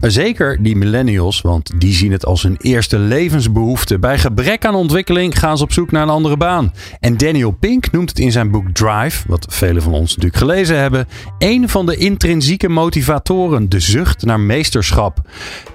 Zeker 0.00 0.62
die 0.62 0.76
millennials, 0.76 1.40
want 1.40 1.70
die 1.76 1.92
zien 1.92 2.12
het 2.12 2.26
als 2.26 2.42
hun 2.42 2.56
eerste 2.60 2.98
levensbehoefte. 2.98 3.98
Bij 3.98 4.18
gebrek 4.18 4.64
aan 4.64 4.74
ontwikkeling 4.74 5.38
gaan 5.38 5.56
ze 5.56 5.62
op 5.62 5.72
zoek 5.72 5.90
naar 5.90 6.02
een 6.02 6.08
andere 6.08 6.36
baan. 6.36 6.72
En 7.00 7.16
Daniel 7.16 7.50
Pink 7.50 7.92
noemt 7.92 8.08
het 8.08 8.18
in 8.18 8.32
zijn 8.32 8.50
boek 8.50 8.68
Drive, 8.72 9.24
wat 9.26 9.46
velen 9.48 9.82
van 9.82 9.92
ons 9.92 10.08
natuurlijk 10.08 10.36
gelezen 10.36 10.78
hebben, 10.78 11.08
een 11.38 11.68
van 11.68 11.86
de 11.86 11.96
intrinsieke 11.96 12.68
motivatoren, 12.68 13.68
de 13.68 13.80
zucht 13.80 14.24
naar 14.24 14.40
meesterschap. 14.40 15.18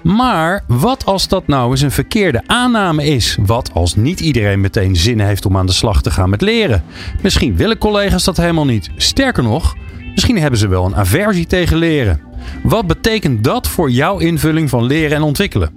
Maar 0.02 0.64
wat 0.66 1.04
als 1.04 1.28
dat 1.28 1.46
nou 1.46 1.70
eens 1.70 1.80
een 1.80 1.90
verkeerde 1.90 2.42
aanname 2.46 3.04
is? 3.04 3.38
Wat 3.40 3.70
als 3.74 3.94
niet 3.94 4.20
iedereen 4.20 4.60
meteen 4.60 4.96
zin 4.96 5.20
heeft 5.20 5.46
om 5.46 5.56
aan 5.56 5.66
de 5.66 5.72
slag 5.72 6.02
te 6.02 6.10
gaan 6.10 6.30
met 6.30 6.40
leren? 6.40 6.84
Misschien 7.22 7.56
willen 7.56 7.78
collega's 7.78 8.24
dat 8.24 8.36
helemaal 8.36 8.64
niet. 8.64 8.90
Sterker 8.96 9.42
nog, 9.42 9.74
misschien 10.14 10.38
hebben 10.38 10.58
ze 10.58 10.68
wel 10.68 10.84
een 10.84 10.96
aversie 10.96 11.46
tegen 11.46 11.76
leren. 11.76 12.20
Wat 12.62 12.86
betekent 12.86 13.44
dat 13.44 13.68
voor 13.68 13.90
jouw 13.90 14.18
invulling 14.18 14.70
van 14.70 14.84
leren 14.84 15.16
en 15.16 15.22
ontwikkelen? 15.22 15.74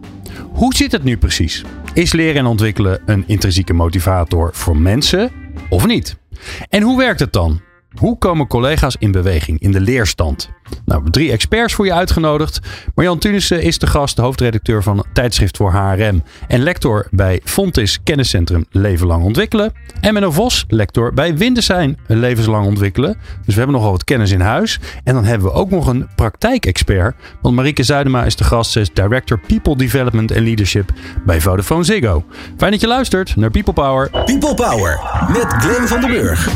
Hoe 0.52 0.75
zit 0.75 0.91
het 0.91 1.03
nu 1.03 1.17
precies? 1.17 1.63
Is 1.94 2.13
leren 2.13 2.35
en 2.35 2.45
ontwikkelen 2.45 3.02
een 3.05 3.23
intrinsieke 3.27 3.73
motivator 3.73 4.49
voor 4.53 4.77
mensen 4.77 5.31
of 5.70 5.85
niet? 5.85 6.17
En 6.70 6.81
hoe 6.81 6.97
werkt 6.97 7.19
het 7.19 7.33
dan? 7.33 7.61
Hoe 7.95 8.17
komen 8.17 8.47
collega's 8.47 8.95
in 8.99 9.11
beweging 9.11 9.59
in 9.59 9.71
de 9.71 9.81
leerstand? 9.81 10.49
Nou, 10.85 11.09
drie 11.09 11.31
experts 11.31 11.73
voor 11.73 11.85
je 11.85 11.93
uitgenodigd. 11.93 12.59
Marjan 12.95 13.19
Tunissen 13.19 13.61
is 13.61 13.77
de 13.77 13.88
gast, 13.88 14.15
de 14.15 14.21
hoofdredacteur 14.21 14.83
van 14.83 15.05
tijdschrift 15.13 15.57
voor 15.57 15.71
HRM 15.71 16.23
en 16.47 16.59
lector 16.59 17.07
bij 17.11 17.41
Fontis 17.43 18.03
Kenniscentrum 18.03 18.66
Leven 18.69 19.07
Lang 19.07 19.23
Ontwikkelen. 19.23 19.73
En 20.01 20.13
Menno 20.13 20.31
Vos, 20.31 20.66
lector 20.67 21.13
bij 21.13 21.38
Windesijn 21.38 21.97
Levenslang 22.07 22.66
Ontwikkelen. 22.66 23.17
Dus 23.45 23.53
we 23.53 23.59
hebben 23.59 23.75
nogal 23.75 23.91
wat 23.91 24.03
kennis 24.03 24.31
in 24.31 24.41
huis. 24.41 24.79
En 25.03 25.13
dan 25.13 25.23
hebben 25.23 25.47
we 25.47 25.53
ook 25.53 25.69
nog 25.69 25.88
een 25.88 26.07
praktijkexpert. 26.16 27.16
Want 27.41 27.55
Marieke 27.55 27.83
Zuidema 27.83 28.23
is 28.23 28.35
de 28.35 28.43
gast, 28.43 28.71
ze 28.71 28.79
is 28.79 28.93
Director 28.93 29.39
People 29.47 29.77
Development 29.77 30.31
and 30.31 30.41
Leadership 30.41 30.91
bij 31.25 31.41
Vodafone 31.41 31.83
Ziggo. 31.83 32.25
Fijn 32.57 32.71
dat 32.71 32.81
je 32.81 32.88
luistert 32.88 33.35
naar 33.35 33.51
People 33.51 33.73
Power. 33.73 34.09
People 34.09 34.53
Power 34.53 34.99
met 35.27 35.45
Glenn 35.47 35.88
van 35.88 36.01
der 36.01 36.09
Burg. 36.09 36.49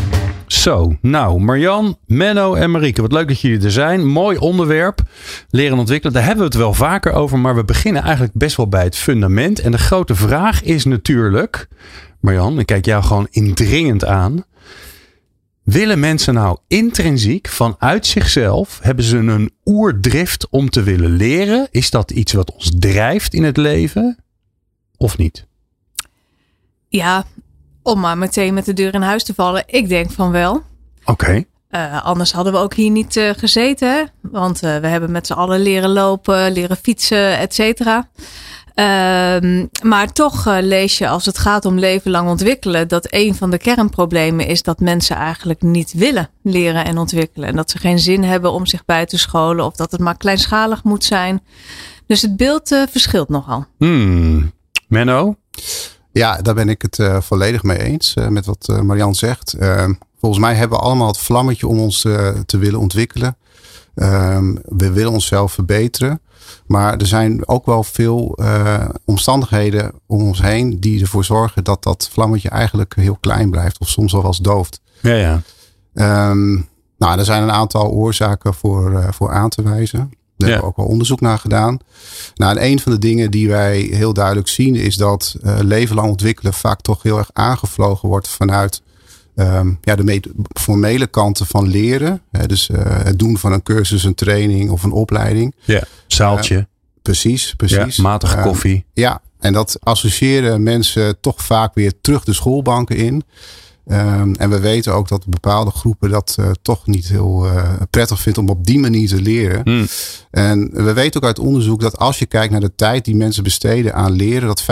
Zo, 0.52 0.98
nou, 1.02 1.40
Marjan, 1.40 1.98
Menno 2.06 2.54
en 2.54 2.72
Marieke, 2.72 3.02
wat 3.02 3.12
leuk 3.12 3.28
dat 3.28 3.42
jullie 3.42 3.64
er 3.64 3.72
zijn. 3.72 4.08
Mooi 4.08 4.38
onderwerp, 4.38 5.02
leren 5.50 5.78
ontwikkelen. 5.78 6.14
Daar 6.14 6.24
hebben 6.24 6.44
we 6.44 6.50
het 6.50 6.60
wel 6.60 6.74
vaker 6.74 7.12
over, 7.12 7.40
maar 7.40 7.56
we 7.56 7.64
beginnen 7.64 8.02
eigenlijk 8.02 8.34
best 8.34 8.56
wel 8.56 8.68
bij 8.68 8.84
het 8.84 8.96
fundament. 8.96 9.60
En 9.60 9.72
de 9.72 9.78
grote 9.78 10.16
vraag 10.16 10.64
is 10.64 10.86
natuurlijk, 10.86 11.68
Marjan, 12.20 12.60
ik 12.60 12.66
kijk 12.66 12.86
jou 12.86 13.04
gewoon 13.04 13.28
indringend 13.30 14.06
aan. 14.06 14.44
Willen 15.64 16.00
mensen 16.00 16.34
nou 16.34 16.58
intrinsiek 16.68 17.48
vanuit 17.48 18.06
zichzelf, 18.06 18.80
hebben 18.82 19.06
ze 19.06 19.18
een 19.18 19.52
oerdrift 19.66 20.50
om 20.50 20.70
te 20.70 20.84
willen 20.84 21.12
leren? 21.12 21.68
Is 21.72 21.90
dat 21.90 22.12
iets 22.12 22.34
wat 22.34 22.54
ons 22.54 22.72
drijft 22.80 23.34
in 23.34 23.44
het 23.44 23.58
leven 23.58 24.18
of 24.98 25.18
niet? 25.18 25.48
Ja, 26.88 27.26
om 27.84 28.00
maar 28.00 28.18
meteen 28.18 28.54
met 28.54 28.66
de 28.66 28.74
deur 28.74 28.94
in 28.94 29.02
huis 29.02 29.24
te 29.24 29.34
vallen. 29.34 29.64
Ik 29.66 29.90
denk 29.90 30.12
van 30.12 30.32
wel. 30.32 30.64
Oké. 31.06 31.44
Uh, 31.72 32.06
anders 32.06 32.32
hadden 32.32 32.54
we 32.54 32.60
ook 32.60 32.74
hier 32.74 32.90
niet 32.90 33.16
uh, 33.16 33.30
gezeten. 33.38 33.92
Hè? 33.92 34.04
Want 34.22 34.64
uh, 34.64 34.78
we 34.78 34.88
hebben 34.88 35.12
met 35.12 35.28
z'n 35.28 35.34
allen 35.34 35.60
leren 35.60 35.90
lopen, 35.90 36.52
leren 36.52 36.78
fietsen, 36.78 37.38
et 37.38 37.54
cetera. 37.54 38.10
Ehm, 38.74 39.66
maar 39.84 40.12
toch 40.14 40.46
lees 40.46 40.98
je 40.98 41.08
als 41.08 41.26
het 41.26 41.38
gaat 41.38 41.66
om 41.66 41.80
leven 41.80 42.12
lang 42.12 42.30
ontwikkelen, 42.30 42.88
dat 42.88 43.08
een 43.10 43.36
van 43.36 43.50
de 43.50 43.58
kernproblemen 43.58 44.48
is 44.48 44.64
dat 44.64 44.80
mensen 44.80 45.16
eigenlijk 45.16 45.62
niet 45.62 45.94
willen 45.94 46.30
leren 46.44 46.86
en 46.86 46.98
ontwikkelen. 46.98 47.50
En 47.50 47.56
dat 47.56 47.70
ze 47.70 47.78
geen 47.78 48.00
zin 48.00 48.24
hebben 48.24 48.52
om 48.52 48.66
zich 48.66 48.86
bij 48.86 49.06
te 49.06 49.18
scholen 49.18 49.66
of 49.66 49.76
dat 49.76 49.92
het 49.92 50.02
maar 50.02 50.18
kleinschalig 50.18 50.84
moet 50.84 51.04
zijn. 51.04 51.42
Dus 52.06 52.22
het 52.22 52.38
beeld 52.38 52.76
verschilt 52.90 53.30
nogal. 53.30 53.66
Hmm. 53.78 54.52
Menno? 54.88 55.36
Ja, 56.20 56.38
daar 56.42 56.54
ben 56.54 56.70
ik 56.70 56.82
het 56.82 56.98
uh, 56.98 57.22
volledig 57.22 57.64
mee 57.64 57.78
eens 57.78 58.16
uh, 58.16 58.28
met 58.28 58.46
wat 58.46 58.68
uh, 58.72 58.80
Marian 58.80 59.16
zegt. 59.16 59.54
Ehm, 59.54 59.94
volgens 60.20 60.42
mij 60.42 60.56
hebben 60.56 60.78
we 60.78 60.84
allemaal 60.84 61.08
het 61.08 61.18
vlammetje 61.18 61.68
om 61.68 61.80
ons 61.80 62.02
te 62.46 62.58
willen 62.58 62.80
ontwikkelen. 62.80 63.38
Ehm, 63.96 64.56
we 64.66 64.92
willen 64.92 65.12
onszelf 65.12 65.54
verbeteren. 65.54 66.22
Maar 66.66 66.98
er 66.98 67.08
zijn 67.08 67.48
ook 67.48 67.66
wel 67.66 67.84
veel 67.84 68.38
omstandigheden 69.06 69.92
om 70.06 70.22
ons 70.22 70.42
heen 70.42 70.80
die 70.80 71.02
ervoor 71.02 71.26
zorgen 71.26 71.64
dat 71.64 71.84
dat 71.84 72.10
vlammetje 72.12 72.50
eigenlijk 72.50 72.96
heel 72.96 73.18
klein 73.20 73.50
blijft. 73.50 73.80
Of 73.80 73.90
soms 73.90 74.12
wel 74.12 74.26
eens 74.26 74.38
dooft. 74.38 74.82
Ja, 75.02 75.42
ja. 75.94 76.30
Um, 76.30 76.68
nou, 76.98 77.20
er 77.20 77.26
zijn 77.26 77.44
een 77.44 77.52
aantal 77.52 77.90
oorzaken 77.90 78.54
voor, 78.54 79.14
voor 79.14 79.32
aan 79.32 79.50
te 79.50 79.62
wijzen. 79.62 80.12
Daar 80.40 80.50
hebben 80.50 80.70
we 80.70 80.74
ook 80.74 80.86
al 80.86 80.92
onderzoek 80.92 81.22
naar 81.22 81.40
gedaan. 81.40 81.80
Nou, 82.36 82.58
en 82.58 82.66
een 82.66 82.80
van 82.80 82.92
de 82.92 82.98
dingen 82.98 83.32
die 83.32 83.48
wij 83.48 83.80
heel 83.80 84.14
duidelijk 84.14 84.48
zien 84.48 84.76
is 84.76 84.96
dat 84.96 85.36
uh, 85.44 85.58
leven 85.62 85.96
lang 85.96 86.10
ontwikkelen 86.10 86.54
vaak 86.54 86.82
toch 86.82 87.04
heel 87.04 87.18
erg 87.18 87.30
aangevlogen 87.34 88.10
wordt 88.10 88.28
vanuit 88.28 88.82
um, 89.36 89.78
ja, 89.82 89.96
de 89.96 90.22
formele 90.60 91.08
kanten 91.08 91.46
van 91.46 91.68
leren. 91.68 92.22
Hè, 92.32 92.48
dus 92.48 92.70
uh, 92.70 92.78
het 92.84 93.20
doen 93.20 93.38
van 93.38 93.52
een 93.52 93.64
cursus, 93.64 94.04
een 94.04 94.16
training 94.16 94.70
of 94.70 94.84
een 94.84 94.92
opleiding. 94.92 95.56
Ja, 95.66 95.84
zaaltje. 96.08 96.56
Uh, 96.56 96.64
precies, 97.02 97.54
precies. 97.58 97.96
Ja, 97.96 98.04
matige 98.04 98.42
koffie. 98.42 98.76
Uh, 98.76 98.82
ja, 98.94 99.22
en 99.40 99.54
dat 99.54 99.78
associëren 99.80 100.64
mensen 100.64 101.20
toch 101.20 101.44
vaak 101.44 101.74
weer 101.74 101.94
terug 102.02 102.24
de 102.24 102.34
schoolbanken 102.34 102.96
in. 102.96 103.24
Um, 103.92 104.36
en 104.36 104.50
we 104.50 104.60
weten 104.60 104.94
ook 104.94 105.08
dat 105.08 105.26
bepaalde 105.26 105.72
groepen 105.72 106.10
dat 106.10 106.36
uh, 106.40 106.52
toch 106.62 106.88
niet 106.88 107.08
heel 107.08 107.46
uh, 107.46 107.74
prettig 107.90 108.20
vindt 108.20 108.38
om 108.38 108.50
op 108.50 108.66
die 108.66 108.80
manier 108.80 109.08
te 109.08 109.22
leren. 109.22 109.62
Mm. 109.64 109.88
En 110.32 110.70
we 110.74 110.94
weten 110.94 111.22
ook 111.22 111.28
uit 111.28 111.40
onderzoek 111.40 111.82
dat 111.82 111.98
als 111.98 112.20
je 112.20 112.26
kijkt 112.26 112.52
naar 112.52 112.62
de 112.62 112.76
tijd 112.76 113.06
die 113.06 113.16
mensen 113.16 113.44
besteden 113.44 113.94
aan 113.94 114.12
leren, 114.12 114.48
dat 114.48 114.64
85% 114.64 114.66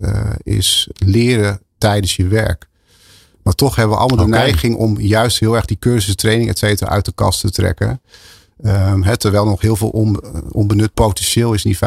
uh, 0.00 0.20
is 0.42 0.88
leren 0.92 1.60
tijdens 1.78 2.16
je 2.16 2.26
werk. 2.26 2.68
Maar 3.42 3.54
toch 3.54 3.76
hebben 3.76 3.96
we 3.96 4.02
allemaal 4.02 4.26
okay. 4.26 4.38
de 4.38 4.44
neiging 4.44 4.76
om 4.76 5.00
juist 5.00 5.40
heel 5.40 5.56
erg 5.56 5.64
die 5.64 5.78
cursus, 5.78 6.14
training, 6.14 6.48
et 6.48 6.58
cetera, 6.58 6.90
uit 6.90 7.04
de 7.04 7.12
kast 7.14 7.40
te 7.40 7.50
trekken. 7.50 8.00
He, 8.62 9.16
terwijl 9.16 9.44
nog 9.44 9.60
heel 9.60 9.76
veel 9.76 9.88
on, 9.88 10.20
onbenut 10.52 10.94
potentieel 10.94 11.52
is, 11.52 11.62
die 11.62 11.76
85%. 11.76 11.80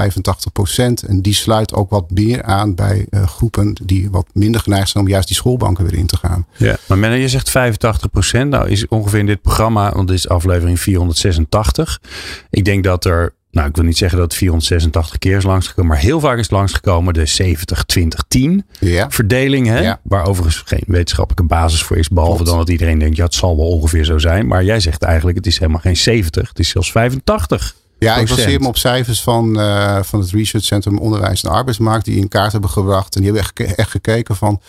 En 1.08 1.22
die 1.22 1.34
sluit 1.34 1.74
ook 1.74 1.90
wat 1.90 2.12
meer 2.12 2.44
aan 2.44 2.76
bij 2.76 3.06
uh, 3.10 3.28
groepen 3.28 3.76
die 3.84 4.10
wat 4.10 4.26
minder 4.34 4.62
geneigd 4.62 4.90
zijn 4.90 5.04
om 5.04 5.10
juist 5.10 5.28
die 5.28 5.36
schoolbanken 5.36 5.86
weer 5.86 6.00
in 6.00 6.08
te 6.08 6.18
gaan. 6.18 6.48
Ja, 6.58 6.78
maar 6.88 6.98
Menno, 6.98 7.16
je 7.16 7.30
zegt 7.30 7.50
85%. 7.50 8.48
Nou 8.48 8.70
is 8.70 8.88
ongeveer 8.88 9.20
in 9.20 9.26
dit 9.26 9.42
programma, 9.42 9.92
want 9.92 10.08
dit 10.08 10.18
is 10.18 10.30
aflevering 10.30 10.80
486. 10.80 12.02
Ik 12.50 12.66
denk 12.66 12.84
dat 12.84 13.06
er 13.06 13.34
nou, 13.52 13.68
ik 13.68 13.76
wil 13.76 13.86
niet 13.86 13.98
zeggen 13.98 14.18
dat 14.18 14.28
het 14.28 14.38
486 14.38 15.18
keer 15.18 15.38
is 15.38 15.44
langsgekomen, 15.44 15.92
maar 15.92 16.02
heel 16.02 16.20
vaak 16.20 16.38
is 16.38 16.50
langsgekomen 16.50 17.14
de 17.14 17.26
70, 17.26 17.84
20, 17.84 18.24
10 18.28 18.66
ja. 18.80 19.10
verdeling. 19.12 19.68
Hè? 19.68 19.80
Ja. 19.80 20.00
Waar 20.04 20.26
overigens 20.26 20.64
geen 20.66 20.84
wetenschappelijke 20.88 21.56
basis 21.56 21.84
voor 21.84 21.98
is, 21.98 22.10
behalve 22.10 22.36
Klopt. 22.36 22.50
dan 22.50 22.60
dat 22.60 22.70
iedereen 22.70 23.00
denkt, 23.00 23.18
ja, 23.18 23.24
het 23.24 23.34
zal 23.34 23.58
wel 23.58 23.68
ongeveer 23.68 24.06
zo 24.06 24.18
zijn. 24.18 24.48
Maar 24.48 24.64
jij 24.64 24.80
zegt 24.80 25.04
eigenlijk, 25.04 25.38
het 25.38 25.48
is 25.48 25.60
helemaal 25.60 25.82
geen 25.82 25.98
70, 25.98 26.48
het 26.48 26.60
is 26.60 26.70
zelfs 26.70 26.92
85. 26.92 27.76
Ja, 28.00 28.16
ik 28.16 28.28
baseer 28.28 28.60
me 28.60 28.68
op 28.68 28.78
cijfers 28.78 29.22
van, 29.22 29.60
uh, 29.60 30.04
van 30.04 30.20
het 30.20 30.32
Research 30.32 30.66
Centrum 30.66 30.98
Onderwijs 30.98 31.44
en 31.44 31.50
Arbeidsmarkt, 31.50 32.06
die 32.06 32.18
in 32.18 32.28
kaart 32.28 32.52
hebben 32.52 32.70
gebracht. 32.70 33.16
En 33.16 33.22
die 33.22 33.32
hebben 33.32 33.52
echt, 33.58 33.76
echt 33.78 33.92
gekeken 33.92 34.36
van 34.36 34.62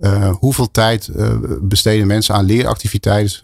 uh, 0.00 0.30
hoeveel 0.38 0.70
tijd 0.70 1.10
uh, 1.16 1.34
besteden 1.60 2.06
mensen 2.06 2.34
aan 2.34 2.44
leeractiviteiten 2.44 3.40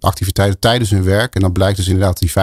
activiteiten 0.00 0.58
tijdens 0.58 0.90
hun 0.90 1.04
werk. 1.04 1.34
En 1.34 1.40
dan 1.40 1.52
blijkt 1.52 1.76
dus 1.76 1.88
inderdaad 1.88 2.18
die 2.18 2.30
15% 2.30 2.34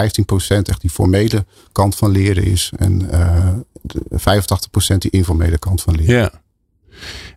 echt 0.64 0.82
die 0.82 0.90
formele 0.90 1.46
kant 1.72 1.96
van 1.96 2.12
leren 2.12 2.44
is. 2.44 2.72
En 2.78 3.02
uh, 3.12 3.48
85% 4.94 4.98
die 4.98 5.12
informele 5.12 5.58
kant 5.58 5.82
van 5.82 5.96
leren. 5.96 6.16
Ja. 6.16 6.32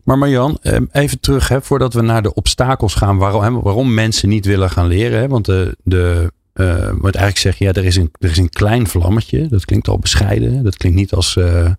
Maar 0.04 0.18
Marjan, 0.18 0.58
even 0.92 1.20
terug 1.20 1.48
hè, 1.48 1.62
voordat 1.62 1.94
we 1.94 2.00
naar 2.00 2.22
de 2.22 2.34
obstakels 2.34 2.94
gaan. 2.94 3.16
Waarom, 3.16 3.62
waarom 3.62 3.94
mensen 3.94 4.28
niet 4.28 4.46
willen 4.46 4.70
gaan 4.70 4.86
leren. 4.86 5.18
Hè? 5.20 5.28
Want 5.28 5.44
de, 5.44 5.76
de, 5.84 6.32
uh, 6.54 6.90
wat 6.98 7.14
eigenlijk 7.14 7.38
zeg 7.38 7.58
je, 7.58 7.64
ja, 7.64 7.72
er 7.72 7.84
is, 7.84 7.96
een, 7.96 8.10
er 8.18 8.30
is 8.30 8.38
een 8.38 8.50
klein 8.50 8.86
vlammetje. 8.86 9.48
Dat 9.48 9.64
klinkt 9.64 9.88
al 9.88 9.98
bescheiden. 9.98 10.64
Dat 10.64 10.76
klinkt 10.76 10.98
niet 10.98 11.12
als 11.12 11.36
uh, 11.36 11.70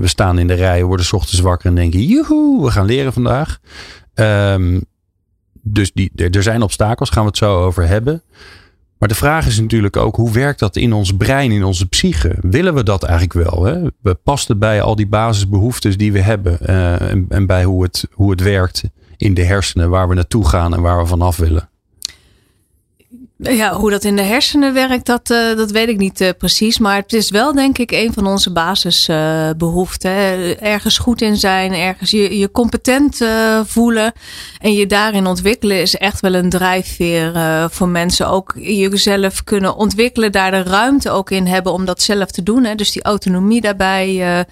we 0.00 0.06
staan 0.06 0.38
in 0.38 0.46
de 0.46 0.54
rij, 0.54 0.84
worden 0.84 1.06
ochtends 1.12 1.40
wakker 1.40 1.68
en 1.68 1.74
denken, 1.74 2.02
joehoe, 2.02 2.64
we 2.64 2.70
gaan 2.70 2.86
leren 2.86 3.12
vandaag. 3.12 3.58
Um, 4.14 4.84
dus 5.62 5.92
die, 5.92 6.12
er 6.14 6.42
zijn 6.42 6.62
obstakels, 6.62 7.10
gaan 7.10 7.22
we 7.22 7.28
het 7.28 7.38
zo 7.38 7.64
over 7.64 7.86
hebben. 7.86 8.22
Maar 8.98 9.10
de 9.10 9.16
vraag 9.16 9.46
is 9.46 9.60
natuurlijk 9.60 9.96
ook, 9.96 10.16
hoe 10.16 10.32
werkt 10.32 10.58
dat 10.58 10.76
in 10.76 10.92
ons 10.92 11.16
brein, 11.16 11.50
in 11.50 11.64
onze 11.64 11.88
psyche? 11.88 12.36
Willen 12.40 12.74
we 12.74 12.82
dat 12.82 13.02
eigenlijk 13.02 13.50
wel? 13.50 13.64
Hè? 13.64 13.80
We 14.00 14.14
past 14.14 14.48
het 14.48 14.58
bij 14.58 14.82
al 14.82 14.96
die 14.96 15.06
basisbehoeftes 15.06 15.96
die 15.96 16.12
we 16.12 16.20
hebben 16.20 16.58
uh, 16.62 17.10
en, 17.10 17.26
en, 17.28 17.46
bij 17.46 17.64
hoe 17.64 17.82
het, 17.82 18.08
hoe 18.12 18.30
het 18.30 18.40
werkt 18.40 18.82
in 19.16 19.34
de 19.34 19.44
hersenen, 19.44 19.90
waar 19.90 20.08
we 20.08 20.14
naartoe 20.14 20.48
gaan 20.48 20.74
en 20.74 20.80
waar 20.80 20.98
we 20.98 21.06
vanaf 21.06 21.36
willen? 21.36 21.68
Ja, 23.42 23.74
hoe 23.74 23.90
dat 23.90 24.04
in 24.04 24.16
de 24.16 24.22
hersenen 24.22 24.74
werkt, 24.74 25.06
dat, 25.06 25.30
uh, 25.30 25.56
dat 25.56 25.70
weet 25.70 25.88
ik 25.88 25.98
niet 25.98 26.20
uh, 26.20 26.28
precies. 26.38 26.78
Maar 26.78 26.96
het 26.96 27.12
is 27.12 27.30
wel, 27.30 27.52
denk 27.52 27.78
ik, 27.78 27.90
een 27.90 28.12
van 28.12 28.26
onze 28.26 28.52
basisbehoeften. 28.52 30.10
Uh, 30.10 30.62
ergens 30.62 30.98
goed 30.98 31.22
in 31.22 31.36
zijn, 31.36 31.72
ergens 31.72 32.10
je, 32.10 32.38
je 32.38 32.50
competent 32.50 33.20
voelen 33.66 34.12
en 34.58 34.72
je 34.72 34.86
daarin 34.86 35.26
ontwikkelen 35.26 35.80
is 35.80 35.96
echt 35.96 36.20
wel 36.20 36.34
een 36.34 36.50
drijfveer 36.50 37.32
voor 37.70 37.88
mensen. 37.88 38.28
Ook 38.28 38.54
jezelf 38.56 39.44
kunnen 39.44 39.76
ontwikkelen, 39.76 40.32
daar 40.32 40.50
de 40.50 40.62
ruimte 40.62 41.10
ook 41.10 41.30
in 41.30 41.46
hebben 41.46 41.72
om 41.72 41.84
dat 41.84 42.02
zelf 42.02 42.30
te 42.30 42.42
doen. 42.42 42.64
Hè. 42.64 42.74
Dus 42.74 42.92
die 42.92 43.02
autonomie 43.02 43.60
daarbij 43.60 44.46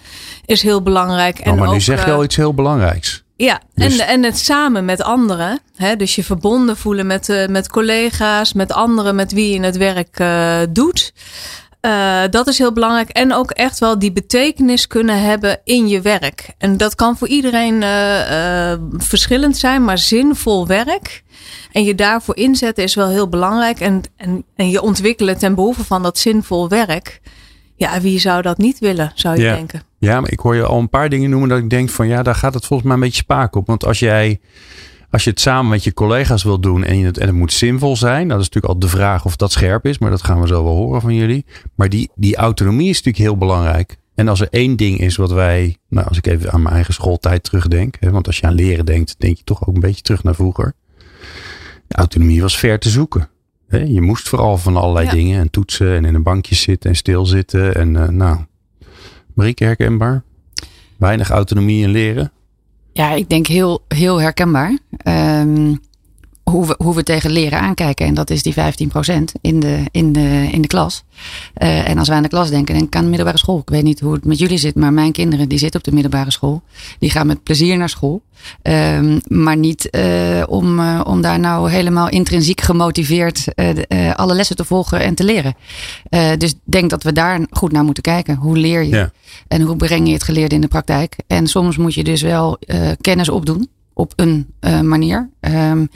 is 0.44 0.62
heel 0.62 0.82
belangrijk. 0.82 1.38
Oh, 1.38 1.46
en 1.46 1.56
maar 1.56 1.66
ook, 1.66 1.72
nu 1.72 1.80
zeg 1.80 2.04
je 2.04 2.12
al 2.12 2.24
iets 2.24 2.36
heel 2.36 2.54
belangrijks. 2.54 3.22
Ja, 3.40 3.60
dus... 3.74 3.98
en, 3.98 4.06
en 4.06 4.22
het 4.22 4.38
samen 4.38 4.84
met 4.84 5.02
anderen. 5.02 5.60
Hè? 5.76 5.96
Dus 5.96 6.14
je 6.14 6.24
verbonden 6.24 6.76
voelen 6.76 7.06
met, 7.06 7.28
uh, 7.28 7.46
met 7.46 7.68
collega's, 7.68 8.52
met 8.52 8.72
anderen 8.72 9.14
met 9.14 9.32
wie 9.32 9.52
je 9.52 9.60
het 9.60 9.76
werk 9.76 10.20
uh, 10.20 10.58
doet. 10.70 11.12
Uh, 11.80 12.22
dat 12.30 12.46
is 12.46 12.58
heel 12.58 12.72
belangrijk. 12.72 13.08
En 13.08 13.32
ook 13.32 13.50
echt 13.50 13.78
wel 13.78 13.98
die 13.98 14.12
betekenis 14.12 14.86
kunnen 14.86 15.22
hebben 15.22 15.60
in 15.64 15.88
je 15.88 16.00
werk. 16.00 16.48
En 16.58 16.76
dat 16.76 16.94
kan 16.94 17.16
voor 17.16 17.28
iedereen 17.28 17.82
verschillend 18.96 19.56
zijn, 19.56 19.84
maar 19.84 19.98
zinvol 19.98 20.66
werk. 20.66 21.22
En 21.72 21.84
je 21.84 21.94
daarvoor 21.94 22.36
inzetten 22.36 22.84
is 22.84 22.94
wel 22.94 23.08
heel 23.08 23.28
belangrijk. 23.28 23.80
En, 23.80 24.02
en, 24.16 24.44
en 24.56 24.70
je 24.70 24.82
ontwikkelen 24.82 25.38
ten 25.38 25.54
behoeve 25.54 25.84
van 25.84 26.02
dat 26.02 26.18
zinvol 26.18 26.68
werk. 26.68 27.20
Ja, 27.80 28.00
wie 28.00 28.18
zou 28.18 28.42
dat 28.42 28.58
niet 28.58 28.78
willen, 28.78 29.12
zou 29.14 29.36
je 29.36 29.42
ja. 29.42 29.54
denken. 29.54 29.82
Ja, 29.98 30.20
maar 30.20 30.30
ik 30.30 30.38
hoor 30.38 30.54
je 30.54 30.64
al 30.64 30.78
een 30.78 30.88
paar 30.88 31.08
dingen 31.08 31.30
noemen 31.30 31.48
dat 31.48 31.58
ik 31.58 31.70
denk 31.70 31.88
van 31.88 32.08
ja, 32.08 32.22
daar 32.22 32.34
gaat 32.34 32.54
het 32.54 32.66
volgens 32.66 32.88
mij 32.88 32.96
een 32.96 33.04
beetje 33.04 33.22
spaak 33.22 33.56
op. 33.56 33.66
Want 33.66 33.84
als 33.84 33.98
jij, 33.98 34.40
als 35.10 35.24
je 35.24 35.30
het 35.30 35.40
samen 35.40 35.70
met 35.70 35.84
je 35.84 35.94
collega's 35.94 36.42
wil 36.42 36.60
doen 36.60 36.84
en 36.84 36.98
het, 37.04 37.18
en 37.18 37.26
het 37.26 37.36
moet 37.36 37.52
zinvol 37.52 37.96
zijn, 37.96 38.28
dat 38.28 38.40
is 38.40 38.44
natuurlijk 38.44 38.74
al 38.74 38.78
de 38.80 38.88
vraag 38.88 39.24
of 39.24 39.36
dat 39.36 39.52
scherp 39.52 39.86
is, 39.86 39.98
maar 39.98 40.10
dat 40.10 40.22
gaan 40.22 40.40
we 40.40 40.46
zo 40.46 40.64
wel 40.64 40.74
horen 40.74 41.00
van 41.00 41.14
jullie. 41.14 41.44
Maar 41.74 41.88
die, 41.88 42.10
die 42.14 42.36
autonomie 42.36 42.88
is 42.88 42.96
natuurlijk 42.96 43.24
heel 43.24 43.36
belangrijk. 43.36 43.96
En 44.14 44.28
als 44.28 44.40
er 44.40 44.48
één 44.50 44.76
ding 44.76 44.98
is 44.98 45.16
wat 45.16 45.32
wij, 45.32 45.76
nou 45.88 46.08
als 46.08 46.16
ik 46.16 46.26
even 46.26 46.52
aan 46.52 46.62
mijn 46.62 46.74
eigen 46.74 46.94
schooltijd 46.94 47.42
terugdenk, 47.42 47.96
hè, 48.00 48.10
want 48.10 48.26
als 48.26 48.38
je 48.38 48.46
aan 48.46 48.54
leren 48.54 48.86
denkt, 48.86 49.14
denk 49.18 49.36
je 49.36 49.44
toch 49.44 49.68
ook 49.68 49.74
een 49.74 49.80
beetje 49.80 50.02
terug 50.02 50.22
naar 50.22 50.34
vroeger. 50.34 50.74
De 51.86 51.94
autonomie 51.94 52.42
was 52.42 52.58
ver 52.58 52.78
te 52.78 52.90
zoeken. 52.90 53.28
Je 53.70 54.00
moest 54.00 54.28
vooral 54.28 54.56
van 54.56 54.76
allerlei 54.76 55.06
ja. 55.06 55.12
dingen 55.12 55.40
en 55.40 55.50
toetsen 55.50 55.96
en 55.96 56.04
in 56.04 56.14
een 56.14 56.22
bankje 56.22 56.54
zitten 56.54 56.90
en 56.90 56.96
stilzitten. 56.96 57.74
En 57.74 57.94
uh, 57.94 58.08
nou, 58.08 58.38
Marieke 59.34 59.64
herkenbaar? 59.64 60.22
Weinig 60.96 61.30
autonomie 61.30 61.82
in 61.82 61.90
leren? 61.90 62.32
Ja, 62.92 63.12
ik 63.12 63.28
denk 63.28 63.46
heel, 63.46 63.84
heel 63.88 64.20
herkenbaar. 64.20 64.78
Um, 65.04 65.80
hoe 66.50 66.66
we, 66.66 66.74
hoe 66.78 66.94
we 66.94 67.02
tegen 67.02 67.30
leren 67.30 67.60
aankijken. 67.60 68.06
En 68.06 68.14
dat 68.14 68.30
is 68.30 68.42
die 68.42 68.54
15% 68.54 68.56
in 69.40 69.60
de, 69.60 69.84
in 69.90 70.12
de, 70.12 70.48
in 70.50 70.60
de 70.60 70.68
klas. 70.68 71.04
Uh, 71.62 71.88
en 71.88 71.98
als 71.98 72.08
wij 72.08 72.16
aan 72.16 72.22
de 72.22 72.28
klas 72.28 72.50
denken, 72.50 72.74
denk 72.74 72.86
ik 72.86 72.96
aan 72.96 73.02
de 73.02 73.08
middelbare 73.08 73.38
school. 73.38 73.58
Ik 73.58 73.68
weet 73.68 73.82
niet 73.82 74.00
hoe 74.00 74.12
het 74.12 74.24
met 74.24 74.38
jullie 74.38 74.58
zit, 74.58 74.74
maar 74.74 74.92
mijn 74.92 75.12
kinderen 75.12 75.48
die 75.48 75.58
zitten 75.58 75.80
op 75.80 75.86
de 75.86 75.92
middelbare 75.92 76.30
school. 76.30 76.62
Die 76.98 77.10
gaan 77.10 77.26
met 77.26 77.42
plezier 77.42 77.76
naar 77.76 77.88
school. 77.88 78.22
Um, 78.62 79.20
maar 79.26 79.56
niet 79.56 79.88
uh, 79.90 80.42
om, 80.48 80.78
uh, 80.78 81.00
om 81.04 81.20
daar 81.20 81.38
nou 81.38 81.70
helemaal 81.70 82.08
intrinsiek 82.08 82.60
gemotiveerd 82.60 83.44
alle 84.14 84.34
lessen 84.34 84.56
te 84.56 84.64
volgen 84.64 85.00
en 85.00 85.14
te 85.14 85.24
leren. 85.24 85.54
dus 86.38 86.50
ik 86.50 86.58
denk 86.64 86.90
dat 86.90 87.02
we 87.02 87.12
daar 87.12 87.46
goed 87.50 87.72
naar 87.72 87.84
moeten 87.84 88.02
kijken. 88.02 88.36
Hoe 88.36 88.58
leer 88.58 88.82
je? 88.82 88.94
Ja. 88.96 89.10
En 89.48 89.60
hoe 89.60 89.76
breng 89.76 90.06
je 90.06 90.12
het 90.12 90.22
geleerde 90.22 90.54
in 90.54 90.60
de 90.60 90.68
praktijk? 90.68 91.16
En 91.26 91.46
soms 91.46 91.76
moet 91.76 91.94
je 91.94 92.04
dus 92.04 92.22
wel 92.22 92.58
kennis 93.00 93.28
opdoen 93.28 93.68
op 94.00 94.12
een 94.16 94.46
uh, 94.60 94.80
manier. 94.80 95.30
Um, 95.40 95.88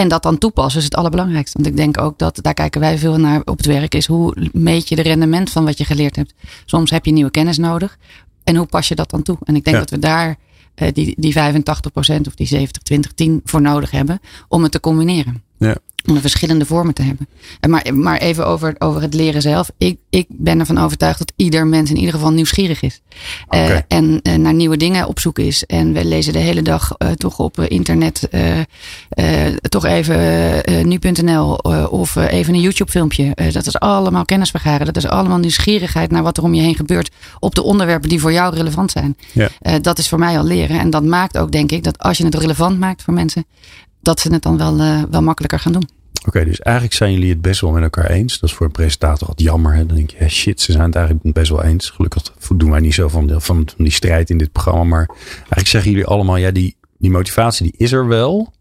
en 0.00 0.08
dat 0.08 0.22
dan 0.22 0.38
toepassen 0.38 0.78
is 0.78 0.84
het 0.84 0.94
allerbelangrijkste. 0.94 1.56
Want 1.56 1.70
ik 1.70 1.76
denk 1.76 2.00
ook 2.00 2.18
dat, 2.18 2.38
daar 2.42 2.54
kijken 2.54 2.80
wij 2.80 2.98
veel 2.98 3.18
naar 3.18 3.40
op 3.44 3.56
het 3.56 3.66
werk, 3.66 3.94
is 3.94 4.06
hoe 4.06 4.48
meet 4.52 4.88
je 4.88 4.96
de 4.96 5.02
rendement 5.02 5.50
van 5.50 5.64
wat 5.64 5.78
je 5.78 5.84
geleerd 5.84 6.16
hebt. 6.16 6.34
Soms 6.64 6.90
heb 6.90 7.04
je 7.04 7.12
nieuwe 7.12 7.30
kennis 7.30 7.58
nodig. 7.58 7.98
En 8.44 8.56
hoe 8.56 8.66
pas 8.66 8.88
je 8.88 8.94
dat 8.94 9.10
dan 9.10 9.22
toe? 9.22 9.38
En 9.44 9.56
ik 9.56 9.64
denk 9.64 9.76
ja. 9.76 9.82
dat 9.82 9.90
we 9.90 9.98
daar 9.98 10.36
uh, 10.76 10.88
die, 10.92 11.14
die 11.18 11.34
85% 11.34 11.38
of 12.26 12.34
die 12.34 12.46
70, 12.46 12.82
20, 12.82 13.12
10 13.12 13.40
voor 13.44 13.60
nodig 13.60 13.90
hebben 13.90 14.20
om 14.48 14.62
het 14.62 14.72
te 14.72 14.80
combineren. 14.80 15.42
Ja. 15.60 15.76
Om 16.06 16.14
de 16.14 16.20
verschillende 16.20 16.66
vormen 16.66 16.94
te 16.94 17.02
hebben. 17.02 17.28
Maar, 17.68 17.94
maar 17.94 18.18
even 18.18 18.46
over, 18.46 18.74
over 18.78 19.02
het 19.02 19.14
leren 19.14 19.42
zelf. 19.42 19.70
Ik, 19.78 19.98
ik 20.10 20.26
ben 20.28 20.60
ervan 20.60 20.78
overtuigd 20.78 21.18
dat 21.18 21.32
ieder 21.36 21.66
mens 21.66 21.90
in 21.90 21.96
ieder 21.96 22.14
geval 22.14 22.32
nieuwsgierig 22.32 22.82
is. 22.82 23.00
Okay. 23.46 23.70
Uh, 23.70 23.78
en 23.88 24.20
uh, 24.22 24.34
naar 24.34 24.54
nieuwe 24.54 24.76
dingen 24.76 25.06
op 25.06 25.20
zoek 25.20 25.38
is. 25.38 25.66
En 25.66 25.92
we 25.92 26.04
lezen 26.04 26.32
de 26.32 26.38
hele 26.38 26.62
dag 26.62 26.94
uh, 26.98 27.10
toch 27.10 27.38
op 27.38 27.60
internet. 27.60 28.28
toch 29.68 29.84
even 29.84 30.88
nu.nl 30.88 31.54
of 31.88 32.16
even 32.16 32.54
een 32.54 32.60
YouTube 32.60 32.90
filmpje. 32.90 33.34
dat 33.52 33.66
is 33.66 33.78
allemaal 33.78 34.24
kennis 34.24 34.50
vergaren. 34.50 34.86
Dat 34.86 34.96
is 34.96 35.06
allemaal 35.06 35.38
nieuwsgierigheid 35.38 36.10
naar 36.10 36.22
wat 36.22 36.36
er 36.36 36.42
om 36.42 36.54
je 36.54 36.62
heen 36.62 36.74
gebeurt. 36.74 37.10
Op 37.38 37.54
de 37.54 37.62
onderwerpen 37.62 38.08
die 38.08 38.20
voor 38.20 38.32
jou 38.32 38.54
relevant 38.54 38.90
zijn. 38.90 39.16
Ja. 39.32 39.78
dat 39.78 39.98
is 39.98 40.08
voor 40.08 40.18
mij 40.18 40.38
al 40.38 40.44
leren. 40.44 40.78
En 40.78 40.90
dat 40.90 41.04
maakt 41.04 41.38
ook 41.38 41.52
denk 41.52 41.72
ik 41.72 41.84
dat 41.84 41.98
als 41.98 42.18
je 42.18 42.24
het 42.24 42.34
relevant 42.34 42.78
maakt 42.78 43.02
voor 43.02 43.14
mensen 43.14 43.44
dat 44.02 44.20
ze 44.20 44.32
het 44.32 44.42
dan 44.42 44.56
wel, 44.56 44.78
uh, 44.78 45.02
wel 45.10 45.22
makkelijker 45.22 45.58
gaan 45.58 45.72
doen. 45.72 45.88
Oké, 46.26 46.44
dus 46.44 46.60
eigenlijk 46.60 46.96
zijn 46.96 47.12
jullie 47.12 47.30
het 47.30 47.40
best 47.40 47.60
wel 47.60 47.70
met 47.70 47.82
elkaar 47.82 48.10
eens. 48.10 48.38
Dat 48.38 48.50
is 48.50 48.56
voor 48.56 48.66
een 48.66 48.72
presentator 48.72 49.28
wat 49.28 49.40
jammer. 49.40 49.74
Hè? 49.74 49.86
Dan 49.86 49.96
denk 49.96 50.10
je, 50.10 50.28
shit, 50.28 50.60
ze 50.60 50.72
zijn 50.72 50.84
het 50.84 50.94
eigenlijk 50.94 51.34
best 51.34 51.50
wel 51.50 51.62
eens. 51.62 51.90
Gelukkig 51.90 52.22
doen 52.56 52.70
wij 52.70 52.80
niet 52.80 52.94
zo 52.94 53.08
van, 53.08 53.40
van 53.40 53.68
die 53.76 53.90
strijd 53.90 54.30
in 54.30 54.38
dit 54.38 54.52
programma. 54.52 54.84
Maar 54.84 55.06
eigenlijk 55.34 55.66
zeggen 55.66 55.90
jullie 55.90 56.06
allemaal, 56.06 56.36
ja, 56.36 56.50
die, 56.50 56.76
die 56.98 57.10
motivatie 57.10 57.70
die 57.70 57.74
is 57.76 57.92
er 57.92 58.06
wel. 58.06 58.52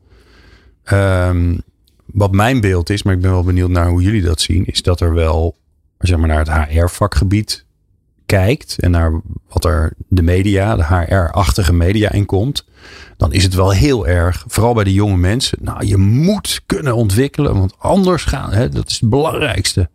Um, 0.91 1.61
wat 2.05 2.31
mijn 2.31 2.61
beeld 2.61 2.89
is, 2.89 3.03
maar 3.03 3.13
ik 3.13 3.21
ben 3.21 3.31
wel 3.31 3.43
benieuwd 3.43 3.69
naar 3.69 3.89
hoe 3.89 4.01
jullie 4.01 4.21
dat 4.21 4.41
zien, 4.41 4.65
is 4.65 4.81
dat 4.81 5.01
er 5.01 5.13
wel, 5.13 5.57
zeg 5.97 6.17
maar, 6.17 6.27
naar 6.27 6.45
het 6.45 6.69
HR-vakgebied 6.69 7.65
kijkt 8.29 8.79
en 8.79 8.91
naar 8.91 9.21
wat 9.47 9.65
er 9.65 9.93
de 10.07 10.21
media, 10.21 10.75
de 10.75 10.85
HR-achtige 10.85 11.73
media 11.73 12.11
in 12.11 12.25
komt, 12.25 12.65
dan 13.17 13.33
is 13.33 13.43
het 13.43 13.53
wel 13.53 13.71
heel 13.71 14.07
erg, 14.07 14.43
vooral 14.47 14.73
bij 14.73 14.83
de 14.83 14.93
jonge 14.93 15.17
mensen, 15.17 15.57
nou 15.61 15.85
je 15.85 15.97
moet 15.97 16.61
kunnen 16.65 16.95
ontwikkelen, 16.95 17.57
want 17.57 17.73
anders 17.77 18.23
gaan, 18.23 18.51
hè, 18.53 18.69
dat 18.69 18.89
is 18.89 18.99
het 18.99 19.09
belangrijkste. 19.09 19.89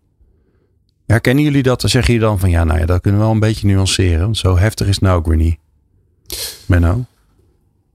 Herkennen 1.07 1.45
jullie 1.45 1.63
dat? 1.63 1.81
Dan 1.81 1.91
zeggen 1.91 2.13
jullie 2.13 2.29
dan 2.29 2.39
van 2.39 2.51
ja, 2.51 2.65
nou 2.65 2.79
ja, 2.79 2.87
dat 2.87 3.01
kunnen 3.01 3.21
we 3.21 3.27
wel 3.27 3.35
een 3.35 3.41
beetje 3.41 3.67
nuanceren, 3.67 4.21
want 4.21 4.37
zo 4.37 4.59
heftig 4.59 4.87
is 4.87 4.99
nou 4.99 5.17
ook 5.17 5.27
weer. 5.27 5.57
Menno? 6.67 7.05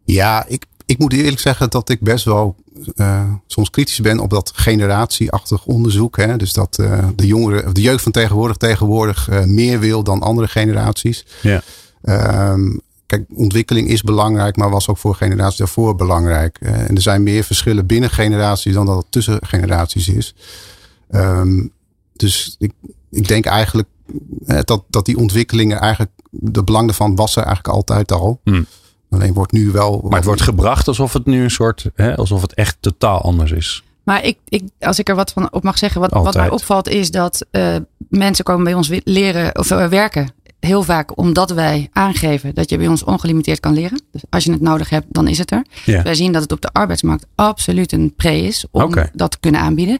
Ja, 0.03 0.45
ik, 0.47 0.65
ik 0.89 0.97
moet 0.97 1.13
eerlijk 1.13 1.39
zeggen 1.39 1.69
dat 1.69 1.89
ik 1.89 2.00
best 2.00 2.25
wel 2.25 2.55
uh, 2.96 3.34
soms 3.48 3.69
kritisch 3.69 4.00
ben 4.00 4.19
op 4.19 4.29
dat 4.29 4.51
generatieachtig 4.55 5.65
onderzoek. 5.65 6.17
Hè? 6.17 6.38
Dus 6.38 6.53
dat 6.53 6.77
uh, 6.81 7.08
de 7.15 7.27
jongeren, 7.27 7.65
of 7.65 7.72
de 7.72 7.81
jeugd 7.81 8.03
van 8.03 8.12
tegenwoordig 8.12 8.58
tegenwoordig 8.58 9.29
uh, 9.29 9.43
meer 9.43 9.79
wil 9.79 10.03
dan 10.03 10.22
andere 10.22 10.48
generaties. 10.48 11.25
Ja. 11.41 11.62
Um, 12.51 12.81
kijk, 13.05 13.25
ontwikkeling 13.34 13.89
is 13.89 14.01
belangrijk, 14.01 14.55
maar 14.55 14.69
was 14.69 14.88
ook 14.88 14.98
voor 14.98 15.15
generaties 15.15 15.58
daarvoor 15.58 15.96
belangrijk. 15.96 16.58
en 16.58 16.96
er 16.96 17.01
zijn 17.01 17.24
meer 17.24 17.43
verschillen 17.43 17.86
binnen 17.86 18.10
generaties 18.10 18.74
dan 18.74 18.86
dat 18.86 18.98
het 18.98 19.12
tussen 19.12 19.39
generaties 19.41 20.08
is. 20.08 20.36
Um, 21.12 21.72
dus 22.13 22.55
ik, 22.60 22.72
ik 23.12 23.27
denk 23.27 23.46
eigenlijk 23.46 23.88
dat, 24.63 24.84
dat 24.88 25.05
die 25.05 25.17
ontwikkelingen 25.17 25.79
eigenlijk, 25.79 26.12
de 26.29 26.63
belang 26.63 26.86
daarvan 26.86 27.15
was 27.15 27.36
er 27.36 27.43
eigenlijk 27.43 27.75
altijd 27.75 28.12
al. 28.12 28.39
Hmm. 28.43 28.65
Alleen 29.10 29.34
wordt 29.34 29.51
nu 29.51 29.72
wel. 29.72 30.01
Maar 30.04 30.18
het 30.18 30.25
wordt 30.25 30.42
gebracht 30.42 30.88
alsof 30.88 31.13
het 31.13 31.25
nu 31.25 31.44
een 31.44 31.51
soort. 31.51 31.89
Hè, 31.96 32.16
alsof 32.16 32.42
het 32.42 32.54
echt 32.54 32.78
totaal 32.80 33.22
anders 33.22 33.51
is. 33.51 33.84
Maar 34.04 34.24
ik, 34.24 34.38
ik, 34.48 34.63
als 34.80 35.00
ik 35.00 35.10
er 35.10 35.16
wat 35.16 35.32
van 35.32 35.54
op 35.54 35.63
mag 35.63 35.78
zeggen, 35.78 36.01
wat, 36.01 36.12
wat 36.12 36.36
mij 36.36 36.50
opvalt 36.50 36.88
is 36.88 37.12
dat 37.12 37.46
uh, 37.51 37.75
mensen 38.10 38.46
komen 38.46 38.63
bij 38.63 38.74
ons 38.74 38.92
leren 39.04 39.58
of 39.58 39.72
uh, 39.72 39.88
werken. 39.88 40.34
Heel 40.60 40.84
vaak 40.84 41.18
omdat 41.18 41.51
wij 41.51 41.89
aangeven 41.92 42.56
dat 42.56 42.70
je 42.70 42.78
bij 42.78 42.88
ons 42.88 43.04
ongelimiteerd 43.04 43.60
kan 43.60 43.74
leren. 43.74 44.01
Dus 44.12 44.22
als 44.30 44.44
je 44.44 44.51
het 44.51 44.62
nodig 44.62 44.89
hebt, 44.89 45.06
dan 45.10 45.28
is 45.28 45.38
het 45.38 45.51
er. 45.51 45.66
Ja. 45.86 46.04
Wij 46.04 46.16
zien 46.16 46.32
dat 46.32 46.42
het 46.42 46.51
op 46.51 46.62
de 46.62 46.70
arbeidsmarkt 46.72 47.25
absoluut 47.36 47.92
een 47.92 48.13
pre 48.16 48.38
is 48.38 48.66
om 48.72 48.84
okay. 48.84 49.10
dat 49.13 49.32
te 49.32 49.39
kunnen 49.39 49.62
aanbieden. 49.62 50.00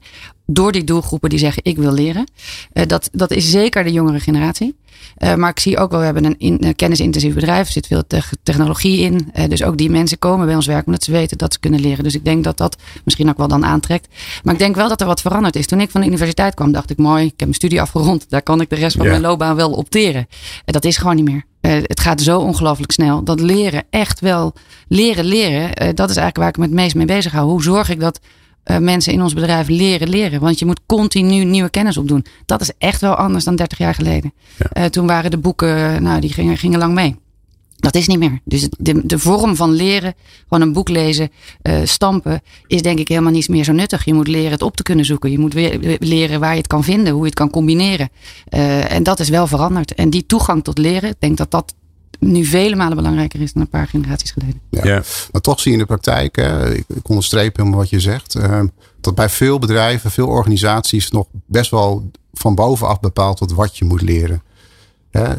Door 0.52 0.72
die 0.72 0.84
doelgroepen 0.84 1.30
die 1.30 1.40
zeggen 1.40 1.64
ik 1.66 1.78
wil 1.78 1.92
leren. 1.92 2.32
Uh, 2.74 2.86
dat, 2.86 3.10
dat 3.12 3.32
is 3.32 3.50
zeker 3.50 3.84
de 3.84 3.92
jongere 3.92 4.20
generatie. 4.20 4.76
Uh, 5.18 5.36
maar 5.36 5.50
ik 5.50 5.60
zie 5.60 5.78
ook 5.78 5.92
wel, 5.92 6.00
we 6.00 6.06
hebben 6.06 6.26
een, 6.26 6.36
in, 6.38 6.58
een 6.60 6.76
kennisintensief 6.76 7.34
bedrijf. 7.34 7.66
Er 7.66 7.72
zit 7.72 7.88
veel 7.88 8.08
te 8.08 8.22
technologie 8.44 9.00
in. 9.00 9.32
Uh, 9.36 9.48
dus 9.48 9.64
ook 9.64 9.78
die 9.78 9.90
mensen 9.90 10.20
komen 10.20 10.46
bij 10.46 10.56
ons 10.56 10.66
werken 10.66 10.86
omdat 10.86 11.04
ze 11.04 11.12
weten 11.12 11.38
dat 11.38 11.54
ze 11.54 11.60
kunnen 11.60 11.80
leren. 11.80 12.04
Dus 12.04 12.16
ik 12.16 12.26
denk 12.26 12.44
dat 12.44 12.58
dat 12.58 12.78
misschien 13.04 13.30
ook 13.30 13.38
wel 13.38 13.48
dan 13.48 13.66
aantrekt. 13.66 14.08
Maar 14.44 14.54
ik 14.54 14.60
denk 14.60 14.76
wel 14.76 14.90
dat 14.90 15.02
er 15.02 15.08
wat 15.08 15.22
veranderd 15.22 15.56
is. 15.56 15.68
Toen 15.68 15.82
ik 15.82 15.90
van 15.90 16.02
de 16.02 16.08
universiteit 16.08 16.54
kwam, 16.54 16.72
dacht 16.72 16.90
ik 16.90 16.98
mooi, 16.98 17.24
ik 17.24 17.30
heb 17.30 17.40
mijn 17.40 17.54
studie 17.54 17.82
afgerond. 17.82 18.30
Daar 18.30 18.42
kan 18.42 18.62
ik 18.62 18.70
de 18.70 18.76
rest 18.76 18.98
van 18.98 19.08
mijn 19.08 19.22
loopbaan 19.22 19.56
wel 19.56 19.72
opteren. 19.72 20.28
En 20.66 20.74
dat 20.74 20.86
is 20.86 20.98
gewoon 20.98 21.16
niet 21.16 21.26
meer. 21.26 21.44
Het 21.62 22.00
gaat 22.00 22.22
zo 22.22 22.40
ongelooflijk 22.40 22.92
snel. 22.92 23.24
Dat 23.24 23.40
leren, 23.40 23.84
echt 23.90 24.20
wel 24.20 24.54
leren, 24.88 25.26
leren. 25.26 25.96
dat 25.96 26.10
is 26.10 26.16
eigenlijk 26.16 26.38
waar 26.38 26.48
ik 26.48 26.58
me 26.58 26.64
het 26.64 26.74
meest 26.74 26.96
mee 26.96 27.06
bezig 27.06 27.32
hou. 27.32 27.50
Hoe 27.50 27.64
zorg 27.64 27.90
ik 27.90 28.00
dat 28.00 28.20
mensen 28.80 29.14
in 29.14 29.22
ons 29.22 29.34
bedrijf 29.34 29.68
leren 29.68 30.10
leren. 30.10 30.40
Want 30.40 30.60
je 30.60 30.66
moet 30.66 30.80
continu 30.86 31.44
nieuwe 31.44 31.70
kennis 31.70 31.98
opdoen. 31.98 32.26
Dat 32.46 32.62
is 32.62 32.72
echt 32.78 33.02
wel 33.02 33.16
anders 33.16 33.44
dan 33.44 33.56
30 33.56 33.78
jaar 33.78 33.94
geleden. 33.94 34.34
toen 34.90 35.08
waren 35.08 35.32
de 35.32 35.38
boeken, 35.38 36.04
nou, 36.04 36.20
die 36.22 36.34
gingen, 36.34 36.58
gingen 36.58 36.80
lang 36.80 36.94
mee. 36.94 37.16
Dat 37.80 37.96
is 37.96 38.08
niet 38.08 38.20
meer. 38.20 38.40
Dus 38.44 38.68
de, 38.78 39.06
de 39.06 39.20
vorm 39.20 39.56
van 39.56 39.72
leren, 39.72 40.14
gewoon 40.48 40.68
een 40.68 40.74
boek 40.74 40.90
lezen, 40.90 41.30
uh, 41.64 41.80
stampen, 41.84 42.42
is 42.68 42.82
denk 42.82 43.00
ik 43.00 43.08
helemaal 43.08 43.32
niet 43.32 43.50
meer 43.50 43.64
zo 43.64 43.72
nuttig. 43.72 44.06
Je 44.06 44.14
moet 44.14 44.28
leren 44.28 44.52
het 44.52 44.62
op 44.62 44.76
te 44.76 44.84
kunnen 44.84 45.06
zoeken. 45.06 45.32
Je 45.32 45.40
moet 45.40 45.54
weer 45.54 45.98
leren 46.00 46.40
waar 46.40 46.52
je 46.52 46.58
het 46.58 46.68
kan 46.68 46.84
vinden, 46.84 47.14
hoe 47.14 47.22
je 47.22 47.28
het 47.30 47.36
kan 47.36 47.50
combineren. 47.50 48.10
Uh, 48.50 48.92
en 48.92 49.04
dat 49.04 49.20
is 49.20 49.30
wel 49.30 49.48
veranderd. 49.48 49.94
En 49.94 50.10
die 50.10 50.26
toegang 50.26 50.64
tot 50.64 50.78
leren, 50.78 51.10
ik 51.10 51.20
denk 51.20 51.38
dat 51.38 51.52
dat 51.52 51.74
nu 52.20 52.46
vele 52.46 52.76
malen 52.76 52.96
belangrijker 52.96 53.42
is 53.42 53.54
dan 53.54 53.62
een 53.62 53.70
paar 53.70 53.88
generaties 53.88 54.32
geleden. 54.32 54.62
Ja, 54.70 55.04
Maar 55.32 55.42
toch 55.42 55.60
zie 55.60 55.72
je 55.72 55.78
in 55.78 55.84
de 55.84 55.90
praktijk, 55.90 56.36
hè, 56.36 56.74
ik, 56.74 56.86
ik 56.88 57.10
onderstreep 57.10 57.58
helemaal 57.58 57.80
wat 57.80 57.90
je 57.90 58.00
zegt, 58.00 58.36
uh, 58.36 58.62
dat 59.02 59.16
bij 59.16 59.30
veel 59.30 59.60
bedrijven, 59.60 60.12
veel 60.12 60.28
organisaties 60.28 61.12
nog 61.12 61.28
best 61.46 61.72
wel 61.72 62.12
van 62.34 62.56
bovenaf 62.56 63.00
bepaald 63.00 63.40
wordt 63.40 63.54
wat 63.54 63.78
je 63.78 63.86
moet 63.86 64.02
leren. 64.02 64.44
Hè, 65.12 65.34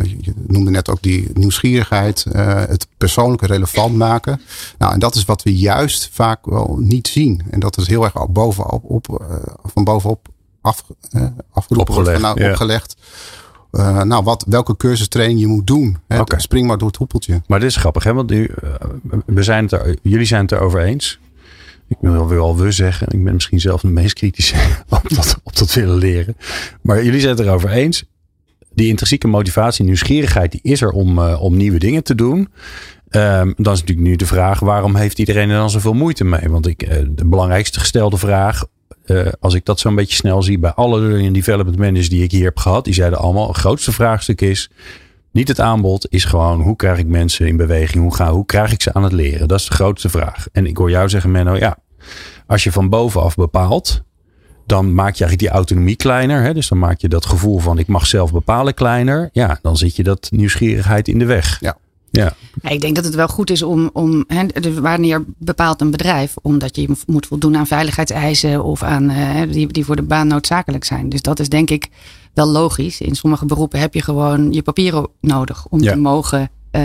je 0.00 0.32
noemde 0.46 0.70
net 0.70 0.90
ook 0.90 1.02
die 1.02 1.30
nieuwsgierigheid, 1.34 2.26
uh, 2.32 2.62
het 2.66 2.86
persoonlijke 2.96 3.46
relevant 3.46 3.96
maken. 3.96 4.40
Nou, 4.78 4.92
en 4.92 4.98
dat 4.98 5.14
is 5.14 5.24
wat 5.24 5.42
we 5.42 5.56
juist 5.56 6.08
vaak 6.12 6.46
wel 6.46 6.76
niet 6.80 7.08
zien. 7.08 7.42
En 7.50 7.60
dat 7.60 7.78
is 7.78 7.86
heel 7.86 8.04
erg 8.04 8.30
bovenop, 8.30 8.84
op, 8.84 9.18
uh, 9.20 9.36
van 9.64 9.84
bovenop 9.84 10.28
af, 10.60 10.84
uh, 11.10 11.26
afgeroepen 11.50 11.94
opgelegd. 11.94 12.20
Van, 12.20 12.36
nou, 12.36 12.50
opgelegd. 12.50 12.96
Nou, 13.80 14.24
wat, 14.24 14.44
welke 14.48 14.76
cursustraining 14.76 15.40
je 15.40 15.46
moet 15.46 15.66
doen. 15.66 15.98
Hè? 16.08 16.20
Okay. 16.20 16.38
Spring 16.38 16.66
maar 16.66 16.78
door 16.78 16.88
het 16.88 16.96
hoepeltje. 16.96 17.42
Maar 17.46 17.60
dit 17.60 17.68
is 17.68 17.76
grappig, 17.76 18.04
hè? 18.04 18.14
want 18.14 18.30
nu, 18.30 18.50
we 19.26 19.42
zijn 19.42 19.62
het 19.62 19.72
er, 19.72 19.96
jullie 20.02 20.26
zijn 20.26 20.42
het 20.42 20.52
erover 20.52 20.80
eens. 20.80 21.20
Ik 21.88 21.96
wil 22.00 22.28
wel 22.28 22.44
al 22.44 22.56
we 22.56 22.70
zeggen. 22.70 23.06
Ik 23.10 23.24
ben 23.24 23.34
misschien 23.34 23.60
zelf 23.60 23.80
de 23.80 23.88
meest 23.88 24.14
kritische 24.14 24.56
op 24.88 25.08
dat, 25.08 25.40
op 25.42 25.56
dat 25.56 25.74
willen 25.74 25.96
leren. 25.96 26.36
Maar 26.82 27.04
jullie 27.04 27.20
zijn 27.20 27.36
het 27.36 27.46
erover 27.46 27.70
eens 27.70 28.04
die 28.74 28.88
intrinsieke 28.88 29.28
motivatie, 29.28 29.84
nieuwsgierigheid, 29.84 30.52
die 30.52 30.60
is 30.62 30.80
er 30.80 30.90
om, 30.90 31.18
uh, 31.18 31.42
om 31.42 31.56
nieuwe 31.56 31.78
dingen 31.78 32.04
te 32.04 32.14
doen. 32.14 32.38
Um, 33.10 33.54
dan 33.56 33.72
is 33.72 33.80
natuurlijk 33.80 34.08
nu 34.08 34.16
de 34.16 34.26
vraag, 34.26 34.60
waarom 34.60 34.96
heeft 34.96 35.18
iedereen 35.18 35.50
er 35.50 35.56
dan 35.56 35.70
zoveel 35.70 35.92
moeite 35.92 36.24
mee? 36.24 36.48
Want 36.48 36.66
ik, 36.66 36.82
uh, 36.82 36.88
de 37.08 37.26
belangrijkste 37.26 37.80
gestelde 37.80 38.16
vraag, 38.16 38.64
uh, 39.06 39.28
als 39.40 39.54
ik 39.54 39.64
dat 39.64 39.80
zo'n 39.80 39.94
beetje 39.94 40.16
snel 40.16 40.42
zie 40.42 40.58
bij 40.58 40.72
alle 40.72 41.30
development 41.30 41.78
managers 41.78 42.08
die 42.08 42.22
ik 42.22 42.30
hier 42.30 42.44
heb 42.44 42.58
gehad, 42.58 42.84
die 42.84 42.94
zeiden 42.94 43.18
allemaal, 43.18 43.48
het 43.48 43.56
grootste 43.56 43.92
vraagstuk 43.92 44.40
is, 44.40 44.70
niet 45.32 45.48
het 45.48 45.60
aanbod, 45.60 46.06
is 46.10 46.24
gewoon 46.24 46.60
hoe 46.60 46.76
krijg 46.76 46.98
ik 46.98 47.06
mensen 47.06 47.46
in 47.46 47.56
beweging? 47.56 48.02
Hoe, 48.02 48.14
ga, 48.14 48.32
hoe 48.32 48.46
krijg 48.46 48.72
ik 48.72 48.82
ze 48.82 48.92
aan 48.92 49.02
het 49.02 49.12
leren? 49.12 49.48
Dat 49.48 49.58
is 49.58 49.66
de 49.66 49.74
grootste 49.74 50.08
vraag. 50.08 50.46
En 50.52 50.66
ik 50.66 50.76
hoor 50.76 50.90
jou 50.90 51.08
zeggen, 51.08 51.30
Menno, 51.30 51.56
ja, 51.56 51.78
als 52.46 52.64
je 52.64 52.72
van 52.72 52.88
bovenaf 52.88 53.34
bepaalt, 53.34 54.02
dan 54.66 54.94
maak 54.94 55.14
je 55.14 55.24
eigenlijk 55.24 55.38
die 55.38 55.48
autonomie 55.48 55.96
kleiner. 55.96 56.42
Hè? 56.42 56.54
Dus 56.54 56.68
dan 56.68 56.78
maak 56.78 57.00
je 57.00 57.08
dat 57.08 57.26
gevoel 57.26 57.58
van 57.58 57.78
ik 57.78 57.86
mag 57.86 58.06
zelf 58.06 58.32
bepalen 58.32 58.74
kleiner. 58.74 59.28
Ja, 59.32 59.58
dan 59.62 59.76
zit 59.76 59.96
je 59.96 60.02
dat 60.02 60.28
nieuwsgierigheid 60.30 61.08
in 61.08 61.18
de 61.18 61.24
weg. 61.24 61.60
Ja. 61.60 61.76
Ja. 62.12 62.34
Ik 62.62 62.80
denk 62.80 62.94
dat 62.94 63.04
het 63.04 63.14
wel 63.14 63.28
goed 63.28 63.50
is 63.50 63.62
om, 63.62 63.90
om 63.92 64.24
hè, 64.26 64.46
wanneer 64.80 65.24
bepaalt 65.38 65.80
een 65.80 65.90
bedrijf, 65.90 66.34
omdat 66.42 66.76
je 66.76 66.88
moet 67.06 67.26
voldoen 67.26 67.56
aan 67.56 67.66
veiligheidseisen 67.66 68.64
of 68.64 68.82
aan 68.82 69.10
uh, 69.10 69.40
die, 69.52 69.66
die 69.66 69.84
voor 69.84 69.96
de 69.96 70.02
baan 70.02 70.26
noodzakelijk 70.26 70.84
zijn. 70.84 71.08
Dus 71.08 71.22
dat 71.22 71.38
is 71.40 71.48
denk 71.48 71.70
ik 71.70 71.88
wel 72.34 72.46
logisch. 72.48 73.00
In 73.00 73.14
sommige 73.14 73.46
beroepen 73.46 73.80
heb 73.80 73.94
je 73.94 74.02
gewoon 74.02 74.52
je 74.52 74.62
papieren 74.62 75.08
nodig 75.20 75.66
om 75.70 75.82
Ja. 75.82 75.92
te 75.92 75.98
mogen 75.98 76.50
uh, 76.72 76.82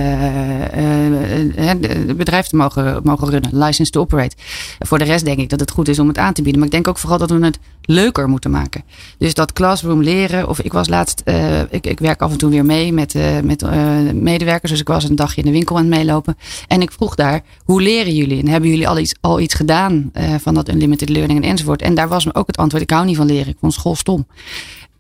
het 1.56 2.18
bedrijf 2.18 2.48
te 2.48 2.56
mogen, 2.56 3.00
mogen 3.04 3.30
runnen. 3.30 3.50
License 3.54 3.92
to 3.92 4.02
operate. 4.02 4.36
Voor 4.80 4.98
de 4.98 5.04
rest 5.04 5.26
denk 5.26 5.40
ik 5.40 5.50
dat 5.50 5.60
het 5.60 5.72
goed 5.72 5.88
is 5.88 6.00
om 6.00 6.08
het 6.08 6.18
aan 6.18 6.34
te 6.34 6.42
bieden. 6.42 6.60
Maar 6.60 6.70
ik 6.70 6.74
denk 6.74 6.88
ook 6.88 6.98
vooral 6.98 7.18
dat 7.18 7.30
we 7.30 7.46
het 7.46 7.60
leuker 7.82 8.30
moeten 8.30 8.52
maken. 8.52 8.84
Dus 9.18 9.34
dat 9.34 9.54
classroom 9.54 10.04
leren. 10.04 10.50
Of 10.50 10.60
ik 10.60 10.74
was 10.74 10.88
laatst, 10.88 11.22
uh, 11.26 11.60
ik, 11.70 11.88
ik 11.88 12.00
werk 12.00 12.22
af 12.22 12.32
en 12.32 12.38
toe 12.38 12.50
weer 12.50 12.66
mee 12.66 12.94
met, 12.94 13.14
uh, 13.14 13.40
met 13.44 13.64
uh, 13.64 13.72
medewerkers. 14.14 14.72
Dus 14.72 14.82
ik 14.82 14.88
was 14.88 15.04
een 15.04 15.16
dagje 15.16 15.42
in 15.42 15.48
de 15.48 15.54
winkel 15.54 15.78
aan 15.78 15.86
het 15.86 15.96
meelopen. 15.96 16.38
En 16.68 16.82
ik 16.82 16.92
vroeg 16.92 17.16
daar, 17.16 17.42
hoe 17.64 17.82
leren 17.82 18.16
jullie? 18.16 18.40
En 18.40 18.48
hebben 18.48 18.70
jullie 18.70 18.88
al 18.88 18.98
iets, 18.98 19.16
al 19.22 19.40
iets 19.40 19.54
gedaan 19.54 20.12
van 20.40 20.54
dat 20.54 20.70
unlimited 20.70 21.10
learning 21.10 21.44
en 21.44 21.50
enzovoort? 21.50 21.82
En 21.82 21.96
daar 21.96 22.08
was 22.08 22.34
ook 22.34 22.48
het 22.48 22.58
antwoord, 22.58 22.84
ik 22.84 22.90
hou 22.90 23.06
niet 23.06 23.18
van 23.18 23.26
leren. 23.26 23.48
Ik 23.48 23.58
vond 23.60 23.74
school 23.74 23.96
stom 23.96 24.26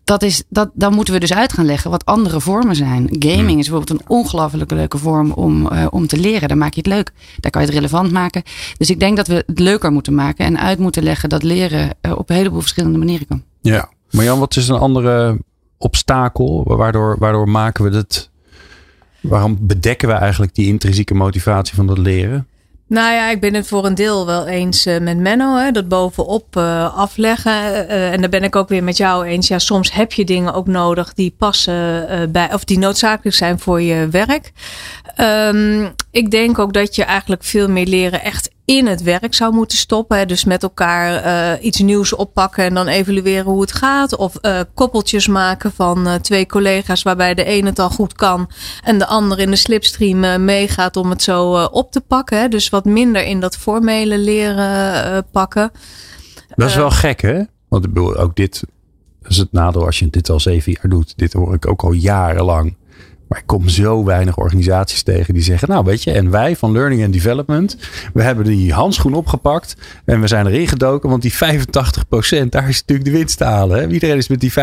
dat 0.07 0.23
is, 0.23 0.43
dat, 0.49 0.69
dan 0.73 0.93
moeten 0.93 1.13
we 1.13 1.19
dus 1.19 1.33
uit 1.33 1.53
gaan 1.53 1.65
leggen 1.65 1.91
wat 1.91 2.05
andere 2.05 2.41
vormen 2.41 2.75
zijn. 2.75 3.07
Gaming 3.19 3.59
is 3.59 3.69
bijvoorbeeld 3.69 3.99
een 3.99 4.07
ongelooflijk 4.07 4.71
leuke 4.71 4.97
vorm 4.97 5.31
om, 5.31 5.71
uh, 5.71 5.85
om 5.89 6.07
te 6.07 6.17
leren. 6.17 6.47
Daar 6.47 6.57
maak 6.57 6.73
je 6.73 6.79
het 6.79 6.89
leuk. 6.89 7.11
Daar 7.39 7.51
kan 7.51 7.61
je 7.61 7.67
het 7.67 7.75
relevant 7.75 8.11
maken. 8.11 8.43
Dus 8.77 8.89
ik 8.89 8.99
denk 8.99 9.17
dat 9.17 9.27
we 9.27 9.43
het 9.47 9.59
leuker 9.59 9.91
moeten 9.91 10.15
maken 10.15 10.45
en 10.45 10.59
uit 10.59 10.79
moeten 10.79 11.03
leggen 11.03 11.29
dat 11.29 11.43
leren 11.43 11.89
uh, 12.01 12.17
op 12.17 12.29
een 12.29 12.35
heleboel 12.35 12.59
verschillende 12.59 12.97
manieren 12.97 13.27
kan. 13.27 13.43
Ja, 13.61 13.89
maar 14.11 14.23
Jan, 14.23 14.39
wat 14.39 14.55
is 14.55 14.67
een 14.67 14.79
andere 14.79 15.39
obstakel? 15.77 16.63
Waardoor, 16.63 17.15
waardoor 17.19 17.49
maken 17.49 17.83
we 17.83 17.97
het? 17.97 18.29
Waarom 19.21 19.57
bedekken 19.59 20.07
we 20.07 20.13
eigenlijk 20.13 20.55
die 20.55 20.67
intrinsieke 20.67 21.13
motivatie 21.13 21.75
van 21.75 21.87
dat 21.87 21.97
leren? 21.97 22.47
Nou 22.87 23.13
ja, 23.13 23.29
ik 23.29 23.39
ben 23.39 23.53
het 23.53 23.67
voor 23.67 23.85
een 23.85 23.95
deel 23.95 24.25
wel 24.25 24.47
eens 24.47 24.87
uh, 24.87 24.99
met 24.99 25.17
Menno. 25.17 25.55
Hè, 25.55 25.71
dat 25.71 25.87
bovenop 25.87 26.55
uh, 26.55 26.97
afleggen. 26.97 27.51
Uh, 27.51 28.11
en 28.11 28.21
daar 28.21 28.29
ben 28.29 28.43
ik 28.43 28.55
ook 28.55 28.69
weer 28.69 28.83
met 28.83 28.97
jou 28.97 29.25
eens. 29.25 29.47
Ja, 29.47 29.59
soms 29.59 29.93
heb 29.93 30.13
je 30.13 30.25
dingen 30.25 30.53
ook 30.53 30.67
nodig 30.67 31.13
die 31.13 31.35
passen 31.37 32.31
bij, 32.31 32.53
of 32.53 32.63
die 32.63 32.77
noodzakelijk 32.79 33.35
zijn 33.35 33.59
voor 33.59 33.81
je 33.81 34.07
werk. 34.09 34.51
Um, 35.17 35.93
ik 36.17 36.31
denk 36.31 36.59
ook 36.59 36.73
dat 36.73 36.95
je 36.95 37.03
eigenlijk 37.03 37.43
veel 37.43 37.69
meer 37.69 37.85
leren 37.85 38.23
echt 38.23 38.51
in 38.65 38.87
het 38.87 39.01
werk 39.01 39.33
zou 39.33 39.53
moeten 39.53 39.77
stoppen. 39.77 40.17
Hè. 40.17 40.25
Dus 40.25 40.43
met 40.43 40.63
elkaar 40.63 41.25
uh, 41.25 41.65
iets 41.65 41.79
nieuws 41.79 42.15
oppakken 42.15 42.63
en 42.63 42.73
dan 42.73 42.87
evalueren 42.87 43.51
hoe 43.51 43.61
het 43.61 43.73
gaat. 43.73 44.15
Of 44.15 44.35
uh, 44.41 44.59
koppeltjes 44.73 45.27
maken 45.27 45.71
van 45.71 46.07
uh, 46.07 46.13
twee 46.13 46.45
collega's 46.45 47.03
waarbij 47.03 47.33
de 47.33 47.43
ene 47.43 47.69
het 47.69 47.79
al 47.79 47.89
goed 47.89 48.13
kan 48.13 48.49
en 48.83 48.97
de 48.97 49.05
ander 49.05 49.39
in 49.39 49.49
de 49.49 49.55
slipstream 49.55 50.45
meegaat 50.45 50.95
om 50.95 51.09
het 51.09 51.21
zo 51.21 51.63
op 51.63 51.91
te 51.91 52.01
pakken. 52.01 52.39
Hè. 52.39 52.47
Dus 52.47 52.69
wat 52.69 52.85
minder 52.85 53.23
in 53.23 53.39
dat 53.39 53.57
formele 53.57 54.17
leren 54.17 55.25
pakken. 55.31 55.71
Dat 56.55 56.69
is 56.69 56.75
wel 56.75 56.91
gek 56.91 57.21
hè? 57.21 57.41
Want 57.67 57.85
ik 57.85 57.93
bedoel, 57.93 58.15
ook 58.15 58.35
dit 58.35 58.63
is 59.27 59.37
het 59.37 59.51
nadeel 59.51 59.85
als 59.85 59.99
je 59.99 60.09
dit 60.09 60.29
al 60.29 60.39
zeven 60.39 60.71
jaar 60.71 60.89
doet. 60.89 61.17
Dit 61.17 61.33
hoor 61.33 61.53
ik 61.53 61.67
ook 61.67 61.83
al 61.83 61.91
jarenlang. 61.91 62.75
Maar 63.27 63.39
ik 63.39 63.45
kom 63.45 63.69
zo 63.69 64.03
weinig 64.03 64.37
organisaties 64.37 65.03
tegen 65.03 65.33
die 65.33 65.43
zeggen: 65.43 65.69
Nou, 65.69 65.83
weet 65.83 66.03
je, 66.03 66.11
en 66.11 66.29
wij 66.29 66.55
van 66.55 66.71
Learning 66.71 67.03
and 67.03 67.13
Development, 67.13 67.77
we 68.13 68.23
hebben 68.23 68.45
die 68.45 68.73
handschoen 68.73 69.13
opgepakt 69.13 69.75
en 70.05 70.21
we 70.21 70.27
zijn 70.27 70.47
erin 70.47 70.67
gedoken, 70.67 71.09
want 71.09 71.21
die 71.21 71.33
85%, 71.33 71.37
daar 72.49 72.69
is 72.69 72.79
natuurlijk 72.79 73.09
de 73.09 73.11
winst 73.11 73.37
te 73.37 73.43
halen. 73.43 73.79
Hè? 73.79 73.87
Iedereen 73.87 74.17
is 74.17 74.27
met 74.27 74.39
die 74.39 74.51
15% 74.51 74.55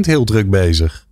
heel 0.00 0.24
druk 0.24 0.50
bezig. 0.50 1.06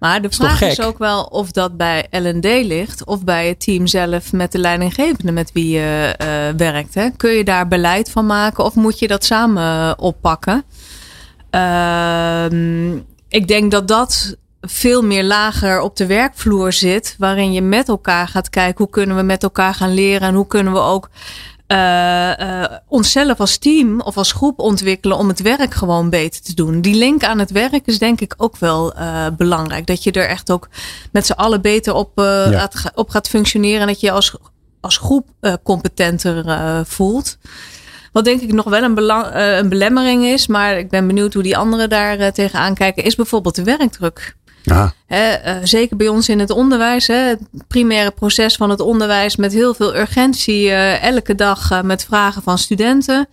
Maar 0.00 0.22
de 0.22 0.28
is 0.28 0.36
vraag 0.36 0.62
is 0.62 0.80
ook 0.80 0.98
wel 0.98 1.22
of 1.22 1.50
dat 1.50 1.76
bij 1.76 2.06
L&D 2.10 2.44
ligt 2.44 3.04
of 3.04 3.24
bij 3.24 3.48
het 3.48 3.60
team 3.60 3.86
zelf 3.86 4.32
met 4.32 4.52
de 4.52 4.58
leidinggevende 4.58 5.32
met 5.32 5.52
wie 5.52 5.68
je 5.68 6.16
uh, 6.22 6.26
werkt. 6.56 6.94
Hè? 6.94 7.08
Kun 7.16 7.30
je 7.30 7.44
daar 7.44 7.68
beleid 7.68 8.10
van 8.10 8.26
maken 8.26 8.64
of 8.64 8.74
moet 8.74 8.98
je 8.98 9.06
dat 9.06 9.24
samen 9.24 9.98
oppakken? 9.98 10.64
Uh, 11.50 12.44
ik 13.28 13.48
denk 13.48 13.70
dat 13.70 13.88
dat 13.88 14.36
veel 14.60 15.02
meer 15.02 15.24
lager 15.24 15.80
op 15.80 15.96
de 15.96 16.06
werkvloer 16.06 16.72
zit. 16.72 17.14
Waarin 17.18 17.52
je 17.52 17.62
met 17.62 17.88
elkaar 17.88 18.28
gaat 18.28 18.50
kijken 18.50 18.84
hoe 18.84 18.92
kunnen 18.92 19.16
we 19.16 19.22
met 19.22 19.42
elkaar 19.42 19.74
gaan 19.74 19.94
leren. 19.94 20.28
En 20.28 20.34
hoe 20.34 20.46
kunnen 20.46 20.72
we 20.72 20.78
ook 20.78 21.08
uh, 21.72 22.30
uh, 22.38 22.64
onszelf 22.88 23.40
als 23.40 23.58
team 23.58 24.00
of 24.00 24.16
als 24.16 24.32
groep 24.32 24.58
ontwikkelen 24.58 25.16
om 25.16 25.28
het 25.28 25.42
werk 25.42 25.74
gewoon 25.74 26.10
beter 26.10 26.42
te 26.42 26.54
doen. 26.54 26.80
Die 26.80 26.94
link 26.94 27.24
aan 27.24 27.38
het 27.38 27.50
werk 27.50 27.86
is 27.86 27.98
denk 27.98 28.20
ik 28.20 28.34
ook 28.36 28.56
wel 28.56 28.96
uh, 28.96 29.26
belangrijk. 29.36 29.86
Dat 29.86 30.04
je 30.04 30.12
er 30.12 30.26
echt 30.26 30.50
ook 30.50 30.68
met 31.12 31.26
z'n 31.26 31.32
allen 31.32 31.60
beter 31.60 31.94
op, 31.94 32.10
ja. 32.14 32.68
gaat, 32.72 32.92
op 32.94 33.10
gaat 33.10 33.28
functioneren. 33.28 33.80
En 33.80 33.86
dat 33.86 34.00
je 34.00 34.06
je 34.06 34.12
als, 34.12 34.36
als 34.80 34.96
groep 34.96 35.28
competenter 35.62 36.44
voelt. 36.86 37.38
Wat 38.12 38.24
denk 38.24 38.40
ik 38.40 38.52
nog 38.52 38.64
wel 38.64 38.82
een, 38.82 38.94
belang, 38.94 39.26
een 39.32 39.68
belemmering 39.68 40.24
is, 40.24 40.46
maar 40.46 40.78
ik 40.78 40.88
ben 40.88 41.06
benieuwd 41.06 41.34
hoe 41.34 41.42
die 41.42 41.56
anderen 41.56 41.88
daar 41.88 42.32
tegenaan 42.32 42.74
kijken, 42.74 43.04
is 43.04 43.14
bijvoorbeeld 43.14 43.54
de 43.54 43.64
werkdruk. 43.64 44.36
Ja. 44.62 44.92
He, 45.06 45.32
uh, 45.46 45.56
zeker 45.62 45.96
bij 45.96 46.08
ons 46.08 46.28
in 46.28 46.38
het 46.38 46.50
onderwijs, 46.50 47.06
hè, 47.06 47.14
het 47.14 47.40
primaire 47.68 48.10
proces 48.10 48.56
van 48.56 48.70
het 48.70 48.80
onderwijs 48.80 49.36
met 49.36 49.52
heel 49.52 49.74
veel 49.74 49.96
urgentie, 49.96 50.70
elke 50.72 51.34
dag 51.34 51.82
met 51.82 52.04
vragen 52.04 52.42
van 52.42 52.58
studenten. 52.58 53.28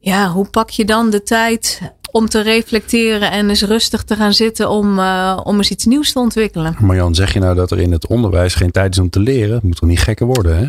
Ja, 0.00 0.28
hoe 0.28 0.48
pak 0.48 0.70
je 0.70 0.84
dan 0.84 1.10
de 1.10 1.22
tijd 1.22 1.80
om 2.10 2.28
te 2.28 2.40
reflecteren 2.40 3.30
en 3.30 3.48
eens 3.48 3.62
rustig 3.62 4.04
te 4.04 4.16
gaan 4.16 4.32
zitten 4.32 4.70
om, 4.70 4.98
om 5.44 5.56
eens 5.56 5.70
iets 5.70 5.84
nieuws 5.84 6.12
te 6.12 6.18
ontwikkelen? 6.18 6.76
Marjan, 6.80 7.14
zeg 7.14 7.32
je 7.32 7.38
nou 7.38 7.54
dat 7.54 7.70
er 7.70 7.78
in 7.78 7.92
het 7.92 8.06
onderwijs 8.06 8.54
geen 8.54 8.70
tijd 8.70 8.92
is 8.92 8.98
om 8.98 9.10
te 9.10 9.20
leren? 9.20 9.60
Moet 9.62 9.76
toch 9.76 9.88
niet 9.88 10.00
gekker 10.00 10.26
worden, 10.26 10.58
hè? 10.58 10.66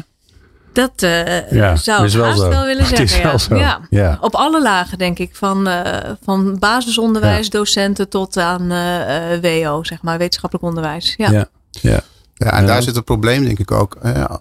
Dat 0.79 1.03
uh, 1.03 1.51
ja, 1.51 1.75
zou 1.75 2.05
ik 2.05 2.13
haast 2.13 2.39
wel, 2.39 2.50
wel 2.50 2.65
willen 2.65 2.86
zeggen. 2.95 3.50
Wel 3.50 3.59
ja. 3.59 3.65
Ja. 3.65 3.81
ja. 3.89 4.17
Op 4.21 4.36
alle 4.36 4.62
lagen, 4.62 4.98
denk 4.98 5.19
ik. 5.19 5.36
Van, 5.36 5.67
uh, 5.67 5.81
van 6.24 6.59
basisonderwijs, 6.59 7.50
docenten 7.50 8.09
tot 8.09 8.38
aan 8.38 8.71
uh, 8.71 9.63
WO, 9.63 9.83
zeg 9.83 10.01
maar, 10.01 10.17
wetenschappelijk 10.17 10.67
onderwijs. 10.67 11.13
Ja. 11.17 11.31
Ja. 11.31 11.48
ja. 11.71 12.01
Ja, 12.33 12.51
en 12.51 12.65
daar 12.65 12.83
zit 12.83 12.95
het 12.95 13.05
probleem 13.05 13.43
denk 13.43 13.59
ik 13.59 13.71
ook. 13.71 13.98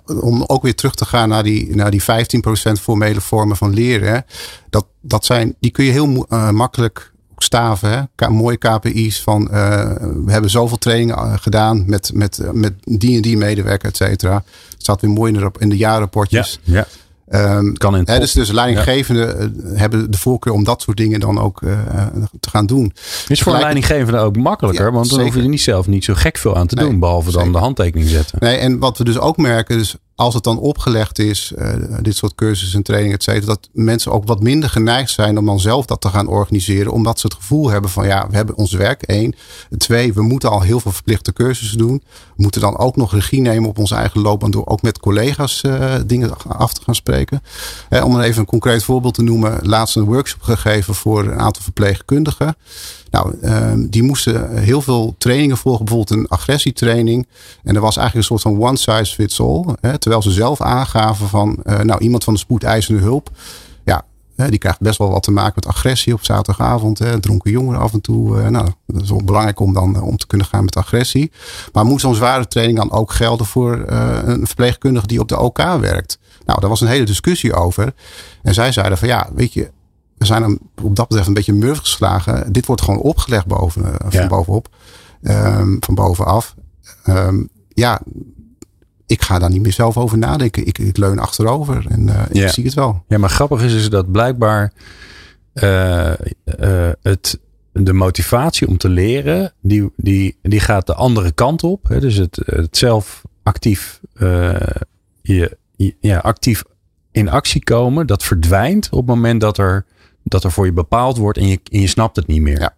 om 0.06 0.44
ook 0.46 0.62
weer 0.62 0.74
terug 0.74 0.94
te 0.94 1.04
gaan 1.04 1.28
naar 1.28 1.42
die, 1.42 1.76
naar 1.76 1.90
die 1.90 2.02
15% 2.02 2.04
formele 2.80 3.20
vormen 3.20 3.56
van 3.56 3.74
leren. 3.74 4.24
Dat, 4.70 4.86
dat 5.00 5.24
zijn, 5.24 5.54
die 5.60 5.70
kun 5.70 5.84
je 5.84 5.90
heel 5.90 6.26
uh, 6.28 6.50
makkelijk 6.50 7.12
staven. 7.42 8.08
Hè? 8.16 8.28
mooie 8.28 8.56
KPI's 8.56 9.22
van 9.22 9.42
uh, 9.42 9.92
we 10.24 10.32
hebben 10.32 10.50
zoveel 10.50 10.78
trainingen 10.78 11.38
gedaan 11.38 11.84
met, 11.86 12.10
met, 12.14 12.40
met 12.52 12.72
die 12.84 13.16
en 13.16 13.22
die 13.22 13.36
medewerker, 13.36 13.88
et 13.88 13.96
cetera. 13.96 14.34
Het 14.34 14.82
staat 14.82 15.00
weer 15.00 15.10
mooi 15.10 15.32
in 15.32 15.38
de, 15.38 15.50
in 15.58 15.68
de 15.68 15.76
jaarrapportjes. 15.76 16.60
Ja, 16.62 16.74
ja. 16.74 16.86
Um, 17.56 17.76
kan 17.76 17.96
in 17.96 18.02
hè, 18.04 18.18
dus, 18.18 18.32
dus 18.32 18.50
leidinggevenden 18.50 19.54
ja. 19.64 19.78
hebben 19.78 20.10
de 20.10 20.18
voorkeur 20.18 20.52
om 20.52 20.64
dat 20.64 20.82
soort 20.82 20.96
dingen 20.96 21.20
dan 21.20 21.40
ook 21.40 21.62
uh, 21.62 21.78
te 22.40 22.50
gaan 22.50 22.66
doen. 22.66 22.92
Is 23.28 23.42
voor 23.42 23.54
een 23.54 23.60
leidinggevende 23.60 24.18
ook 24.18 24.36
makkelijker, 24.36 24.84
ja, 24.84 24.92
want 24.92 25.08
dan 25.08 25.18
zeker. 25.18 25.24
hoef 25.24 25.34
je 25.34 25.42
er 25.42 25.48
niet 25.48 25.60
zelf 25.60 25.86
niet 25.86 26.04
zo 26.04 26.14
gek 26.14 26.38
veel 26.38 26.56
aan 26.56 26.66
te 26.66 26.74
nee, 26.74 26.84
doen, 26.84 26.98
behalve 26.98 27.30
zeker. 27.30 27.44
dan 27.44 27.52
de 27.52 27.58
handtekening 27.58 28.08
zetten. 28.08 28.38
Nee, 28.40 28.56
en 28.56 28.78
wat 28.78 28.98
we 28.98 29.04
dus 29.04 29.18
ook 29.18 29.36
merken, 29.36 29.78
dus 29.78 29.96
als 30.18 30.34
het 30.34 30.44
dan 30.44 30.58
opgelegd 30.58 31.18
is, 31.18 31.52
uh, 31.58 31.74
dit 32.00 32.16
soort 32.16 32.34
cursussen 32.34 32.78
en 32.78 32.84
trainingen, 32.84 33.16
et 33.16 33.22
cetera, 33.22 33.46
dat 33.46 33.68
mensen 33.72 34.12
ook 34.12 34.26
wat 34.26 34.42
minder 34.42 34.70
geneigd 34.70 35.10
zijn 35.10 35.38
om 35.38 35.46
dan 35.46 35.60
zelf 35.60 35.86
dat 35.86 36.00
te 36.00 36.08
gaan 36.08 36.26
organiseren. 36.26 36.92
Omdat 36.92 37.20
ze 37.20 37.26
het 37.26 37.36
gevoel 37.36 37.68
hebben 37.68 37.90
van 37.90 38.06
ja, 38.06 38.26
we 38.30 38.36
hebben 38.36 38.56
ons 38.56 38.72
werk, 38.72 39.02
één. 39.02 39.34
Twee, 39.76 40.12
we 40.12 40.22
moeten 40.22 40.50
al 40.50 40.60
heel 40.60 40.80
veel 40.80 40.92
verplichte 40.92 41.32
cursussen 41.32 41.78
doen. 41.78 42.02
We 42.36 42.42
moeten 42.42 42.60
dan 42.60 42.78
ook 42.78 42.96
nog 42.96 43.12
regie 43.12 43.40
nemen 43.40 43.68
op 43.68 43.78
onze 43.78 43.94
eigen 43.94 44.20
loopbaan 44.20 44.50
door 44.50 44.66
ook 44.66 44.82
met 44.82 44.98
collega's 44.98 45.62
uh, 45.66 45.94
dingen 46.06 46.36
af 46.48 46.72
te 46.72 46.80
gaan 46.84 46.94
spreken. 46.94 47.42
Hè, 47.88 48.02
om 48.02 48.20
even 48.20 48.40
een 48.40 48.46
concreet 48.46 48.82
voorbeeld 48.82 49.14
te 49.14 49.22
noemen, 49.22 49.58
laatst 49.62 49.96
een 49.96 50.04
workshop 50.04 50.42
gegeven 50.42 50.94
voor 50.94 51.24
een 51.24 51.38
aantal 51.38 51.62
verpleegkundigen. 51.62 52.56
Nou, 53.10 53.36
um, 53.42 53.88
die 53.90 54.02
moesten 54.02 54.58
heel 54.58 54.82
veel 54.82 55.14
trainingen 55.18 55.56
volgen. 55.56 55.84
Bijvoorbeeld 55.84 56.18
een 56.20 56.28
agressietraining. 56.28 57.26
En 57.62 57.74
er 57.74 57.80
was 57.80 57.96
eigenlijk 57.96 58.30
een 58.30 58.38
soort 58.38 58.54
van 58.54 58.68
one 58.68 58.76
size 58.76 59.14
fits 59.14 59.40
all. 59.40 59.64
Hè, 59.80 59.98
terwijl 59.98 60.22
ze 60.22 60.30
zelf 60.30 60.60
aangaven 60.60 61.28
van, 61.28 61.58
uh, 61.64 61.78
nou, 61.78 62.00
iemand 62.00 62.24
van 62.24 62.32
de 62.32 62.38
spoedeisende 62.38 63.00
hulp. 63.00 63.30
Ja, 63.84 64.04
die 64.48 64.58
krijgt 64.58 64.80
best 64.80 64.98
wel 64.98 65.10
wat 65.10 65.22
te 65.22 65.30
maken 65.30 65.52
met 65.54 65.66
agressie 65.66 66.12
op 66.12 66.24
zaterdagavond. 66.24 66.98
Hè, 66.98 67.20
dronken 67.20 67.50
jongeren 67.50 67.80
af 67.80 67.92
en 67.92 68.00
toe. 68.00 68.38
Uh, 68.38 68.48
nou, 68.48 68.68
dat 68.86 69.02
is 69.02 69.10
wel 69.10 69.24
belangrijk 69.24 69.60
om 69.60 69.72
dan 69.72 69.96
uh, 69.96 70.02
om 70.02 70.16
te 70.16 70.26
kunnen 70.26 70.46
gaan 70.46 70.64
met 70.64 70.76
agressie. 70.76 71.30
Maar 71.72 71.84
moet 71.84 72.00
zo'n 72.00 72.14
zware 72.14 72.48
training 72.48 72.78
dan 72.78 72.90
ook 72.92 73.12
gelden 73.12 73.46
voor 73.46 73.84
een 73.86 74.46
verpleegkundige 74.46 75.06
die 75.06 75.20
op 75.20 75.28
de 75.28 75.38
OK 75.38 75.58
werkt? 75.80 76.18
Nou, 76.46 76.60
daar 76.60 76.68
was 76.70 76.80
een 76.80 76.88
hele 76.88 77.04
discussie 77.04 77.54
over. 77.54 77.94
En 78.42 78.54
zij 78.54 78.72
zeiden 78.72 78.98
van 78.98 79.08
ja, 79.08 79.28
weet 79.34 79.52
je, 79.52 79.70
we 80.18 80.26
zijn 80.26 80.42
hem 80.42 80.58
op 80.82 80.96
dat 80.96 81.08
betreft 81.08 81.28
een 81.28 81.34
beetje 81.34 81.52
murf 81.52 81.78
geslagen. 81.78 82.52
Dit 82.52 82.66
wordt 82.66 82.82
gewoon 82.82 83.00
opgelegd 83.00 83.46
boven, 83.46 83.82
uh, 83.82 83.94
van 84.08 84.28
bovenop. 84.28 84.68
Um, 85.22 85.76
van 85.80 85.94
bovenaf. 85.94 86.54
Um, 87.06 87.48
ja, 87.68 88.00
ik 89.06 89.22
ga 89.22 89.38
daar 89.38 89.50
niet 89.50 89.62
meer 89.62 89.72
zelf 89.72 89.96
over 89.96 90.18
nadenken. 90.18 90.66
Ik, 90.66 90.78
ik 90.78 90.96
leun 90.96 91.18
achterover 91.18 91.86
en 91.88 92.06
uh, 92.06 92.22
ja. 92.32 92.44
ik 92.44 92.52
zie 92.52 92.64
het 92.64 92.74
wel. 92.74 93.04
Ja, 93.08 93.18
maar 93.18 93.30
grappig 93.30 93.62
is, 93.62 93.74
is 93.74 93.90
dat 93.90 94.10
blijkbaar 94.12 94.72
uh, 95.54 96.12
het, 97.02 97.40
de 97.72 97.92
motivatie 97.92 98.68
om 98.68 98.76
te 98.76 98.88
leren, 98.88 99.52
die, 99.60 99.92
die, 99.96 100.38
die 100.42 100.60
gaat 100.60 100.86
de 100.86 100.94
andere 100.94 101.32
kant 101.32 101.62
op. 101.64 101.88
Hè? 101.88 102.00
Dus 102.00 102.14
het, 102.14 102.40
het 102.44 102.76
zelf 102.76 103.22
actief, 103.42 104.00
je, 105.22 105.56
ja, 106.00 106.18
actief 106.18 106.64
in 107.10 107.28
actie 107.28 107.64
komen, 107.64 108.06
dat 108.06 108.22
verdwijnt 108.22 108.88
op 108.90 109.06
het 109.06 109.06
moment 109.06 109.40
dat 109.40 109.58
er 109.58 109.84
dat 110.30 110.44
er 110.44 110.52
voor 110.52 110.66
je 110.66 110.72
bepaald 110.72 111.16
wordt 111.16 111.38
en 111.38 111.48
je, 111.48 111.60
en 111.70 111.80
je 111.80 111.86
snapt 111.86 112.16
het 112.16 112.26
niet 112.26 112.42
meer. 112.42 112.60
Ja, 112.60 112.74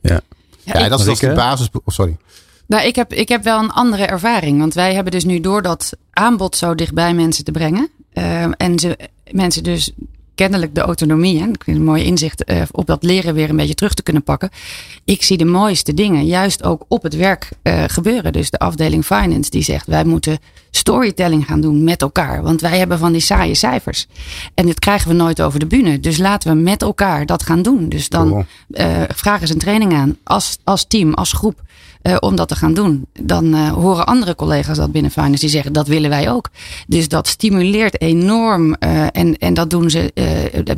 ja. 0.00 0.20
ja, 0.64 0.88
dat, 0.88 1.06
is, 1.06 1.18
de 1.18 1.32
basis. 1.32 1.68
Oh, 1.72 1.80
sorry. 1.86 2.16
Nou, 2.66 2.86
ik 2.86 2.96
heb, 2.96 3.12
ik 3.12 3.28
heb 3.28 3.42
wel 3.42 3.58
een 3.58 3.70
andere 3.70 4.04
ervaring. 4.04 4.58
Want 4.58 4.74
wij 4.74 4.94
hebben 4.94 5.12
dus 5.12 5.24
nu 5.24 5.40
door 5.40 5.62
dat 5.62 5.92
aanbod 6.10 6.56
zo 6.56 6.74
dichtbij 6.74 7.14
mensen 7.14 7.44
te 7.44 7.50
brengen. 7.50 7.90
Uh, 8.14 8.42
en 8.56 8.78
ze, 8.78 8.98
mensen 9.30 9.62
dus 9.62 9.92
kennelijk 10.40 10.74
de 10.74 10.80
autonomie. 10.80 11.40
Hè, 11.40 11.48
ik 11.48 11.64
vind 11.64 11.76
een 11.76 11.84
mooi 11.84 12.04
inzicht 12.04 12.50
uh, 12.50 12.62
op 12.70 12.86
dat 12.86 13.02
leren 13.02 13.34
weer 13.34 13.50
een 13.50 13.56
beetje 13.56 13.74
terug 13.74 13.94
te 13.94 14.02
kunnen 14.02 14.22
pakken. 14.22 14.50
Ik 15.04 15.22
zie 15.22 15.36
de 15.36 15.44
mooiste 15.44 15.94
dingen 15.94 16.26
juist 16.26 16.62
ook 16.62 16.84
op 16.88 17.02
het 17.02 17.16
werk 17.16 17.48
uh, 17.62 17.84
gebeuren. 17.86 18.32
Dus 18.32 18.50
de 18.50 18.58
afdeling 18.58 19.04
finance 19.04 19.50
die 19.50 19.62
zegt 19.62 19.86
wij 19.86 20.04
moeten 20.04 20.38
storytelling 20.70 21.46
gaan 21.46 21.60
doen 21.60 21.84
met 21.84 22.02
elkaar. 22.02 22.42
Want 22.42 22.60
wij 22.60 22.78
hebben 22.78 22.98
van 22.98 23.12
die 23.12 23.20
saaie 23.20 23.54
cijfers. 23.54 24.06
En 24.54 24.66
dit 24.66 24.78
krijgen 24.78 25.08
we 25.08 25.14
nooit 25.14 25.42
over 25.42 25.58
de 25.58 25.66
bühne. 25.66 26.00
Dus 26.00 26.18
laten 26.18 26.56
we 26.56 26.62
met 26.62 26.82
elkaar 26.82 27.26
dat 27.26 27.42
gaan 27.42 27.62
doen. 27.62 27.88
Dus 27.88 28.08
dan 28.08 28.46
uh, 28.68 29.02
vragen 29.08 29.46
ze 29.46 29.52
een 29.52 29.58
training 29.58 29.92
aan 29.92 30.16
als, 30.24 30.58
als 30.64 30.86
team, 30.86 31.14
als 31.14 31.32
groep. 31.32 31.62
Uh, 32.02 32.16
om 32.20 32.36
dat 32.36 32.48
te 32.48 32.56
gaan 32.56 32.74
doen. 32.74 33.06
Dan 33.20 33.54
uh, 33.54 33.72
horen 33.72 34.06
andere 34.06 34.34
collega's 34.34 34.76
dat 34.76 34.92
binnen 34.92 35.10
Finance 35.10 35.40
die 35.40 35.48
zeggen 35.48 35.72
dat 35.72 35.86
willen 35.86 36.10
wij 36.10 36.30
ook. 36.30 36.48
Dus 36.86 37.08
dat 37.08 37.28
stimuleert 37.28 38.00
enorm. 38.00 38.76
Uh, 38.78 39.06
en, 39.12 39.38
en 39.38 39.54
dat 39.54 39.70
doen 39.70 39.90
ze 39.90 40.12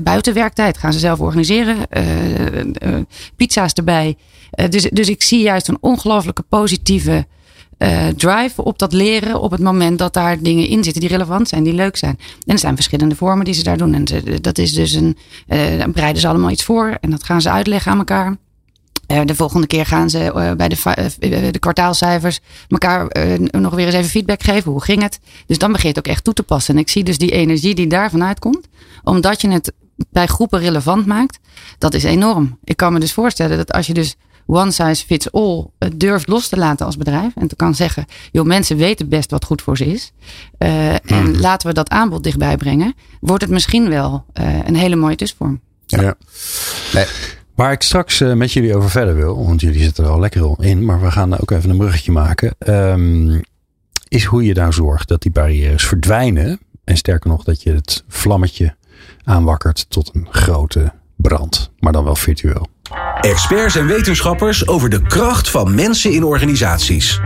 buiten 0.01 0.35
werktijd. 0.35 0.79
Gaan 0.79 0.93
ze 0.93 0.99
zelf 0.99 1.21
organiseren. 1.21 1.77
pizza's 3.37 3.73
erbij. 3.73 4.17
dus, 4.69 4.83
dus 4.83 5.09
ik 5.09 5.23
zie 5.23 5.41
juist 5.41 5.69
een 5.69 5.79
ongelooflijke 5.81 6.45
positieve 6.49 7.27
drive 8.17 8.65
op 8.65 8.79
dat 8.79 8.93
leren 8.93 9.41
op 9.41 9.51
het 9.51 9.61
moment 9.61 9.99
dat 9.99 10.15
daar 10.15 10.43
dingen 10.43 10.69
in 10.69 10.85
zitten 10.85 11.01
die 11.01 11.11
relevant 11.11 11.49
zijn, 11.49 11.63
die 11.63 11.73
leuk 11.73 11.97
zijn. 11.97 12.19
En 12.47 12.53
er 12.53 12.59
zijn 12.59 12.75
verschillende 12.75 13.15
vormen 13.17 13.45
die 13.45 13.55
ze 13.55 13.63
daar 13.63 13.79
doen. 13.79 13.95
En 13.95 14.05
dat 14.41 14.59
is 14.59 14.73
dus 14.73 14.93
een, 14.93 15.17
dan 15.79 15.93
bereiden 15.93 16.21
ze 16.21 16.29
allemaal 16.29 16.51
iets 16.51 16.65
voor 16.65 16.97
en 17.01 17.11
dat 17.11 17.25
gaan 17.25 17.41
ze 17.41 17.51
uitleggen 17.51 17.93
aan 17.93 17.99
elkaar. 17.99 18.37
Uh, 19.13 19.21
de 19.25 19.35
volgende 19.35 19.67
keer 19.67 19.87
gaan 19.87 20.11
ze 20.11 20.53
bij 20.57 20.69
de, 20.69 21.51
de 21.51 21.59
kwartaalcijfers 21.59 22.41
elkaar 22.69 23.07
nog 23.51 23.75
weer 23.75 23.87
eens 23.87 23.95
even 23.95 24.11
feedback 24.11 24.43
geven. 24.43 24.73
Hoe 24.73 24.83
ging 24.83 25.03
het? 25.03 25.21
Dus 25.47 25.59
dan 25.59 25.73
begint 25.73 25.97
het 25.97 26.07
ook 26.07 26.13
echt 26.13 26.25
toe 26.25 26.35
te 26.35 26.43
passen. 26.43 26.75
En 26.75 26.81
ik 26.81 26.89
zie 26.89 27.05
dus 27.05 27.19
die 27.19 27.31
energie 27.31 27.75
die 27.75 27.87
daarvan 27.87 28.25
uitkomt. 28.25 28.69
Omdat 29.03 29.41
je 29.41 29.51
het 29.51 29.73
bij 30.11 30.27
groepen 30.27 30.61
relevant 30.61 31.07
maakt. 31.07 31.39
Dat 31.79 31.95
is 31.95 32.05
enorm. 32.05 32.59
Ik 32.65 32.77
kan 32.77 32.93
me 32.93 33.01
dus 33.01 33.13
voorstellen 33.13 33.57
dat 33.57 33.73
als 33.73 33.87
je 33.87 33.95
dus 33.95 34.17
one 34.47 34.71
size 34.71 35.05
fits 35.07 35.33
all 35.33 35.67
eh, 35.79 35.89
durft 35.97 36.29
los 36.29 36.49
te 36.49 36.57
laten 36.57 36.87
als 36.87 36.97
bedrijf. 36.97 37.33
En 37.35 37.49
te 37.49 37.57
kan 37.57 37.75
zeggen, 37.75 38.05
joh, 38.33 38.47
mensen 38.47 38.77
weten 38.77 39.09
best 39.09 39.31
wat 39.31 39.45
goed 39.45 39.63
voor 39.63 39.77
ze 39.77 39.87
is. 39.87 40.13
Uh, 40.59 40.93
En 40.93 41.01
mhm. 41.31 41.41
laten 41.41 41.69
we 41.69 41.75
dat 41.75 41.89
aanbod 41.89 42.23
dichtbij 42.23 42.57
brengen. 42.57 42.95
Wordt 43.21 43.43
het 43.43 43.53
misschien 43.53 43.89
wel 43.89 44.25
uh, 44.41 44.59
een 44.65 44.77
hele 44.77 44.97
mooie 44.97 45.17
tussenvorm. 45.17 45.61
Ja. 45.87 46.03
ja. 46.03 46.15
Nee. 46.93 47.07
Waar 47.55 47.73
ik 47.73 47.83
straks 47.83 48.19
met 48.19 48.53
jullie 48.53 48.77
over 48.77 48.91
verder 48.91 49.15
wil, 49.15 49.47
want 49.47 49.61
jullie 49.61 49.83
zitten 49.83 50.05
er 50.05 50.11
al 50.11 50.21
lekker 50.21 50.55
in, 50.59 50.85
maar 50.85 51.01
we 51.01 51.11
gaan 51.11 51.41
ook 51.41 51.51
even 51.51 51.71
een 51.71 51.79
bruggetje 51.79 52.13
maken. 52.13 52.55
Um, 52.67 53.41
is 54.09 54.25
hoe 54.25 54.45
je 54.45 54.55
nou 54.55 54.73
zorgt 54.73 55.09
dat 55.09 55.23
die 55.23 55.31
barrières 55.31 55.87
verdwijnen. 55.87 56.61
En 56.85 56.97
sterker 56.97 57.31
nog, 57.31 57.45
dat 57.45 57.63
je 57.63 57.73
het 57.73 58.05
vlammetje 58.09 58.75
aanwakkert 59.25 59.87
tot 59.89 60.11
een 60.15 60.27
grote 60.31 60.93
brand, 61.17 61.71
maar 61.79 61.93
dan 61.93 62.05
wel 62.05 62.17
virtueel. 62.17 62.69
Experts 63.21 63.77
en 63.77 63.87
wetenschappers 63.87 64.67
over 64.67 64.89
de 64.89 65.03
kracht 65.03 65.51
van 65.51 65.75
mensen 65.75 66.13
in 66.13 66.25
organisaties. 66.25 67.21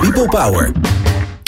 People 0.00 0.28
Power. 0.28 0.72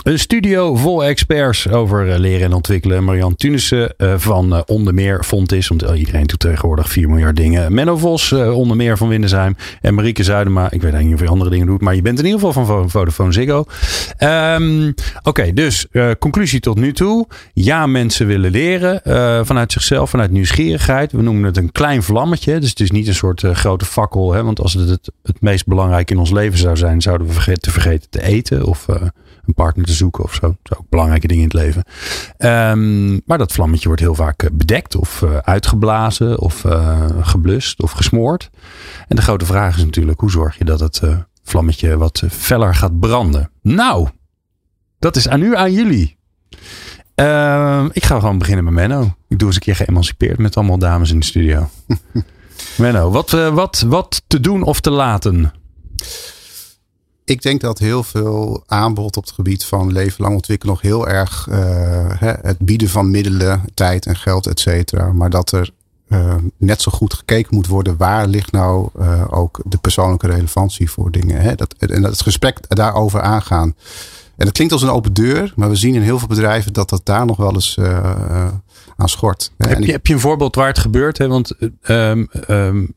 Een 0.02 0.18
studio 0.18 0.76
vol 0.76 1.04
experts 1.04 1.68
over 1.68 2.10
eh, 2.10 2.18
leren 2.18 2.44
en 2.44 2.52
ontwikkelen. 2.52 3.04
Marian 3.04 3.34
Tunissen 3.34 3.96
eh, 3.96 4.14
van 4.16 4.54
eh, 4.54 4.60
onder 4.66 4.94
meer 4.94 5.24
Fontis. 5.24 5.68
Want 5.68 5.82
iedereen 5.94 6.26
doet 6.26 6.38
tegenwoordig 6.38 6.88
4 6.88 7.08
miljard 7.08 7.36
dingen. 7.36 7.74
Menno 7.74 7.96
Vos 7.96 8.32
onder 8.32 8.76
meer 8.76 8.96
van 8.96 9.08
Windesheim. 9.08 9.56
En 9.80 9.94
Marieke 9.94 10.22
Zuidema. 10.22 10.70
Ik 10.70 10.82
weet 10.82 10.98
niet 10.98 11.14
of 11.14 11.20
je 11.20 11.28
andere 11.28 11.50
dingen 11.50 11.66
doet. 11.66 11.80
Maar 11.80 11.94
je 11.94 12.02
bent 12.02 12.18
in 12.18 12.24
ieder 12.24 12.40
geval 12.40 12.64
van 12.64 12.90
Vodafone 12.90 13.32
Ziggo. 13.32 13.64
Um, 14.18 14.94
Oké, 15.22 15.52
dus 15.52 15.86
conclusie 16.18 16.60
tot 16.60 16.76
nu 16.76 16.92
toe. 16.92 17.26
Ja, 17.52 17.86
mensen 17.86 18.26
willen 18.26 18.50
leren. 18.50 19.00
vanuit 19.46 19.72
zichzelf, 19.72 20.10
vanuit 20.10 20.30
nieuwsgierigheid. 20.30 21.12
We 21.12 21.22
noemen 21.22 21.44
het 21.44 21.56
een 21.56 21.72
klein 21.72 22.02
vlammetje. 22.02 22.58
Dus 22.58 22.70
het 22.70 22.80
is 22.80 22.90
niet 22.90 23.06
een 23.06 23.14
soort 23.14 23.44
grote 23.52 23.84
fakkel. 23.84 24.32
Hè? 24.32 24.44
Want 24.44 24.60
als 24.60 24.72
het, 24.72 24.88
het 24.88 25.10
het 25.22 25.40
meest 25.40 25.66
belangrijk 25.66 26.10
in 26.10 26.18
ons 26.18 26.30
leven 26.30 26.58
zou 26.58 26.76
zijn. 26.76 27.00
Zouden 27.00 27.26
we 27.26 27.58
te 27.58 27.70
vergeten 27.70 28.10
te 28.10 28.22
eten. 28.22 28.64
Of 28.64 28.86
een 29.46 29.54
partner 29.54 29.86
te 29.86 29.92
zoeken 29.92 30.24
of 30.24 30.34
zo. 30.34 30.40
Dat 30.40 30.56
zijn 30.62 30.80
ook 30.80 30.88
belangrijke 30.88 31.26
dingen 31.26 31.42
in 31.42 31.48
het 31.48 31.58
leven. 31.58 31.84
Um, 32.38 33.22
maar 33.26 33.38
dat 33.38 33.52
vlammetje 33.52 33.86
wordt 33.86 34.02
heel 34.02 34.14
vaak 34.14 34.42
eh, 34.42 34.50
bedekt 34.52 34.96
of 34.96 35.22
uh, 35.22 35.36
uitgeblazen 35.36 36.38
of 36.38 36.64
uh, 36.64 37.06
geblust 37.20 37.82
of 37.82 37.90
gesmoord. 37.90 38.50
En 39.08 39.16
de 39.16 39.22
grote 39.22 39.46
vraag 39.46 39.76
is 39.76 39.84
natuurlijk, 39.84 40.20
hoe 40.20 40.30
zorg 40.30 40.58
je 40.58 40.64
dat 40.64 40.80
het 40.80 41.02
vlammetje 41.42 41.96
wat 41.96 42.22
feller 42.30 42.74
gaat 42.74 43.00
branden? 43.00 43.50
Nou, 43.62 44.08
dat 44.98 45.16
is 45.16 45.28
aan 45.28 45.42
u, 45.42 45.56
aan 45.56 45.72
jullie. 45.72 46.16
Uh, 47.16 47.84
ik 47.92 48.04
ga 48.04 48.18
gewoon 48.18 48.38
beginnen 48.38 48.64
met 48.64 48.72
Menno. 48.72 49.14
Ik 49.28 49.38
doe 49.38 49.46
eens 49.46 49.56
een 49.56 49.62
keer 49.62 49.76
geëmancipeerd 49.76 50.38
met 50.38 50.56
allemaal 50.56 50.78
dames 50.78 51.10
in 51.10 51.18
de 51.18 51.24
studio. 51.24 51.68
Menno, 52.76 53.10
wat, 53.10 53.30
wat, 53.30 53.84
wat 53.86 54.22
te 54.26 54.40
doen 54.40 54.62
of 54.62 54.80
te 54.80 54.90
laten? 54.90 55.52
Ik 57.24 57.42
denk 57.42 57.60
dat 57.60 57.78
heel 57.78 58.02
veel 58.02 58.62
aanbod 58.66 59.16
op 59.16 59.24
het 59.24 59.32
gebied 59.32 59.64
van 59.64 59.92
leven 59.92 60.22
lang 60.22 60.34
ontwikkelen 60.34 60.74
nog 60.74 60.82
heel 60.82 61.08
erg 61.08 61.46
uh, 61.50 61.56
het 62.20 62.58
bieden 62.58 62.88
van 62.88 63.10
middelen, 63.10 63.62
tijd 63.74 64.06
en 64.06 64.16
geld, 64.16 64.46
et 64.46 64.60
cetera. 64.60 65.12
Maar 65.12 65.30
dat 65.30 65.52
er 65.52 65.70
net 66.56 66.82
zo 66.82 66.90
goed 66.90 67.14
gekeken 67.14 67.54
moet 67.54 67.66
worden. 67.66 67.96
Waar 67.96 68.26
ligt 68.26 68.52
nou 68.52 68.88
ook 69.30 69.60
de 69.64 69.78
persoonlijke 69.78 70.26
relevantie 70.26 70.90
voor 70.90 71.10
dingen? 71.10 71.40
Hè? 71.40 71.54
Dat, 71.54 71.74
en 71.78 72.02
dat 72.02 72.10
het 72.10 72.22
gesprek 72.22 72.76
daarover 72.76 73.20
aangaan. 73.20 73.74
En 74.36 74.44
dat 74.44 74.52
klinkt 74.52 74.72
als 74.72 74.82
een 74.82 74.88
open 74.88 75.12
deur, 75.12 75.52
maar 75.56 75.68
we 75.68 75.76
zien 75.76 75.94
in 75.94 76.02
heel 76.02 76.18
veel 76.18 76.28
bedrijven 76.28 76.72
dat 76.72 76.88
dat 76.88 77.00
daar 77.04 77.26
nog 77.26 77.36
wel 77.36 77.52
eens 77.52 77.78
aan 78.96 79.08
schort. 79.08 79.52
Heb 79.56 79.78
je, 79.78 79.92
heb 79.92 80.06
je 80.06 80.14
een 80.14 80.20
voorbeeld 80.20 80.54
waar 80.54 80.66
het 80.66 80.78
gebeurt? 80.78 81.18
Hè? 81.18 81.28
Want 81.28 81.54
um, 81.82 82.28
um, 82.48 82.94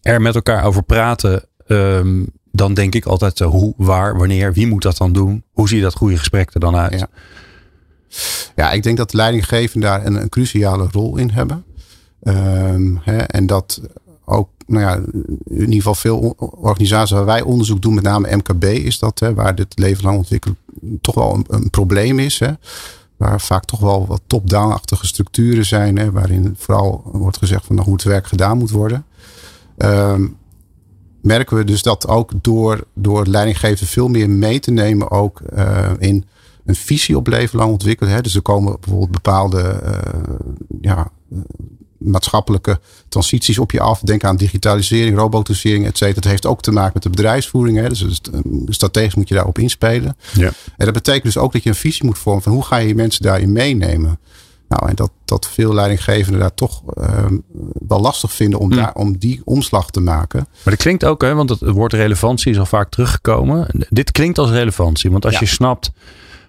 er 0.00 0.20
met 0.20 0.34
elkaar 0.34 0.64
over 0.64 0.82
praten, 0.82 1.44
um, 1.66 2.26
dan 2.60 2.74
denk 2.74 2.94
ik 2.94 3.04
altijd 3.04 3.38
hoe, 3.38 3.74
waar, 3.76 4.18
wanneer, 4.18 4.52
wie 4.52 4.66
moet 4.66 4.82
dat 4.82 4.96
dan 4.96 5.12
doen? 5.12 5.42
Hoe 5.52 5.68
zie 5.68 5.76
je 5.76 5.82
dat 5.82 5.94
goede 5.94 6.18
gesprek 6.18 6.54
er 6.54 6.60
dan 6.60 6.76
uit? 6.76 7.06
Ja, 8.56 8.70
ik 8.70 8.82
denk 8.82 8.96
dat 8.96 9.12
leidinggevenden 9.12 9.90
daar 9.90 10.06
een, 10.06 10.28
cruciale 10.28 10.88
rol 10.90 11.16
in 11.16 11.30
hebben. 11.30 11.64
Hè, 13.00 13.16
en 13.16 13.46
dat 13.46 13.80
ook, 14.24 14.48
nou 14.66 14.84
ja, 14.84 14.94
in 15.44 15.60
ieder 15.60 15.74
geval 15.74 15.94
veel 15.94 16.34
organisaties 16.38 17.16
waar 17.16 17.24
wij 17.24 17.42
onderzoek 17.42 17.82
doen, 17.82 17.94
met 17.94 18.04
name 18.04 18.36
MKB 18.36 18.64
is 18.64 18.98
dat, 18.98 19.18
hè, 19.18 19.34
waar 19.34 19.54
dit 19.54 19.78
leven 19.78 20.04
lang 20.04 20.16
ontwikkelen 20.16 20.56
toch 21.00 21.14
wel 21.14 21.42
een, 21.48 21.70
probleem 21.70 22.18
is. 22.18 22.38
Hè 22.38 22.52
waar 23.16 23.40
vaak 23.40 23.64
toch 23.64 23.80
wel 23.80 24.06
wat 24.06 24.20
top-down-achtige 24.26 25.06
structuren 25.06 25.64
zijn, 25.64 25.98
hè, 25.98 26.10
waarin 26.10 26.54
vooral 26.58 27.02
wordt 27.12 27.36
gezegd 27.36 27.64
van 27.64 27.74
nou, 27.74 27.86
hoe 27.86 27.96
het 27.96 28.04
werk 28.04 28.26
gedaan 28.26 28.58
moet 28.58 28.70
worden. 28.70 29.04
Um, 29.76 30.38
merken 31.22 31.56
we 31.56 31.64
dus 31.64 31.82
dat 31.82 32.08
ook 32.08 32.32
door, 32.42 32.84
door 32.94 33.26
leidinggevenden 33.26 33.86
veel 33.86 34.08
meer 34.08 34.30
mee 34.30 34.60
te 34.60 34.70
nemen, 34.70 35.10
ook 35.10 35.40
uh, 35.56 35.90
in 35.98 36.24
een 36.64 36.74
visie 36.74 37.16
op 37.16 37.26
leven 37.26 37.58
lang 37.58 37.70
ontwikkelen. 37.70 38.12
Hè. 38.12 38.20
Dus 38.20 38.34
er 38.34 38.42
komen 38.42 38.76
bijvoorbeeld 38.80 39.10
bepaalde 39.10 39.80
uh, 39.84 39.92
ja, 40.80 41.10
maatschappelijke 41.98 42.80
transities 43.08 43.58
op 43.58 43.70
je 43.70 43.80
af. 43.80 44.00
Denk 44.00 44.24
aan 44.24 44.36
digitalisering, 44.36 45.16
robotisering, 45.16 45.86
et 45.86 45.98
cetera. 45.98 46.16
Het 46.16 46.30
heeft 46.30 46.46
ook 46.46 46.62
te 46.62 46.70
maken 46.70 46.90
met 46.94 47.02
de 47.02 47.10
bedrijfsvoering. 47.10 47.78
Hè. 47.78 47.88
Dus 47.88 48.20
strategisch 48.66 49.14
moet 49.14 49.28
je 49.28 49.34
daarop 49.34 49.58
inspelen. 49.58 50.16
Ja. 50.32 50.52
En 50.76 50.84
dat 50.84 50.94
betekent 50.94 51.24
dus 51.24 51.38
ook 51.38 51.52
dat 51.52 51.62
je 51.62 51.68
een 51.68 51.74
visie 51.74 52.04
moet 52.04 52.18
vormen 52.18 52.42
van 52.42 52.52
hoe 52.52 52.64
ga 52.64 52.76
je 52.76 52.94
mensen 52.94 53.22
daarin 53.22 53.52
meenemen. 53.52 54.18
Nou, 54.70 54.88
en 54.88 54.94
dat, 54.94 55.10
dat 55.24 55.48
veel 55.48 55.74
leidinggevenden 55.74 56.40
daar 56.40 56.54
toch 56.54 56.82
uh, 56.98 57.26
wel 57.88 58.00
lastig 58.00 58.32
vinden 58.32 58.58
om, 58.58 58.70
hm. 58.70 58.76
daar, 58.76 58.94
om 58.94 59.18
die 59.18 59.42
omslag 59.44 59.90
te 59.90 60.00
maken. 60.00 60.38
Maar 60.38 60.74
dat 60.74 60.82
klinkt 60.82 61.04
ook, 61.04 61.22
hè, 61.22 61.34
want 61.34 61.50
het 61.50 61.60
woord 61.60 61.92
relevantie 61.92 62.52
is 62.52 62.58
al 62.58 62.66
vaak 62.66 62.90
teruggekomen. 62.90 63.66
Dit 63.88 64.10
klinkt 64.10 64.38
als 64.38 64.50
relevantie, 64.50 65.10
want 65.10 65.24
als 65.24 65.38
je 65.38 65.46
snapt 65.46 65.92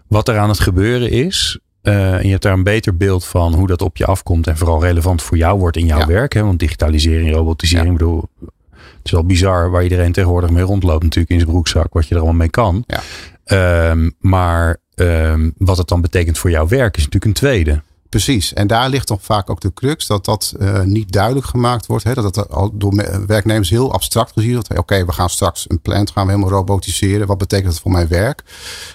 wat 0.08 0.28
er 0.28 0.38
aan 0.38 0.50
het 0.50 0.60
gebeuren 0.60 1.10
is, 1.10 1.60
uh, 1.84 2.14
en 2.14 2.24
je 2.24 2.30
hebt 2.30 2.44
daar 2.44 2.54
een 2.54 2.64
beter 2.64 2.98
beeld 2.98 3.26
van 3.26 3.54
hoe 3.54 3.68
dat 3.68 3.82
op 3.82 3.98
je 3.98 4.06
afkomt 4.06 4.48
en 4.48 4.58
vooral 4.58 4.82
relevant 4.82 5.22
voor 5.22 5.38
jou 5.38 5.60
wordt 5.60 5.78
in 5.78 5.86
jouw 5.86 6.06
werk. 6.06 6.34
Hè? 6.34 6.44
Want 6.44 6.60
digitalisering, 6.60 7.34
robotisering, 7.36 7.92
ja. 7.92 7.98
bedoel, 7.98 8.30
het 8.72 9.04
is 9.04 9.12
wel 9.12 9.26
bizar 9.26 9.72
waar 9.72 9.84
iedereen 9.84 10.12
tegenwoordig 10.12 10.50
mee 10.50 10.64
rondloopt 10.64 11.04
natuurlijk 11.04 11.32
in 11.32 11.40
zijn 11.40 11.52
broekzak, 11.52 11.94
wat 11.94 12.08
je 12.08 12.16
er 12.16 12.22
allemaal 12.22 12.40
mee 12.40 12.50
kan. 12.50 12.84
Ja. 12.88 13.90
Um, 13.90 14.14
maar 14.20 14.78
um, 14.96 15.54
wat 15.58 15.78
het 15.78 15.88
dan 15.88 16.02
betekent 16.02 16.38
voor 16.38 16.50
jouw 16.50 16.68
werk 16.68 16.98
is 16.98 17.04
natuurlijk 17.04 17.26
een 17.26 17.48
tweede. 17.48 17.82
Precies, 18.12 18.54
en 18.54 18.68
daar 18.68 18.90
ligt 18.90 19.08
toch 19.08 19.24
vaak 19.24 19.50
ook 19.50 19.62
de 19.62 19.74
crux 19.74 20.08
dat 20.08 20.26
dat 20.26 20.54
uh, 20.60 20.82
niet 20.82 21.12
duidelijk 21.12 21.46
gemaakt 21.46 21.86
wordt. 21.86 22.04
Hè? 22.04 22.14
Dat 22.14 22.34
dat 22.34 22.50
al 22.50 22.72
door 22.74 23.24
werknemers 23.28 23.70
heel 23.70 23.94
abstract 23.94 24.32
gezien 24.32 24.54
wordt. 24.54 24.78
Oké, 24.78 25.06
we 25.06 25.12
gaan 25.12 25.30
straks 25.30 25.66
een 25.68 25.82
plant 25.82 26.12
gaan 26.12 26.26
we 26.26 26.32
helemaal 26.32 26.54
robotiseren. 26.54 27.28
Wat 27.28 27.38
betekent 27.38 27.72
dat 27.72 27.82
voor 27.82 27.92
mijn 27.92 28.08
werk? 28.08 28.44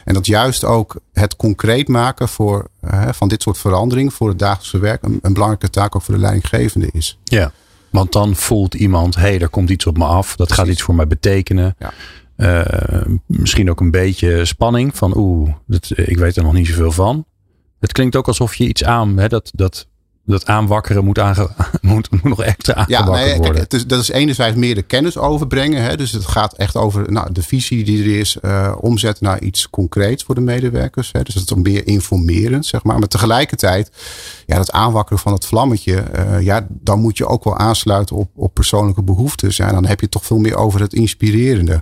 En 0.05 0.15
dat 0.15 0.27
juist 0.27 0.65
ook 0.65 0.97
het 1.13 1.37
concreet 1.37 1.89
maken 1.89 2.29
voor, 2.29 2.69
uh, 2.85 3.09
van 3.13 3.29
dit 3.29 3.43
soort 3.43 3.59
verandering 3.59 4.13
voor 4.13 4.29
het 4.29 4.39
dagelijkse 4.39 4.79
werk 4.79 5.03
een, 5.03 5.19
een, 5.23 5.33
belangrijke 5.33 5.71
taak 5.71 5.97
ook 5.97 6.03
voor 6.03 6.15
de 6.15 6.21
leidinggevende 6.21 6.89
is. 6.93 7.19
Ja, 7.25 7.53
want 7.91 8.13
dan 8.13 8.35
voelt 8.35 8.75
iemand, 8.75 9.15
hé, 9.15 9.21
hey, 9.21 9.41
er 9.41 9.49
komt 9.49 9.71
iets 9.71 9.87
op 9.87 9.99
me 9.99 10.05
af. 10.05 10.37
Dat 10.37 10.53
gaat 10.53 10.67
iets 10.67 10.83
voor 10.83 10.95
mij 10.95 11.07
betekenen. 11.07 11.77
Ja. 11.79 11.93
Uh, 12.37 13.17
misschien 13.27 13.71
ook 13.71 13.81
een 13.81 13.91
beetje 13.91 14.45
spanning 14.45 14.97
van 14.97 15.17
oeh, 15.17 15.51
ik 15.95 16.19
weet 16.19 16.37
er 16.37 16.43
nog 16.43 16.53
niet 16.53 16.67
zoveel 16.67 16.93
van. 16.93 17.25
Het 17.81 17.93
klinkt 17.93 18.17
ook 18.17 18.27
alsof 18.27 18.55
je 18.55 18.69
iets 18.69 18.85
aan, 18.85 19.19
hè, 19.19 19.29
dat, 19.29 19.51
dat, 19.55 19.87
dat 20.25 20.47
aanwakkeren 20.47 21.05
moet, 21.05 21.19
aange, 21.19 21.49
moet, 21.81 22.11
moet 22.11 22.23
nog 22.23 22.43
extra 22.43 22.75
aangewakkerd 22.75 23.19
ja, 23.21 23.27
nee, 23.27 23.39
worden. 23.39 23.67
is, 23.69 23.87
dat 23.87 24.01
is 24.01 24.09
enerzijds 24.09 24.57
meer 24.57 24.75
de 24.75 24.83
kennis 24.83 25.17
overbrengen. 25.19 25.83
Hè, 25.83 25.97
dus 25.97 26.13
het 26.13 26.27
gaat 26.27 26.53
echt 26.53 26.77
over 26.77 27.13
nou, 27.13 27.33
de 27.33 27.43
visie 27.43 27.85
die 27.85 28.03
er 28.03 28.19
is, 28.19 28.37
uh, 28.43 28.77
omzetten 28.81 29.25
naar 29.25 29.41
iets 29.41 29.71
concreets 29.71 30.25
voor 30.25 30.35
de 30.35 30.41
medewerkers. 30.41 31.13
Hè, 31.13 31.23
dus 31.23 31.35
het 31.35 31.51
is 31.51 31.57
meer 31.57 31.87
informerend, 31.87 32.67
zeg 32.67 32.83
maar. 32.83 32.99
Maar 32.99 33.09
tegelijkertijd, 33.09 33.91
ja, 34.47 34.57
dat 34.57 34.73
aanwakkeren 34.73 35.19
van 35.19 35.33
het 35.33 35.47
vlammetje, 35.47 36.05
uh, 36.17 36.41
ja, 36.41 36.67
dan 36.69 37.01
moet 37.01 37.17
je 37.17 37.27
ook 37.27 37.45
wel 37.45 37.57
aansluiten 37.57 38.17
op, 38.17 38.31
op 38.35 38.55
persoonlijke 38.55 39.03
behoeftes. 39.03 39.57
Ja, 39.57 39.67
en 39.69 39.75
dan 39.75 39.87
heb 39.87 40.01
je 40.01 40.09
toch 40.09 40.25
veel 40.27 40.39
meer 40.39 40.57
over 40.57 40.81
het 40.81 40.93
inspirerende. 40.93 41.81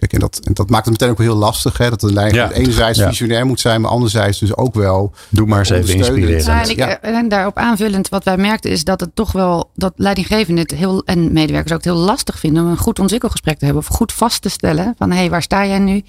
Kijk, 0.00 0.12
en 0.12 0.20
dat, 0.20 0.40
en 0.44 0.52
dat 0.54 0.70
maakt 0.70 0.84
het 0.84 0.92
meteen 0.92 1.10
ook 1.10 1.18
heel 1.18 1.36
lastig. 1.36 1.78
Hè? 1.78 1.90
Dat 1.90 2.00
de 2.00 2.12
lijn 2.12 2.34
ja. 2.34 2.52
enerzijds 2.52 2.98
ja. 2.98 3.08
visionair 3.08 3.46
moet 3.46 3.60
zijn, 3.60 3.80
maar 3.80 3.90
anderzijds 3.90 4.38
dus 4.38 4.56
ook 4.56 4.74
wel. 4.74 5.12
Doe 5.28 5.46
maar 5.46 5.58
eens 5.58 5.70
even 5.70 5.94
inspireren. 5.94 6.44
Ja, 6.44 6.62
en, 6.62 6.70
ik, 6.70 6.78
en 6.78 7.28
daarop 7.28 7.56
aanvullend, 7.56 8.08
wat 8.08 8.24
wij 8.24 8.36
merkten 8.36 8.70
is 8.70 8.84
dat 8.84 9.00
het 9.00 9.14
toch 9.14 9.32
wel, 9.32 9.70
dat 9.74 9.92
leidinggevenden 9.96 10.62
het 10.62 10.74
heel, 10.78 11.02
en 11.04 11.32
medewerkers 11.32 11.72
ook 11.72 11.84
het 11.84 11.94
heel 11.94 12.04
lastig 12.04 12.38
vinden 12.38 12.64
om 12.64 12.70
een 12.70 12.76
goed 12.76 12.98
ontwikkelgesprek 12.98 13.58
te 13.58 13.64
hebben. 13.64 13.82
Of 13.82 13.96
goed 13.96 14.12
vast 14.12 14.42
te 14.42 14.48
stellen 14.48 14.94
van 14.98 15.10
hé, 15.10 15.16
hey, 15.16 15.30
waar 15.30 15.42
sta 15.42 15.66
jij 15.66 15.78
nu? 15.78 16.02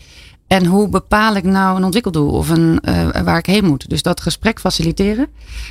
En 0.51 0.65
hoe 0.65 0.89
bepaal 0.89 1.35
ik 1.35 1.43
nou 1.43 1.77
een 1.77 1.83
ontwikkeldoel 1.83 2.31
of 2.31 2.49
een, 2.49 2.79
uh, 2.89 3.07
waar 3.23 3.37
ik 3.37 3.45
heen 3.45 3.65
moet? 3.65 3.89
Dus 3.89 4.01
dat 4.01 4.21
gesprek 4.21 4.59
faciliteren. 4.59 5.27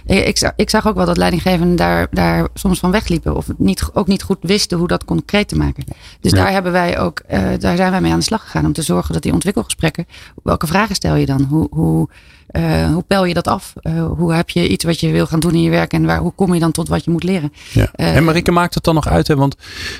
Ik, 0.06 0.52
ik 0.56 0.70
zag 0.70 0.88
ook 0.88 0.94
wel 0.94 1.06
dat 1.06 1.16
leidinggevenden 1.16 1.76
daar, 1.76 2.06
daar 2.10 2.48
soms 2.54 2.78
van 2.78 2.90
wegliepen. 2.90 3.36
Of 3.36 3.46
niet, 3.56 3.88
ook 3.92 4.06
niet 4.06 4.22
goed 4.22 4.38
wisten 4.40 4.78
hoe 4.78 4.88
dat 4.88 5.04
concreet 5.04 5.48
te 5.48 5.56
maken. 5.56 5.84
Dus 6.20 6.32
daar, 6.32 6.52
hebben 6.52 6.72
wij 6.72 6.98
ook, 6.98 7.22
uh, 7.30 7.38
daar 7.58 7.76
zijn 7.76 7.90
wij 7.90 8.00
mee 8.00 8.12
aan 8.12 8.18
de 8.18 8.24
slag 8.24 8.42
gegaan. 8.42 8.64
Om 8.64 8.72
te 8.72 8.82
zorgen 8.82 9.12
dat 9.12 9.22
die 9.22 9.32
ontwikkelgesprekken. 9.32 10.06
Welke 10.42 10.66
vragen 10.66 10.94
stel 10.94 11.14
je 11.14 11.26
dan? 11.26 11.42
Hoe, 11.42 11.66
hoe, 11.70 12.08
uh, 12.52 12.92
hoe 12.92 13.04
pel 13.06 13.24
je 13.24 13.34
dat 13.34 13.48
af? 13.48 13.72
hoe 14.16 14.34
heb 14.34 14.50
je 14.50 14.68
iets 14.68 14.84
wat 14.84 15.00
je 15.00 15.10
wil 15.10 15.26
gaan 15.26 15.40
doen 15.40 15.54
in 15.54 15.62
je 15.62 15.70
werk? 15.70 15.92
En 15.92 16.04
waar, 16.04 16.18
hoe 16.18 16.32
kom 16.34 16.54
je 16.54 16.60
dan 16.60 16.72
tot 16.72 16.88
wat 16.88 17.04
je 17.04 17.10
moet 17.10 17.22
leren? 17.22 17.52
Ja. 17.72 17.92
en 17.92 18.24
Marike 18.24 18.50
maakt 18.50 18.74
het 18.74 18.84
dan 18.84 18.94
nog 18.94 19.08
uit. 19.08 19.28
Hè? 19.28 19.36
Want 19.36 19.56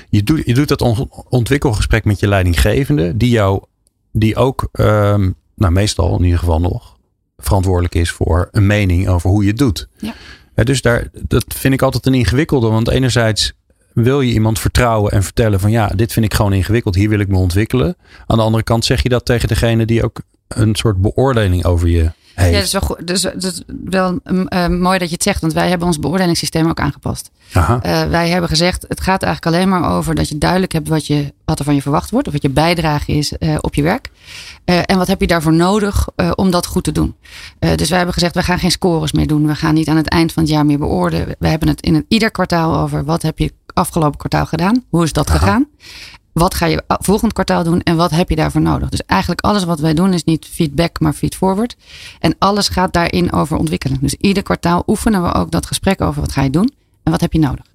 je 0.09 0.23
doet, 0.23 0.41
je 0.45 0.53
doet 0.53 0.67
dat 0.67 0.81
ontwikkelgesprek 1.29 2.05
met 2.05 2.19
je 2.19 2.27
leidinggevende. 2.27 3.17
Die 3.17 3.29
jou 3.29 3.61
die 4.11 4.35
ook, 4.35 4.69
um, 4.71 5.35
nou 5.55 5.71
meestal 5.71 6.17
in 6.17 6.23
ieder 6.23 6.39
geval 6.39 6.59
nog, 6.59 6.97
verantwoordelijk 7.37 7.95
is 7.95 8.11
voor 8.11 8.47
een 8.51 8.67
mening 8.67 9.07
over 9.07 9.29
hoe 9.29 9.43
je 9.43 9.49
het 9.49 9.57
doet. 9.57 9.87
Ja. 9.97 10.13
dus 10.63 10.81
daar, 10.81 11.07
dat 11.27 11.45
vind 11.47 11.73
ik 11.73 11.81
altijd 11.81 12.05
een 12.05 12.13
ingewikkelde. 12.13 12.67
Want 12.67 12.89
enerzijds 12.89 13.53
wil 13.93 14.21
je 14.21 14.33
iemand 14.33 14.59
vertrouwen 14.59 15.11
en 15.11 15.23
vertellen 15.23 15.59
van 15.59 15.71
ja, 15.71 15.87
dit 15.87 16.13
vind 16.13 16.25
ik 16.25 16.33
gewoon 16.33 16.53
ingewikkeld, 16.53 16.95
hier 16.95 17.09
wil 17.09 17.19
ik 17.19 17.27
me 17.27 17.37
ontwikkelen. 17.37 17.95
Aan 18.25 18.37
de 18.37 18.43
andere 18.43 18.63
kant 18.63 18.85
zeg 18.85 19.03
je 19.03 19.09
dat 19.09 19.25
tegen 19.25 19.47
degene 19.47 19.85
die 19.85 20.03
ook 20.03 20.21
een 20.47 20.75
soort 20.75 21.01
beoordeling 21.01 21.65
over 21.65 21.87
je 21.87 22.11
ja, 22.35 22.51
dat 22.51 22.63
is 22.63 22.71
wel, 22.71 22.81
goed. 22.81 23.07
Dus, 23.07 23.21
dat 23.21 23.43
is 23.43 23.63
wel 23.85 24.19
uh, 24.23 24.67
mooi 24.67 24.99
dat 24.99 25.07
je 25.07 25.13
het 25.13 25.23
zegt, 25.23 25.41
want 25.41 25.53
wij 25.53 25.69
hebben 25.69 25.87
ons 25.87 25.99
beoordelingssysteem 25.99 26.69
ook 26.69 26.79
aangepast. 26.79 27.31
Uh, 27.55 28.03
wij 28.03 28.29
hebben 28.29 28.49
gezegd, 28.49 28.85
het 28.87 29.01
gaat 29.01 29.23
eigenlijk 29.23 29.55
alleen 29.55 29.69
maar 29.69 29.91
over 29.97 30.15
dat 30.15 30.29
je 30.29 30.37
duidelijk 30.37 30.71
hebt 30.71 30.87
wat, 30.87 31.07
je, 31.07 31.33
wat 31.45 31.59
er 31.59 31.65
van 31.65 31.75
je 31.75 31.81
verwacht 31.81 32.11
wordt, 32.11 32.27
of 32.27 32.33
wat 32.33 32.41
je 32.41 32.49
bijdrage 32.49 33.11
is 33.11 33.33
uh, 33.39 33.57
op 33.61 33.75
je 33.75 33.81
werk. 33.81 34.09
en 34.65 34.97
wat 34.97 35.07
heb 35.07 35.21
je 35.21 35.27
daarvoor 35.27 35.53
nodig 35.53 36.07
om 36.35 36.51
dat 36.51 36.65
goed 36.65 36.83
te 36.83 36.91
doen. 36.91 37.15
dus 37.59 37.87
wij 37.89 37.97
hebben 37.97 38.13
gezegd, 38.13 38.35
we 38.35 38.43
gaan 38.43 38.59
geen 38.59 38.71
scores 38.71 39.11
meer 39.11 39.27
doen. 39.27 39.47
We 39.47 39.55
gaan 39.55 39.73
niet 39.73 39.87
aan 39.87 39.97
het 39.97 40.09
eind 40.09 40.33
van 40.33 40.43
het 40.43 40.51
jaar 40.51 40.65
meer 40.65 40.77
beoordelen. 40.77 41.35
We 41.39 41.47
hebben 41.47 41.67
het 41.67 41.81
in 41.81 41.95
het, 41.95 42.05
ieder 42.07 42.31
kwartaal 42.31 42.75
over 42.75 43.05
wat 43.05 43.21
heb 43.21 43.39
je 43.39 43.53
afgelopen 43.73 44.17
kwartaal 44.17 44.45
gedaan? 44.45 44.83
Hoe 44.89 45.03
is 45.03 45.13
dat 45.13 45.29
gegaan? 45.29 45.67
Wat 46.33 46.53
ga 46.53 46.65
je 46.65 46.83
volgend 46.87 47.33
kwartaal 47.33 47.63
doen 47.63 47.81
en 47.81 47.95
wat 47.95 48.11
heb 48.11 48.29
je 48.29 48.35
daarvoor 48.35 48.61
nodig? 48.61 48.89
Dus 48.89 49.05
eigenlijk 49.05 49.41
alles 49.41 49.63
wat 49.63 49.79
wij 49.79 49.93
doen 49.93 50.13
is 50.13 50.23
niet 50.23 50.47
feedback, 50.51 50.99
maar 50.99 51.13
feedforward. 51.13 51.75
En 52.19 52.35
alles 52.39 52.67
gaat 52.67 52.93
daarin 52.93 53.31
over 53.31 53.57
ontwikkelen. 53.57 53.97
Dus 54.01 54.13
ieder 54.13 54.43
kwartaal 54.43 54.83
oefenen 54.87 55.23
we 55.23 55.33
ook 55.33 55.51
dat 55.51 55.65
gesprek 55.65 56.01
over 56.01 56.21
wat 56.21 56.31
ga 56.31 56.41
je 56.41 56.49
doen 56.49 56.71
en 57.03 57.11
wat 57.11 57.21
heb 57.21 57.33
je 57.33 57.39
nodig. 57.39 57.65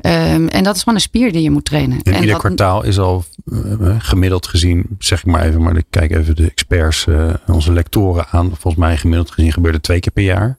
Um, 0.00 0.48
en 0.48 0.64
dat 0.64 0.76
is 0.76 0.82
gewoon 0.82 0.94
een 0.94 1.00
spier 1.04 1.32
die 1.32 1.42
je 1.42 1.50
moet 1.50 1.64
trainen. 1.64 2.02
En, 2.02 2.20
ieder 2.20 2.38
kwartaal 2.38 2.84
is 2.84 2.98
al 2.98 3.24
uh, 3.44 3.96
gemiddeld 3.98 4.46
gezien, 4.46 4.86
zeg 4.98 5.18
ik 5.18 5.26
maar 5.26 5.42
even, 5.42 5.62
maar 5.62 5.76
ik 5.76 5.84
kijk 5.90 6.10
even 6.10 6.36
de 6.36 6.50
experts, 6.50 7.06
uh, 7.06 7.34
onze 7.46 7.72
lectoren 7.72 8.26
aan. 8.30 8.46
Volgens 8.46 8.74
mij 8.74 8.96
gemiddeld 8.96 9.30
gezien 9.30 9.52
gebeurt 9.52 9.74
het 9.74 9.82
twee 9.82 10.00
keer 10.00 10.12
per 10.12 10.22
jaar. 10.22 10.58